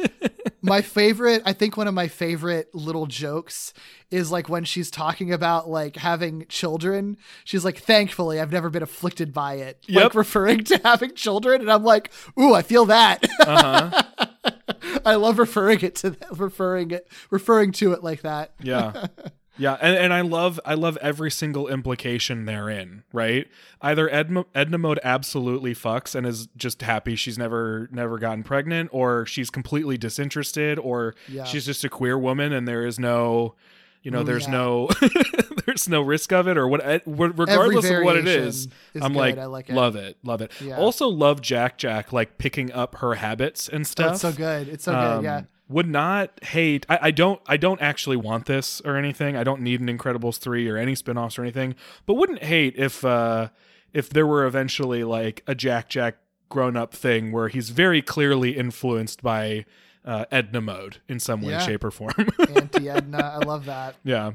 [0.62, 3.74] my favorite, I think one of my favorite little jokes
[4.10, 7.18] is like when she's talking about like having children.
[7.44, 10.14] She's like, "Thankfully, I've never been afflicted by it." Like Yep.
[10.14, 12.10] referring to having children, and I'm like,
[12.40, 14.52] "Ooh, I feel that." Uh huh.
[15.04, 18.52] I love referring it to that, referring it, referring to it like that.
[18.62, 19.06] yeah.
[19.56, 23.46] Yeah, and, and I love I love every single implication therein, right?
[23.80, 28.90] Either Edna, Edna Mode absolutely fucks and is just happy she's never never gotten pregnant,
[28.92, 31.44] or she's completely disinterested, or Yeah.
[31.44, 33.54] she's just a queer woman and there is no,
[34.02, 34.52] you know, there's yeah.
[34.52, 34.88] no
[35.66, 39.02] there's no risk of it, or what, eh, regardless of what it is, is, is
[39.02, 39.74] I'm like, I like it.
[39.74, 40.50] love it, love it.
[40.60, 40.78] Yeah.
[40.78, 44.20] Also love Jack Jack like picking up her habits and stuff.
[44.20, 44.68] That's so good.
[44.68, 45.24] It's so Um, good.
[45.24, 45.42] Yeah.
[45.74, 46.86] Would not hate.
[46.88, 47.40] I, I don't.
[47.46, 49.36] I don't actually want this or anything.
[49.36, 51.74] I don't need an Incredibles three or any spin-offs or anything.
[52.06, 53.48] But wouldn't hate if uh
[53.92, 56.16] if there were eventually like a Jack Jack
[56.48, 59.64] grown up thing where he's very clearly influenced by
[60.04, 61.58] uh, Edna mode in some way, Yeah.
[61.60, 62.12] shape, or form.
[62.54, 63.96] Auntie Edna, I love that.
[64.04, 64.32] yeah.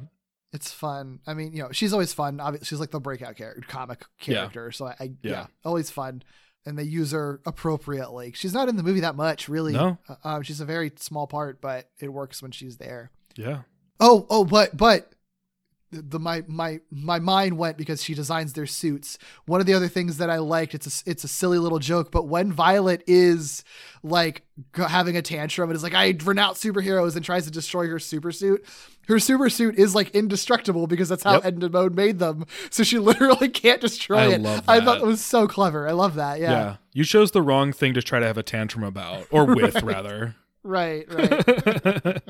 [0.52, 1.20] it's fun.
[1.28, 2.40] I mean, you know, she's always fun.
[2.40, 4.36] Obviously, she's like the breakout character, comic Yeah.
[4.36, 4.72] character.
[4.72, 5.32] So I, I yeah.
[5.32, 5.46] Yeah.
[5.64, 6.24] always fun.
[6.66, 8.34] And they use her appropriately.
[8.36, 9.74] She's not in the movie that much, really.
[9.74, 9.98] No.
[10.08, 13.12] Uh, um, she's a very small part, but it works when she's there.
[13.36, 13.62] Yeah.
[14.00, 15.12] Oh, oh, but but
[15.92, 19.18] the my my my mind went because she designs their suits.
[19.46, 22.12] One of the other things that I liked, it's a it's a silly little joke,
[22.12, 23.64] but when Violet is
[24.04, 24.44] like
[24.76, 28.32] having a tantrum and is like I renounce superheroes and tries to destroy her super
[28.32, 28.64] suit,
[29.08, 31.46] her super suit is like indestructible because that's how Yep.
[31.46, 32.46] Edna Mode made them.
[32.72, 34.46] So she literally can't destroy I it.
[34.68, 35.88] I thought that was so clever.
[35.88, 36.40] I love that.
[36.40, 36.52] yeah.
[36.52, 36.76] Yeah.
[36.94, 40.36] You chose the wrong thing to try to have a tantrum about, or with rather.
[40.62, 41.06] Right.
[41.12, 42.22] Right.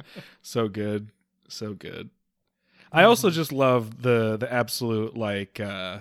[0.41, 1.10] so good
[1.52, 2.11] so good
[2.91, 5.99] i also just love the the absolute like uh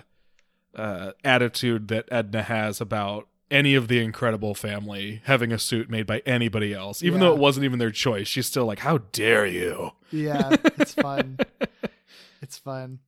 [0.75, 6.05] uh attitude that edna has about any of the incredible family having a suit made
[6.05, 9.45] by anybody else even though it wasn't even their choice she's still like how dare
[9.45, 11.37] you Yeah, it's fun.
[12.41, 12.99] it's fun.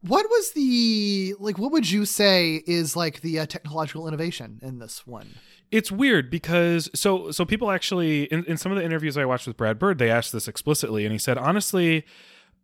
[0.00, 1.58] What was the like?
[1.58, 5.34] What would you say is like the uh, technological innovation in this one?
[5.70, 9.46] it's weird because so so people actually in, in some of the interviews I watched
[9.46, 12.04] with Brad Bird, they asked this explicitly, and he said honestly,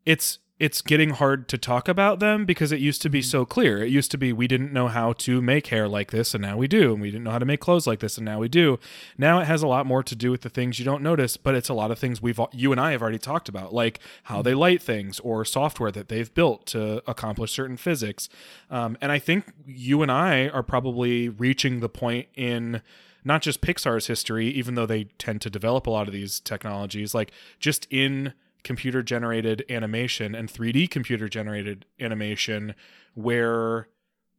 [0.05, 3.83] it's it's getting hard to talk about them because it used to be so clear.
[3.83, 6.59] It used to be we didn't know how to make hair like this and now
[6.59, 8.49] we do, and we didn't know how to make clothes like this and now we
[8.51, 8.79] do.
[9.17, 11.55] Now it has a lot more to do with the things you don't notice, but
[11.55, 14.43] it's a lot of things we've you and I have already talked about, like how
[14.43, 18.29] they light things or software that they've built to accomplish certain physics.
[18.71, 22.83] Um, and I think you and I are probably reaching the point in
[23.25, 27.15] not just Pixar's history, even though they tend to develop a lot of these technologies,
[27.15, 28.35] like just in
[28.65, 32.75] computer generated animation and 3D computer generated animation
[33.15, 33.89] where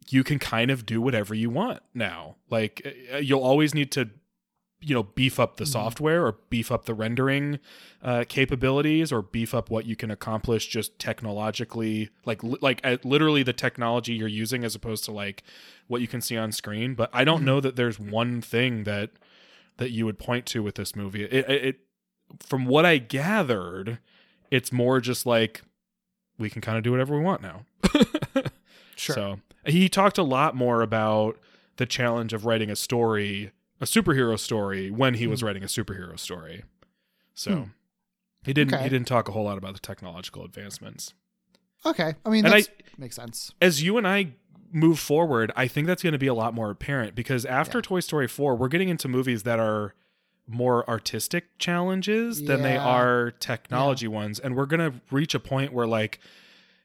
[0.10, 2.36] you can kind of do whatever you want now.
[2.50, 2.82] Like
[3.14, 4.10] uh, you'll always need to
[4.82, 7.60] you know beef up the software or beef up the rendering
[8.02, 12.98] uh, capabilities or beef up what you can accomplish just technologically like li- like uh,
[13.04, 15.44] literally the technology you're using as opposed to like
[15.88, 16.96] what you can see on screen.
[16.96, 19.12] But i don't know that there's one thing that
[19.78, 21.24] that you would point to with this movie.
[21.24, 21.80] It, it, it
[22.40, 24.00] from what i gathered
[24.52, 25.62] it's more just like
[26.38, 27.66] we can kind of do whatever we want now
[28.96, 29.16] Sure.
[29.16, 31.38] so he talked a lot more about
[31.78, 36.20] the challenge of writing a story, a superhero story, when he was writing a superhero
[36.20, 36.64] story.
[37.34, 37.64] So Hmm.
[38.44, 38.84] he didn't Okay.
[38.84, 41.14] he didn't talk a whole lot about the technological advancements.
[41.86, 42.14] okay.
[42.26, 42.68] I mean, that
[43.00, 43.52] makes sense.
[43.62, 44.34] As you and I
[44.72, 47.84] move forward, I think that's going to be a lot more apparent because after Yeah.
[47.84, 49.96] Toy Story 4, we're getting into movies that are
[50.52, 55.74] more artistic challenges than they are technology ones and we're going to reach a point
[55.74, 56.20] where like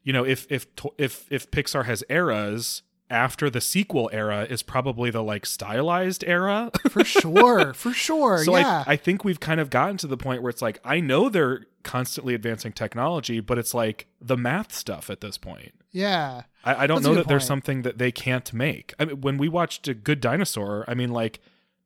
[0.03, 0.67] you know if if
[0.99, 6.71] if if Pixar has eras after the sequel era is probably the like stylized era
[6.91, 7.73] For sure.
[7.73, 8.39] for sure.
[8.45, 8.83] so yeah.
[8.87, 11.29] I, I think we've kind of gotten to the point where it's like I know
[11.29, 15.73] they're constantly advancing technology, but it's like the math stuff at this point.
[15.93, 16.43] yeah.
[16.65, 18.93] I, I don't That's know that there's something that they can't make.
[18.99, 21.39] I mean, when we watched a Good Dinosaur, I mean, like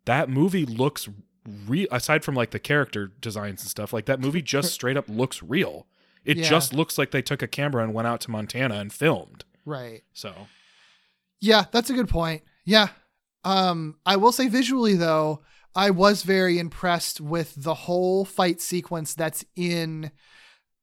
[0.07, 1.07] that movie looks
[1.67, 1.87] real.
[1.91, 5.43] Aside from like the character designs and stuff, like that movie just straight up looks
[5.43, 5.87] real.
[6.25, 6.49] It Yeah.
[6.49, 9.45] just looks like they took a camera and went out to Montana and filmed.
[9.65, 10.03] Right.
[10.13, 10.47] So
[11.41, 12.43] Yeah, that's a good point.
[12.65, 12.89] Yeah.
[13.45, 15.43] Um, I will say visually though,
[15.75, 20.11] I was very impressed with the whole fight sequence that's in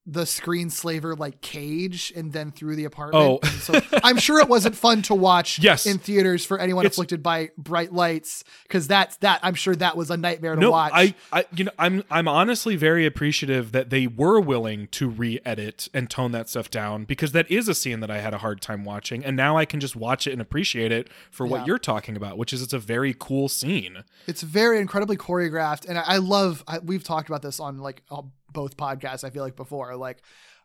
[0.09, 3.41] the screenslaver like cage and then through the apartment.
[3.43, 3.47] Oh.
[3.59, 5.85] So I'm sure it wasn't fun to watch Yes.
[5.85, 9.97] in theaters for anyone It's- afflicted by bright lights because that's that I'm sure that
[9.97, 10.91] was a nightmare to no, watch.
[10.95, 15.89] I, I, you know, I'm, I'm honestly very appreciative that they were willing to re-edit
[15.93, 18.61] and tone that stuff down because that is a scene that I had a hard
[18.61, 21.51] time watching, and now I can just watch it and appreciate it for Yeah.
[21.51, 24.05] what you're talking about, which is it's a very cool scene.
[24.25, 26.63] It's very incredibly choreographed, and I, I love.
[26.65, 29.23] I, we've talked about this on like all, both podcasts.
[29.23, 30.17] I feel like before, like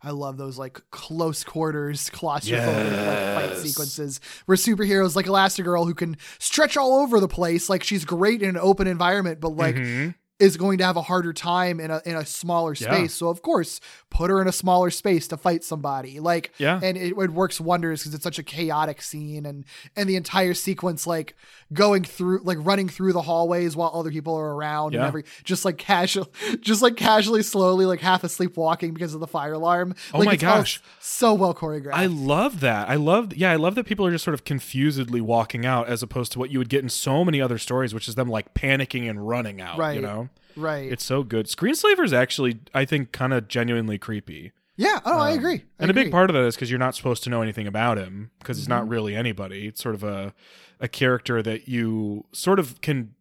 [0.03, 5.95] I love those like close quarters claustrophobic like, fight sequences where superheroes like Elastigirl who
[5.95, 7.69] can stretch all over the place.
[7.69, 10.15] Like she's great in an open environment, but like Mhm.
[10.43, 12.93] Is going to have a harder time in a in a smaller Yeah.
[12.93, 13.15] space.
[13.15, 16.19] So of course, put her in a smaller space to fight somebody.
[16.21, 16.81] Like Yeah.
[16.83, 19.65] and it, it works wonders because it's such a chaotic scene and
[19.97, 21.37] and the entire sequence like
[21.73, 25.65] going through like running through the hallways while other people are around and every just
[25.65, 26.29] like casual
[26.61, 29.95] just like casually slowly like half asleep walking because of the fire alarm.
[30.13, 30.83] Oh Like, my gosh.
[31.01, 31.95] so well choreographed.
[31.95, 32.89] I love that.
[32.89, 36.03] I love, yeah, I love that people are just sort of confusedly walking out as
[36.03, 38.55] opposed to what you would get in so many other stories, which is them like
[38.55, 39.79] panicking and running out.
[39.79, 39.95] Right.
[39.97, 40.91] You know, right.
[40.91, 41.47] it's so good.
[41.47, 44.53] Screenslaver is actually, I think, kind of genuinely creepy.
[44.77, 45.01] yeah.
[45.05, 45.55] Oh, I Um, agree.
[45.79, 47.67] I and a big part of that is because you're not supposed to know anything
[47.67, 48.73] about him because he's Mm-hmm.
[48.75, 49.67] not really anybody.
[49.67, 50.35] It's sort of a
[50.81, 53.15] a character that you sort of can.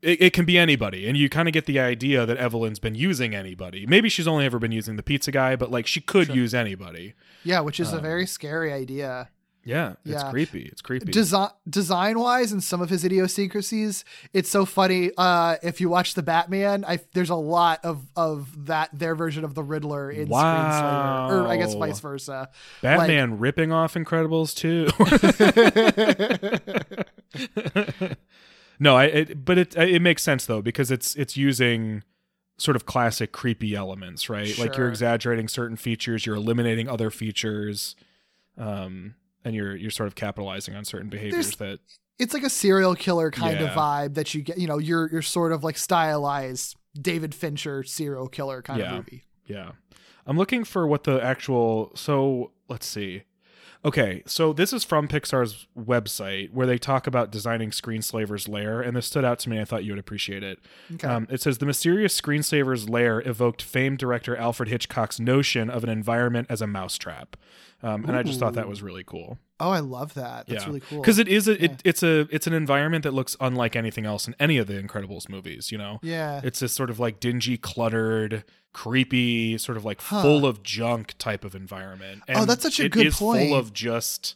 [0.00, 2.94] It, it can be anybody, and you kind of get the idea that Evelyn's been
[2.96, 3.86] using anybody.
[3.86, 7.14] Maybe she's only ever been using the pizza guy, but like she could use anybody.
[7.44, 9.28] Yeah, which is a Um, very scary idea.
[9.64, 10.30] Yeah, it's Yeah.
[10.30, 10.62] creepy.
[10.62, 11.12] It's creepy.
[11.12, 16.14] design design wise and some of his idiosyncrasies it's so funny uh if you watch
[16.14, 20.28] the batman i there's a lot of of that their version of the riddler in
[20.28, 21.28] Wow.
[21.30, 22.48] screenslaver or i guess vice versa
[22.80, 24.88] Batman ripping off Incredibles too.
[28.78, 29.04] no, I.
[29.04, 32.02] It, but it it makes sense though because it's it's using
[32.58, 34.56] sort of classic creepy elements, right?
[34.58, 37.96] Like you're exaggerating certain features, you're eliminating other features,
[38.58, 39.14] um,
[39.44, 41.78] and you're you're sort of capitalizing on certain behaviors that.
[42.18, 45.22] it's like a serial killer kind of vibe that you get you know you're you're
[45.22, 48.90] sort of like stylized david fincher serial killer kind Yeah.
[48.90, 49.72] of movie Yeah.
[50.26, 53.24] I'm looking for what the actual so let's see.
[53.84, 58.96] Okay, so this is from Pixar's website where they talk about designing Screenslaver's lair, and
[58.96, 59.60] this stood out to me.
[59.60, 60.60] I thought you would appreciate it.
[60.94, 65.82] okay Um, it says the mysterious Screenslaver's lair evoked famed director Alfred Hitchcock's notion of
[65.82, 67.36] an environment as a mousetrap,
[67.82, 69.38] um, and I just thought that was really cool.
[69.62, 70.46] Oh, I love that.
[70.46, 70.66] That's yeah.
[70.66, 71.00] really cool.
[71.00, 71.70] Because it is a Yeah.
[71.70, 74.74] it, it's a it's an environment that looks unlike anything else in any of the
[74.74, 75.70] Incredibles movies.
[75.70, 76.40] You know, yeah.
[76.42, 80.22] it's this sort of like dingy, cluttered, creepy, sort of like Huh.
[80.22, 82.22] full of junk type of environment.
[82.28, 83.48] Oh, that's such a it good is point.
[83.48, 84.34] Full of just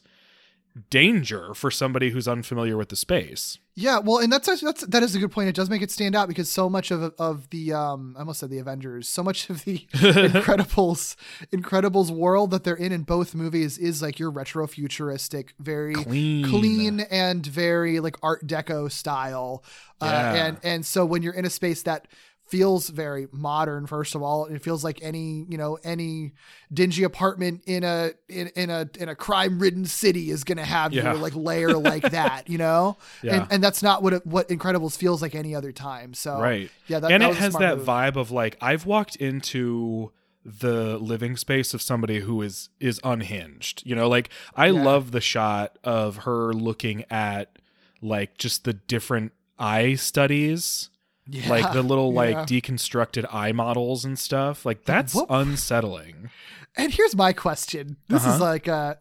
[0.89, 3.57] danger for somebody who's unfamiliar with the space.
[3.75, 5.49] Yeah, well, and that's that's that is a good point.
[5.49, 8.39] It does make it stand out because so much of of the um I almost
[8.39, 11.15] said the Avengers, so much of the Incredibles
[11.51, 16.49] Incredibles world that they're in in both movies is like your retro futuristic, very Clean.
[16.49, 19.63] clean and very like Art Deco style.
[20.01, 22.07] Uh, and and so when you're in a space that
[22.49, 26.33] feels very modern first of all it feels like any you know any
[26.73, 30.93] dingy apartment in a in, in a in a crime ridden city is gonna have
[30.93, 31.11] Yeah.
[31.11, 33.35] your like layer like that you know Yeah.
[33.41, 36.13] and, and that's not what it, what Incredibles feels like any other time.
[36.13, 37.87] So right yeah, that, and that it has that move.
[37.87, 40.11] vibe of like i've walked into
[40.45, 44.81] the living space of somebody who is is unhinged you know like i Yeah.
[44.83, 47.59] love the shot of her looking at
[48.01, 50.89] like just the different eye studies
[51.29, 52.15] Yeah, like the little yeah.
[52.19, 56.29] like deconstructed eye models and stuff like that's What- unsettling
[56.75, 57.97] And here's my question.
[58.07, 58.43] This is Uh-huh.
[58.43, 58.95] like uh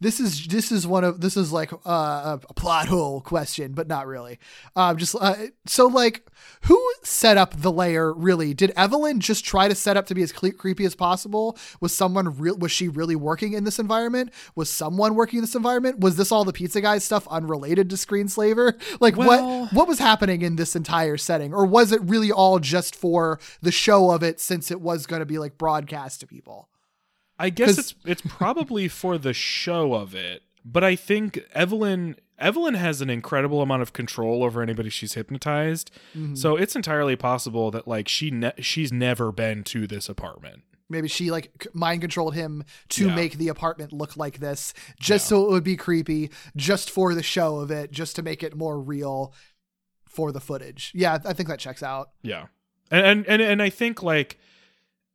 [0.00, 3.88] this is this is one of this is like uh, a plot hole question, but
[3.88, 4.38] not really.
[4.74, 5.34] Um, just uh,
[5.66, 6.26] so like
[6.62, 8.12] who set up the layer?
[8.12, 11.56] Really, did Evelyn just try to set up to be as cle- creepy as possible?
[11.80, 12.56] Was someone real?
[12.58, 14.32] Was she really working in this environment?
[14.54, 16.00] Was someone working in this environment?
[16.00, 18.74] Was this all the pizza guy stuff unrelated to Screenslaver?
[19.00, 22.58] Like Well- what what was happening in this entire setting, or was it really all
[22.58, 26.26] just for the show of it since it was going to be like broadcast to
[26.26, 26.68] people?
[27.38, 32.74] I guess it's it's probably for the show of it, but I think Evelyn Evelyn
[32.74, 35.90] has an incredible amount of control over anybody she's hypnotized.
[36.16, 36.34] Mm-hmm.
[36.34, 40.62] So it's entirely possible that like she ne- she's never been to this apartment.
[40.88, 43.14] maybe she like mind controlled him to Yeah.
[43.14, 47.22] make the apartment look like this just so it would be creepy just for the
[47.24, 49.32] show of it just to make it more real
[50.06, 52.46] for the footage yeah i think that checks out Yeah.
[52.90, 54.38] And and and, and I think like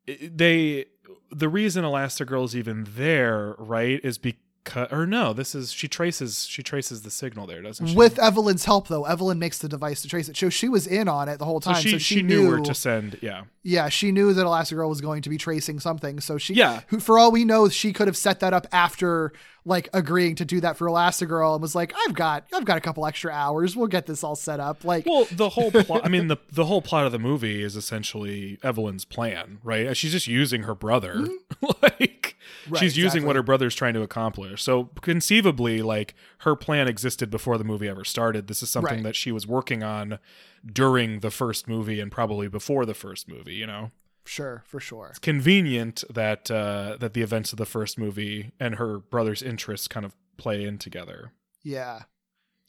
[0.05, 0.85] they
[1.31, 6.45] the reason Elastigirl is even there, right, is because or no, this is she traces
[6.45, 7.95] she traces the signal there, doesn't she?
[7.95, 11.07] with evelyn's help though evelyn makes the device to trace it so she was in
[11.07, 13.17] on it the whole so time she, so she, she, knew, knew where to send,
[13.23, 13.45] yeah.
[13.63, 16.81] yeah she knew that elastigirl was going to be tracing something so she Yeah.
[16.89, 19.33] who for all we know she could have set that up after
[19.63, 22.81] like agreeing to do that for elastigirl and was like i've got i've got a
[22.81, 26.09] couple extra hours we'll get this all set up like Well, the whole plot I
[26.09, 29.95] mean the the whole plot of the movie is essentially Evelyn's plan, right?
[29.95, 31.13] She's just using her brother.
[31.15, 31.65] Mm-hmm.
[31.83, 32.35] like
[32.69, 34.61] Right, she's using what her brother's trying to accomplish.
[34.61, 38.47] So conceivably like her plan existed before the movie ever started.
[38.47, 39.03] This is something Right.
[39.03, 40.19] that she was working on
[40.65, 43.91] during the first movie and probably before the first movie, you know.
[44.25, 48.75] Sure for sure It's Convenient that uh that the events of the first movie and
[48.75, 51.31] her brother's interests kind of play in together.
[51.63, 52.03] yeah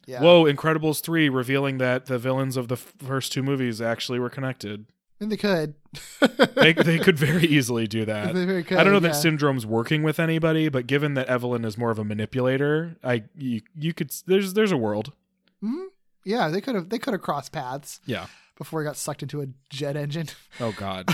[0.07, 4.19] yeah Whoa, Incredibles 3 revealing that the villains of the f- first two movies actually
[4.19, 4.87] were connected.
[5.21, 5.75] and they could
[6.57, 8.35] They, they could very easily do that.
[8.67, 9.13] Could, I don't know yeah.
[9.13, 13.25] that Syndrome's working with anybody, but given that Evelyn is more of a manipulator, I
[13.37, 15.13] you, you could there's there's a world.
[15.61, 15.85] Hmm.
[16.25, 18.27] Yeah, they could have they could have crossed paths Yeah.
[18.57, 20.29] Before he got sucked into a jet engine.
[20.61, 21.09] Oh God.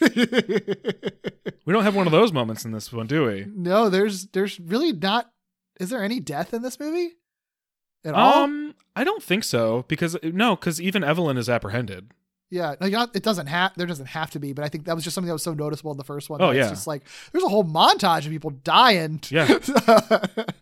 [0.00, 3.46] we don't have one of those moments in this one, do we?
[3.54, 5.30] no, there's there's really not.
[5.78, 7.12] Is there any death in this movie
[8.04, 8.44] at all?
[8.44, 12.12] Um, I don't think so because no, because even Evelyn is apprehended.
[12.50, 14.94] Yeah, like not, it doesn't have there doesn't have to be, but I think that
[14.96, 16.42] was just something that was so noticeable in the first one.
[16.42, 16.62] Oh, yeah.
[16.62, 19.20] it's just like there's a whole montage of people dying.
[19.30, 19.46] Yeah.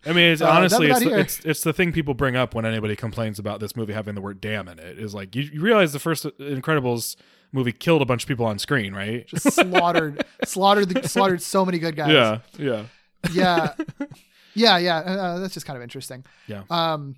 [0.05, 2.63] I mean, it's Uh, honestly, it's the, it's it's the thing people bring up when
[2.63, 4.99] anybody complains about this movie having the word "damn" in it.
[4.99, 7.15] Is like you, you realize the first Incredibles
[7.51, 9.25] movie killed a bunch of people on screen, right?
[9.25, 12.11] just slaughtered, slaughtered, the, slaughtered so many good guys.
[12.11, 12.83] yeah, yeah,
[13.33, 13.73] yeah,
[14.53, 14.97] yeah, yeah.
[14.99, 16.23] Uh, that's just kind of interesting.
[16.45, 16.63] Yeah.
[16.69, 17.15] Um,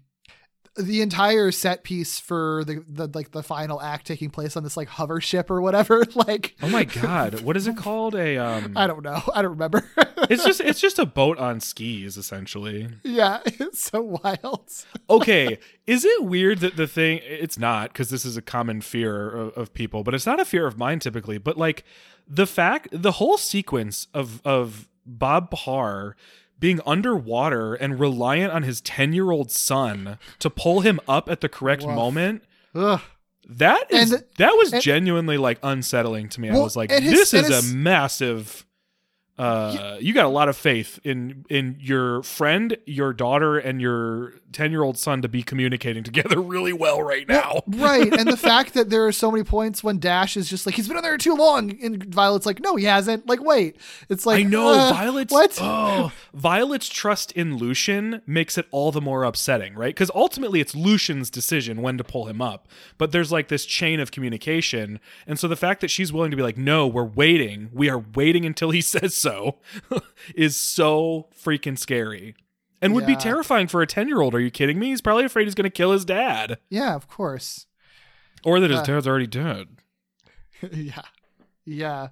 [0.77, 4.77] the entire set piece for the, the like the final act taking place on this
[4.77, 6.05] like hover ship or whatever.
[6.15, 8.15] Like, Oh my god, what is it called?
[8.15, 9.21] A um, I don't know.
[9.33, 9.89] I don't remember.
[10.29, 12.89] it's just it's just a boat on skis essentially.
[13.03, 14.71] yeah, it's so wild.
[15.09, 15.57] Okay,
[15.87, 17.21] is it weird that the thing?
[17.23, 20.45] It's not because this is a common fear of, of people, but it's not a
[20.45, 21.37] fear of mine typically.
[21.37, 21.83] But like
[22.27, 26.15] the fact, the whole sequence of of Bob Parr
[26.61, 31.41] being underwater and reliant on his 10 year old son to pull him up at
[31.41, 31.93] the correct Woof.
[31.93, 32.43] moment
[32.73, 33.01] Ugh.
[33.49, 37.11] that is And- that was and- genuinely like unsettling to me i was like his-
[37.11, 38.65] this is his- a massive
[39.41, 44.33] Uh, you got a lot of faith in in your friend, your daughter, and your
[44.51, 47.61] ten year old son to be communicating together really well right now.
[47.67, 48.13] right.
[48.13, 50.87] And the fact that there are so many points when Dash is just like, he's
[50.87, 51.77] been on there too long.
[51.81, 53.27] And Violet's like, no, he hasn't.
[53.27, 53.77] Like, wait.
[54.09, 55.57] It's like, I know uh, Violet's What?
[55.61, 59.93] Oh, Violet's trust in Lucius makes it all the more upsetting, right?
[59.93, 63.99] Because ultimately it's Lucius's decision when to pull him up, but there's like this chain
[63.99, 67.69] of communication, and so the fact that she's willing to be like, "No, we're waiting.
[67.73, 69.30] We are waiting until he says so,"
[70.35, 72.35] is so freaking scary.
[72.81, 74.33] And would be terrifying for a 10 year old.
[74.33, 74.87] Are you kidding me?
[74.87, 77.67] He's probably afraid he's going to kill his dad Yeah, of course.
[78.43, 78.83] or that his Uh.
[78.85, 79.67] dad's already dead.
[80.71, 81.01] yeah.
[81.63, 82.07] Yeah.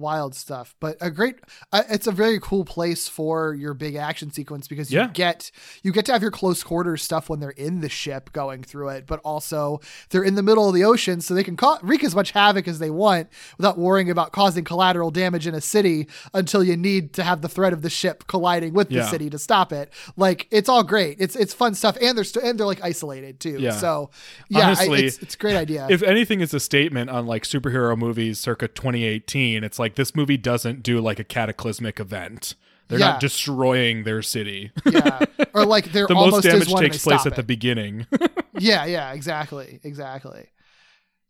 [0.00, 0.74] Wild stuff.
[0.80, 1.36] But a great
[1.72, 5.08] uh, it's a very cool place for your big action sequence because you Yeah.
[5.12, 5.50] get
[5.82, 8.88] you get to have your close quarters stuff when they're in the ship going through
[8.90, 12.02] it, but also they're in the middle of the ocean so they can ca- wreak
[12.02, 13.28] as much havoc as they want
[13.58, 17.48] without worrying about causing collateral damage in a city until you need to have the
[17.48, 19.92] threat of the ship colliding with the city to stop it.
[20.16, 21.16] Like it's all great.
[21.20, 23.58] It's it's fun stuff and they're st- and they're like isolated too.
[23.58, 23.72] Yeah.
[23.72, 24.10] So
[24.48, 25.86] yeah, I- Honestly, it's, it's a great idea.
[25.90, 30.36] if anything is a statement on like superhero movies circa 2018 it's like this movie
[30.36, 32.54] doesn't do like a cataclysmic event
[32.88, 33.10] they're Yeah.
[33.12, 35.20] not destroying their city yeah,
[35.54, 38.06] or like there the almost most damage takes place at the beginning
[38.58, 40.46] Yeah, yeah, exactly, exactly.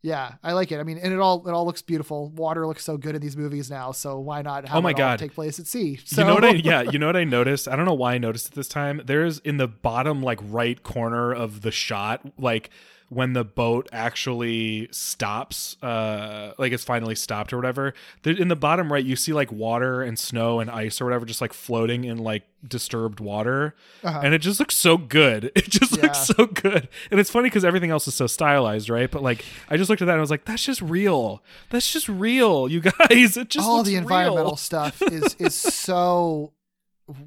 [0.03, 0.79] Yeah, I like it.
[0.79, 2.29] I mean, and it all it all looks beautiful.
[2.31, 4.93] Water looks so good in these movies now, so why not have Oh my it
[4.93, 5.19] all God.
[5.19, 5.97] take place at sea?
[6.03, 8.15] So you know what i yeah you know what i noticed i don't know why
[8.15, 12.27] i noticed it this time there's in the bottom like right corner of the shot
[12.39, 12.71] like
[13.13, 17.93] when the boat actually stops uh like it's finally stopped or whatever
[18.23, 21.41] in the bottom right you see like water and snow and ice or whatever just
[21.41, 24.21] like floating in like disturbed water Uh-huh.
[24.23, 26.03] and it just looks so good it just Yeah.
[26.03, 29.43] looks so good and it's funny because everything else is so stylized right but like
[29.69, 32.69] i just looked at that and i was like that's just real that's just real
[32.69, 32.79] you
[33.09, 34.55] guys it just all the environmental real.
[34.55, 36.53] stuff is is so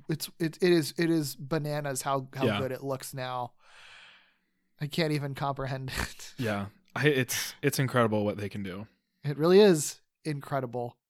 [0.09, 2.59] it's it, it is it is bananas how how Yeah.
[2.59, 3.53] good it looks now.
[4.85, 6.35] I can't even comprehend it.
[6.37, 8.87] Yeah, I, it's it's incredible what they can do.
[9.25, 10.97] It really is incredible.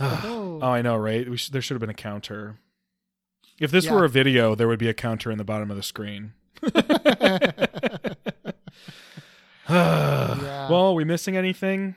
[0.00, 1.28] Oh, oh, I know, right?
[1.28, 2.56] We sh- there should have been a counter.
[3.60, 3.92] If this Yeah.
[3.94, 6.32] were a video, there would be a counter in the bottom of the screen.
[9.68, 10.68] Yeah.
[10.70, 11.94] Well, are we missing anything?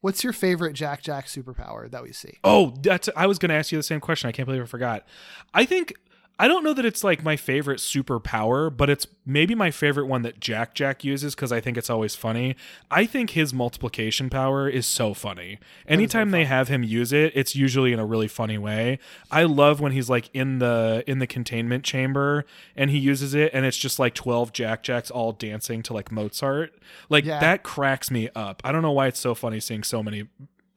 [0.00, 2.38] What's your favorite Jack Jack superpower that we see?
[2.44, 4.28] Oh, that's I was going to ask you the same question.
[4.28, 5.06] I can't believe I forgot.
[5.54, 5.94] I think
[6.36, 10.22] I don't know that it's like my favorite superpower, but it's maybe my favorite one
[10.22, 12.56] that Jack Jack uses because I think it's always funny.
[12.90, 15.60] I think his multiplication power is so funny.
[15.86, 18.98] Anytime they have him use it, it's usually in a really funny way.
[19.30, 22.44] I love when he's like in the in the containment chamber
[22.74, 26.10] and he uses it and it's just like 12 Jack Jacks all dancing to like
[26.10, 26.74] Mozart.
[27.08, 27.38] Like Yeah.
[27.38, 28.60] that cracks me up.
[28.64, 30.24] I don't know why it's so funny seeing so many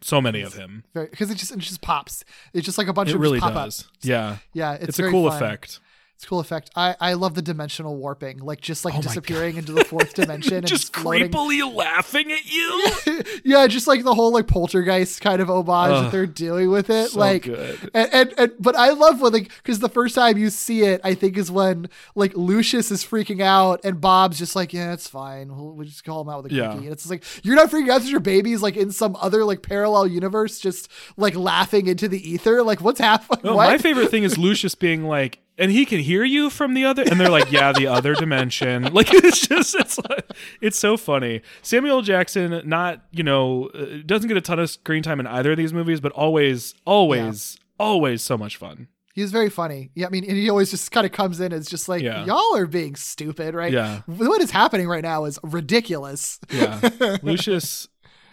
[0.01, 0.83] so many of him.
[0.93, 2.23] Because it just it just pops.
[2.53, 3.81] It's just like a bunch of It of really pop does.
[3.81, 3.89] ups.
[4.01, 4.37] Yeah.
[4.53, 5.41] Yeah, it's, It's, a cool fun.
[5.41, 5.79] effect.
[6.17, 6.71] It's a cool effect.
[6.75, 10.53] I, I love the dimensional warping, like just like Oh disappearing into the fourth dimension
[10.57, 11.29] and Just floating.
[11.29, 12.91] creepily laughing at you.
[13.43, 16.89] yeah, just like the whole like poltergeist kind of homage Ugh, that they're doing with
[16.89, 17.11] it.
[17.11, 17.91] so like, good.
[17.93, 21.01] And, and and but I love when like because the first time you see it,
[21.03, 25.07] I think is when like Lucius is freaking out and Bob's just like, yeah, it's
[25.07, 25.55] fine.
[25.55, 26.69] We'll, we'll just call him out with a Yeah.
[26.73, 26.85] cookie.
[26.85, 29.45] And it's just like you're not freaking out because your baby's like in some other
[29.45, 32.63] like parallel universe, just like laughing into the ether.
[32.63, 33.41] Like, what's happening?
[33.43, 33.67] No, what?
[33.69, 37.03] my favorite thing is Lucius being like, and he can hear you from the other,
[37.03, 38.83] and they're like, yeah, the other dimension.
[38.93, 40.25] Like it's just, it's like,
[40.61, 41.41] it's so funny.
[41.61, 45.51] Samuel Jackson, not you know, uh, doesn't get a ton of screen time in either
[45.51, 48.87] of these movies, but always, always, always so much fun.
[49.13, 49.89] He's very funny.
[49.95, 52.23] Yeah, I mean, and he always just kind of comes in as just like, Yeah.
[52.25, 53.71] y'all are being stupid, right?
[53.73, 54.01] Yeah.
[54.05, 56.39] What is happening right now is ridiculous.
[56.51, 57.87] Yeah, Lucius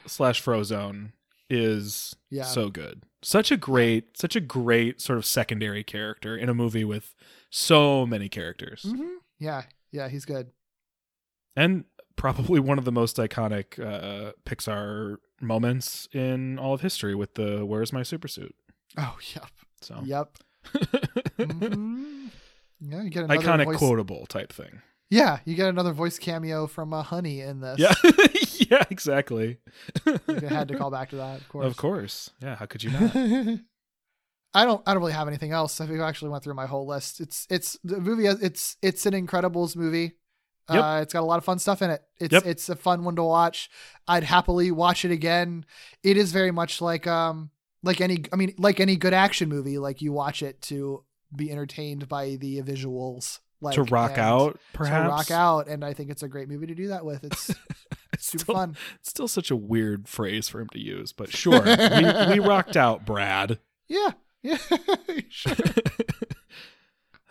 [0.07, 1.13] slash Frozone
[1.51, 2.45] is Yeah.
[2.45, 3.03] so good.
[3.23, 7.15] Such a great, such a great sort of secondary character in a movie with
[7.51, 8.83] so many characters.
[8.83, 9.63] hmm Yeah,
[9.93, 10.51] yeah, he's good.
[11.57, 11.85] and
[12.17, 17.65] probably one of the most iconic uh, Pixar moments in all of history with the
[17.67, 18.53] "Where's my supersuit?"
[18.97, 19.51] Oh, yep,
[19.81, 20.37] So yep.
[21.39, 22.31] Mhm.
[22.81, 23.79] Yeah, you get another iconic, voice.
[23.79, 24.83] quotable type thing.
[25.11, 27.79] Yeah, you get another voice cameo from uh, Honey in this.
[27.79, 27.95] Yeah,
[28.71, 29.59] yeah, exactly.
[30.49, 31.67] Had to call back to that, of course.
[31.67, 32.57] Of course, yeah.
[32.57, 33.15] How could you not?
[34.57, 34.83] I don't.
[34.87, 35.81] I don't really have anything else.
[35.81, 37.21] I think I actually went through my whole list.
[37.21, 38.27] It's it's the movie.
[38.27, 40.13] It's it's an Incredibles movie.
[40.71, 40.83] Yep.
[40.83, 42.03] Uh, it's got a lot of fun stuff in it.
[42.19, 42.47] It's Yep.
[42.47, 43.69] it's a fun one to watch.
[44.09, 45.67] I'd happily watch it again.
[46.03, 47.51] It is very much like um
[47.83, 49.79] like any I mean like any good action movie.
[49.79, 51.05] Like you watch it to
[51.35, 53.41] be entertained by the visuals.
[53.65, 55.05] Like to rock out, perhaps.
[55.05, 57.25] To rock out, and I think it's a great movie to do that with.
[57.25, 57.51] It's
[58.13, 58.77] It's super still, fun.
[59.01, 62.77] it's still such a weird phrase for him to use, but sure, we, we rocked
[62.77, 63.59] out, Brad.
[63.89, 64.13] Yeah,
[64.43, 64.59] Yeah,
[65.29, 65.55] sure.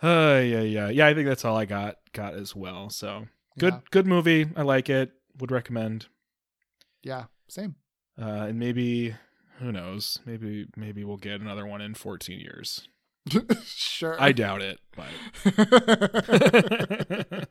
[0.02, 1.06] Uh, yeah, yeah, yeah.
[1.06, 2.90] I think that's all I got got as well.
[2.90, 3.26] So
[3.58, 3.80] good, Yeah.
[3.90, 4.46] good movie.
[4.54, 5.12] I like it.
[5.38, 6.06] Would recommend.
[7.02, 7.76] Yeah, same.
[8.20, 9.14] Uh, and maybe
[9.60, 10.18] who knows?
[10.26, 12.86] Maybe maybe we'll get another one in 14 years.
[13.64, 14.20] sure.
[14.20, 15.08] I doubt it, but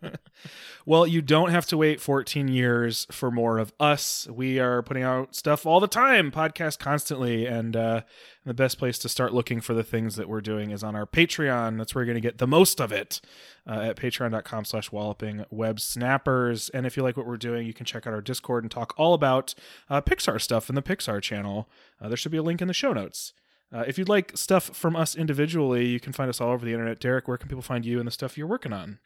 [0.85, 4.27] well, you don't have to wait 14 years for more of us.
[4.31, 8.01] We are putting out stuff all the time, podcast constantly, and uh,
[8.45, 11.07] the best place to start looking for the things that we're doing is on our
[11.07, 11.79] Patreon.
[11.79, 13.19] That's where you're going to get the most of it
[13.67, 16.69] uh, at patreon.com slash walloping web snappers.
[16.69, 18.93] And if you like what we're doing, you can check out our Discord and talk
[18.95, 19.55] all about
[19.89, 21.67] uh, Pixar stuff in the Pixar channel.
[21.99, 23.33] Uh, there should be a link in the show notes.
[23.73, 26.73] Uh, if you'd like stuff from us individually, you can find us all over the
[26.73, 26.99] internet.
[26.99, 28.99] Derek, where can people find you and the stuff you're working on?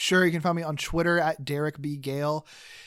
[0.00, 1.98] Sure, you can find me on Twitter at Derek B.
[1.98, 2.46] Gale.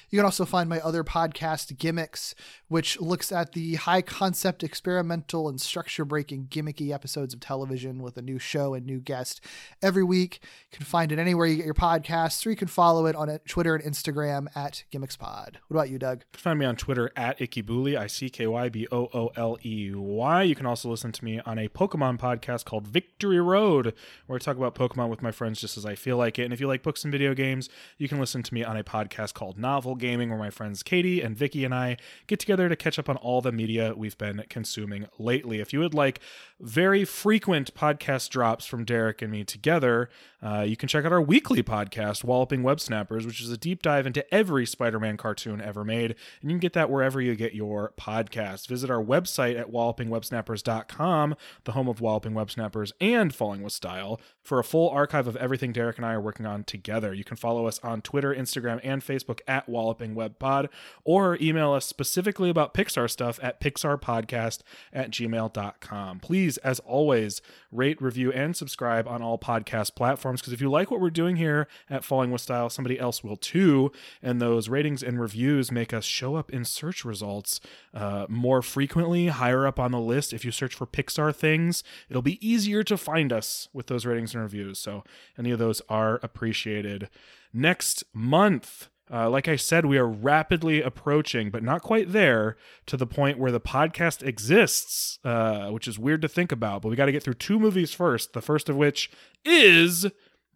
[0.09, 2.33] You can also find my other podcast, Gimmicks,
[2.67, 8.17] which looks at the high concept, experimental, and structure breaking gimmicky episodes of television with
[8.17, 9.41] a new show and new guest
[9.81, 10.39] every week.
[10.71, 13.39] You can find it anywhere you get your podcasts, or you can follow it on
[13.47, 15.55] Twitter and Instagram at GimmicksPod.
[15.67, 16.23] What about you, Doug?
[16.33, 19.91] Find me on Twitter at Ikkybooley, I C K Y B O O L E
[19.93, 20.43] Y.
[20.43, 23.93] You can also listen to me on a Pokemon podcast called Victory Road,
[24.25, 26.43] where I talk about Pokemon with my friends just as I feel like it.
[26.43, 28.83] And if you like books and video games, you can listen to me on a
[28.83, 31.97] podcast called Novel Gaming, where my friends Katie and Vicky and I
[32.27, 35.59] get together to catch up on all the media we've been consuming lately.
[35.59, 36.19] If you would like
[36.59, 40.09] very frequent podcast drops from Derek and me together,
[40.41, 43.81] uh, you can check out our weekly podcast, Walloping Web Snappers, which is a deep
[43.81, 46.15] dive into every Spider Man cartoon ever made.
[46.41, 48.67] And you can get that wherever you get your podcast.
[48.67, 54.19] Visit our website at wallopingwebsnappers.com, the home of Walloping Web Snappers and Falling with Style,
[54.41, 56.63] for a full archive of everything Derek and I are working on
[56.93, 57.13] together.
[57.13, 60.69] You can follow us on Twitter, Instagram, and Facebook at Walloping Web Pod,
[61.03, 64.59] or email us specifically about Pixar stuff at pixarpodcast
[64.93, 66.19] at gmail.com.
[66.19, 67.41] Please, as always,
[67.73, 71.35] rate, review, and subscribe on all podcast platforms because if you like what we're doing
[71.35, 73.91] here at Falling with Style, somebody else will too.
[74.21, 77.59] And those ratings and reviews make us show up in search results
[77.93, 80.33] uh, more frequently, higher up on the list.
[80.33, 84.33] If you search for Pixar things, it'll be easier to find us with those ratings
[84.33, 84.79] and reviews.
[84.79, 85.03] So
[85.37, 87.09] any of those are appreciated.
[87.53, 92.97] Next month, uh, like I said, we are rapidly approaching, but not quite there, to
[92.97, 96.81] the point where the podcast exists, uh, which is weird to think about.
[96.81, 98.33] But we got to get through two movies first.
[98.33, 99.11] The first of which
[99.43, 100.07] is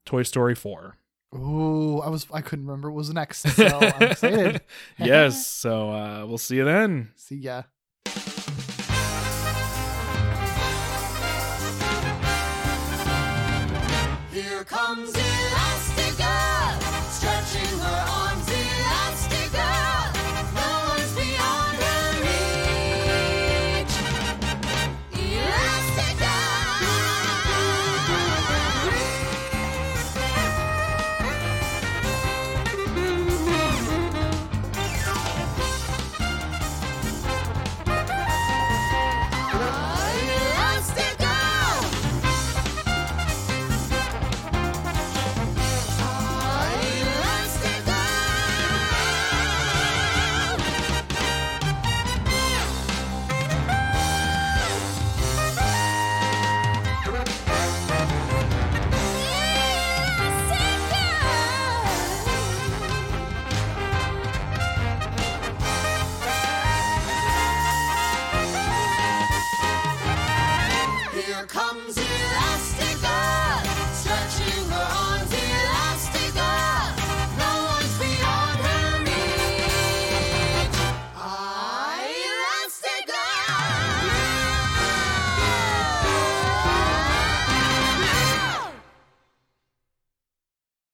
[0.05, 0.95] Toy Story 4.
[1.35, 4.61] Ooh, I was I couldn't remember what was next, so I'm excited.
[4.97, 5.45] yes.
[5.45, 7.11] So uh, we'll see you then.
[7.15, 7.63] See ya.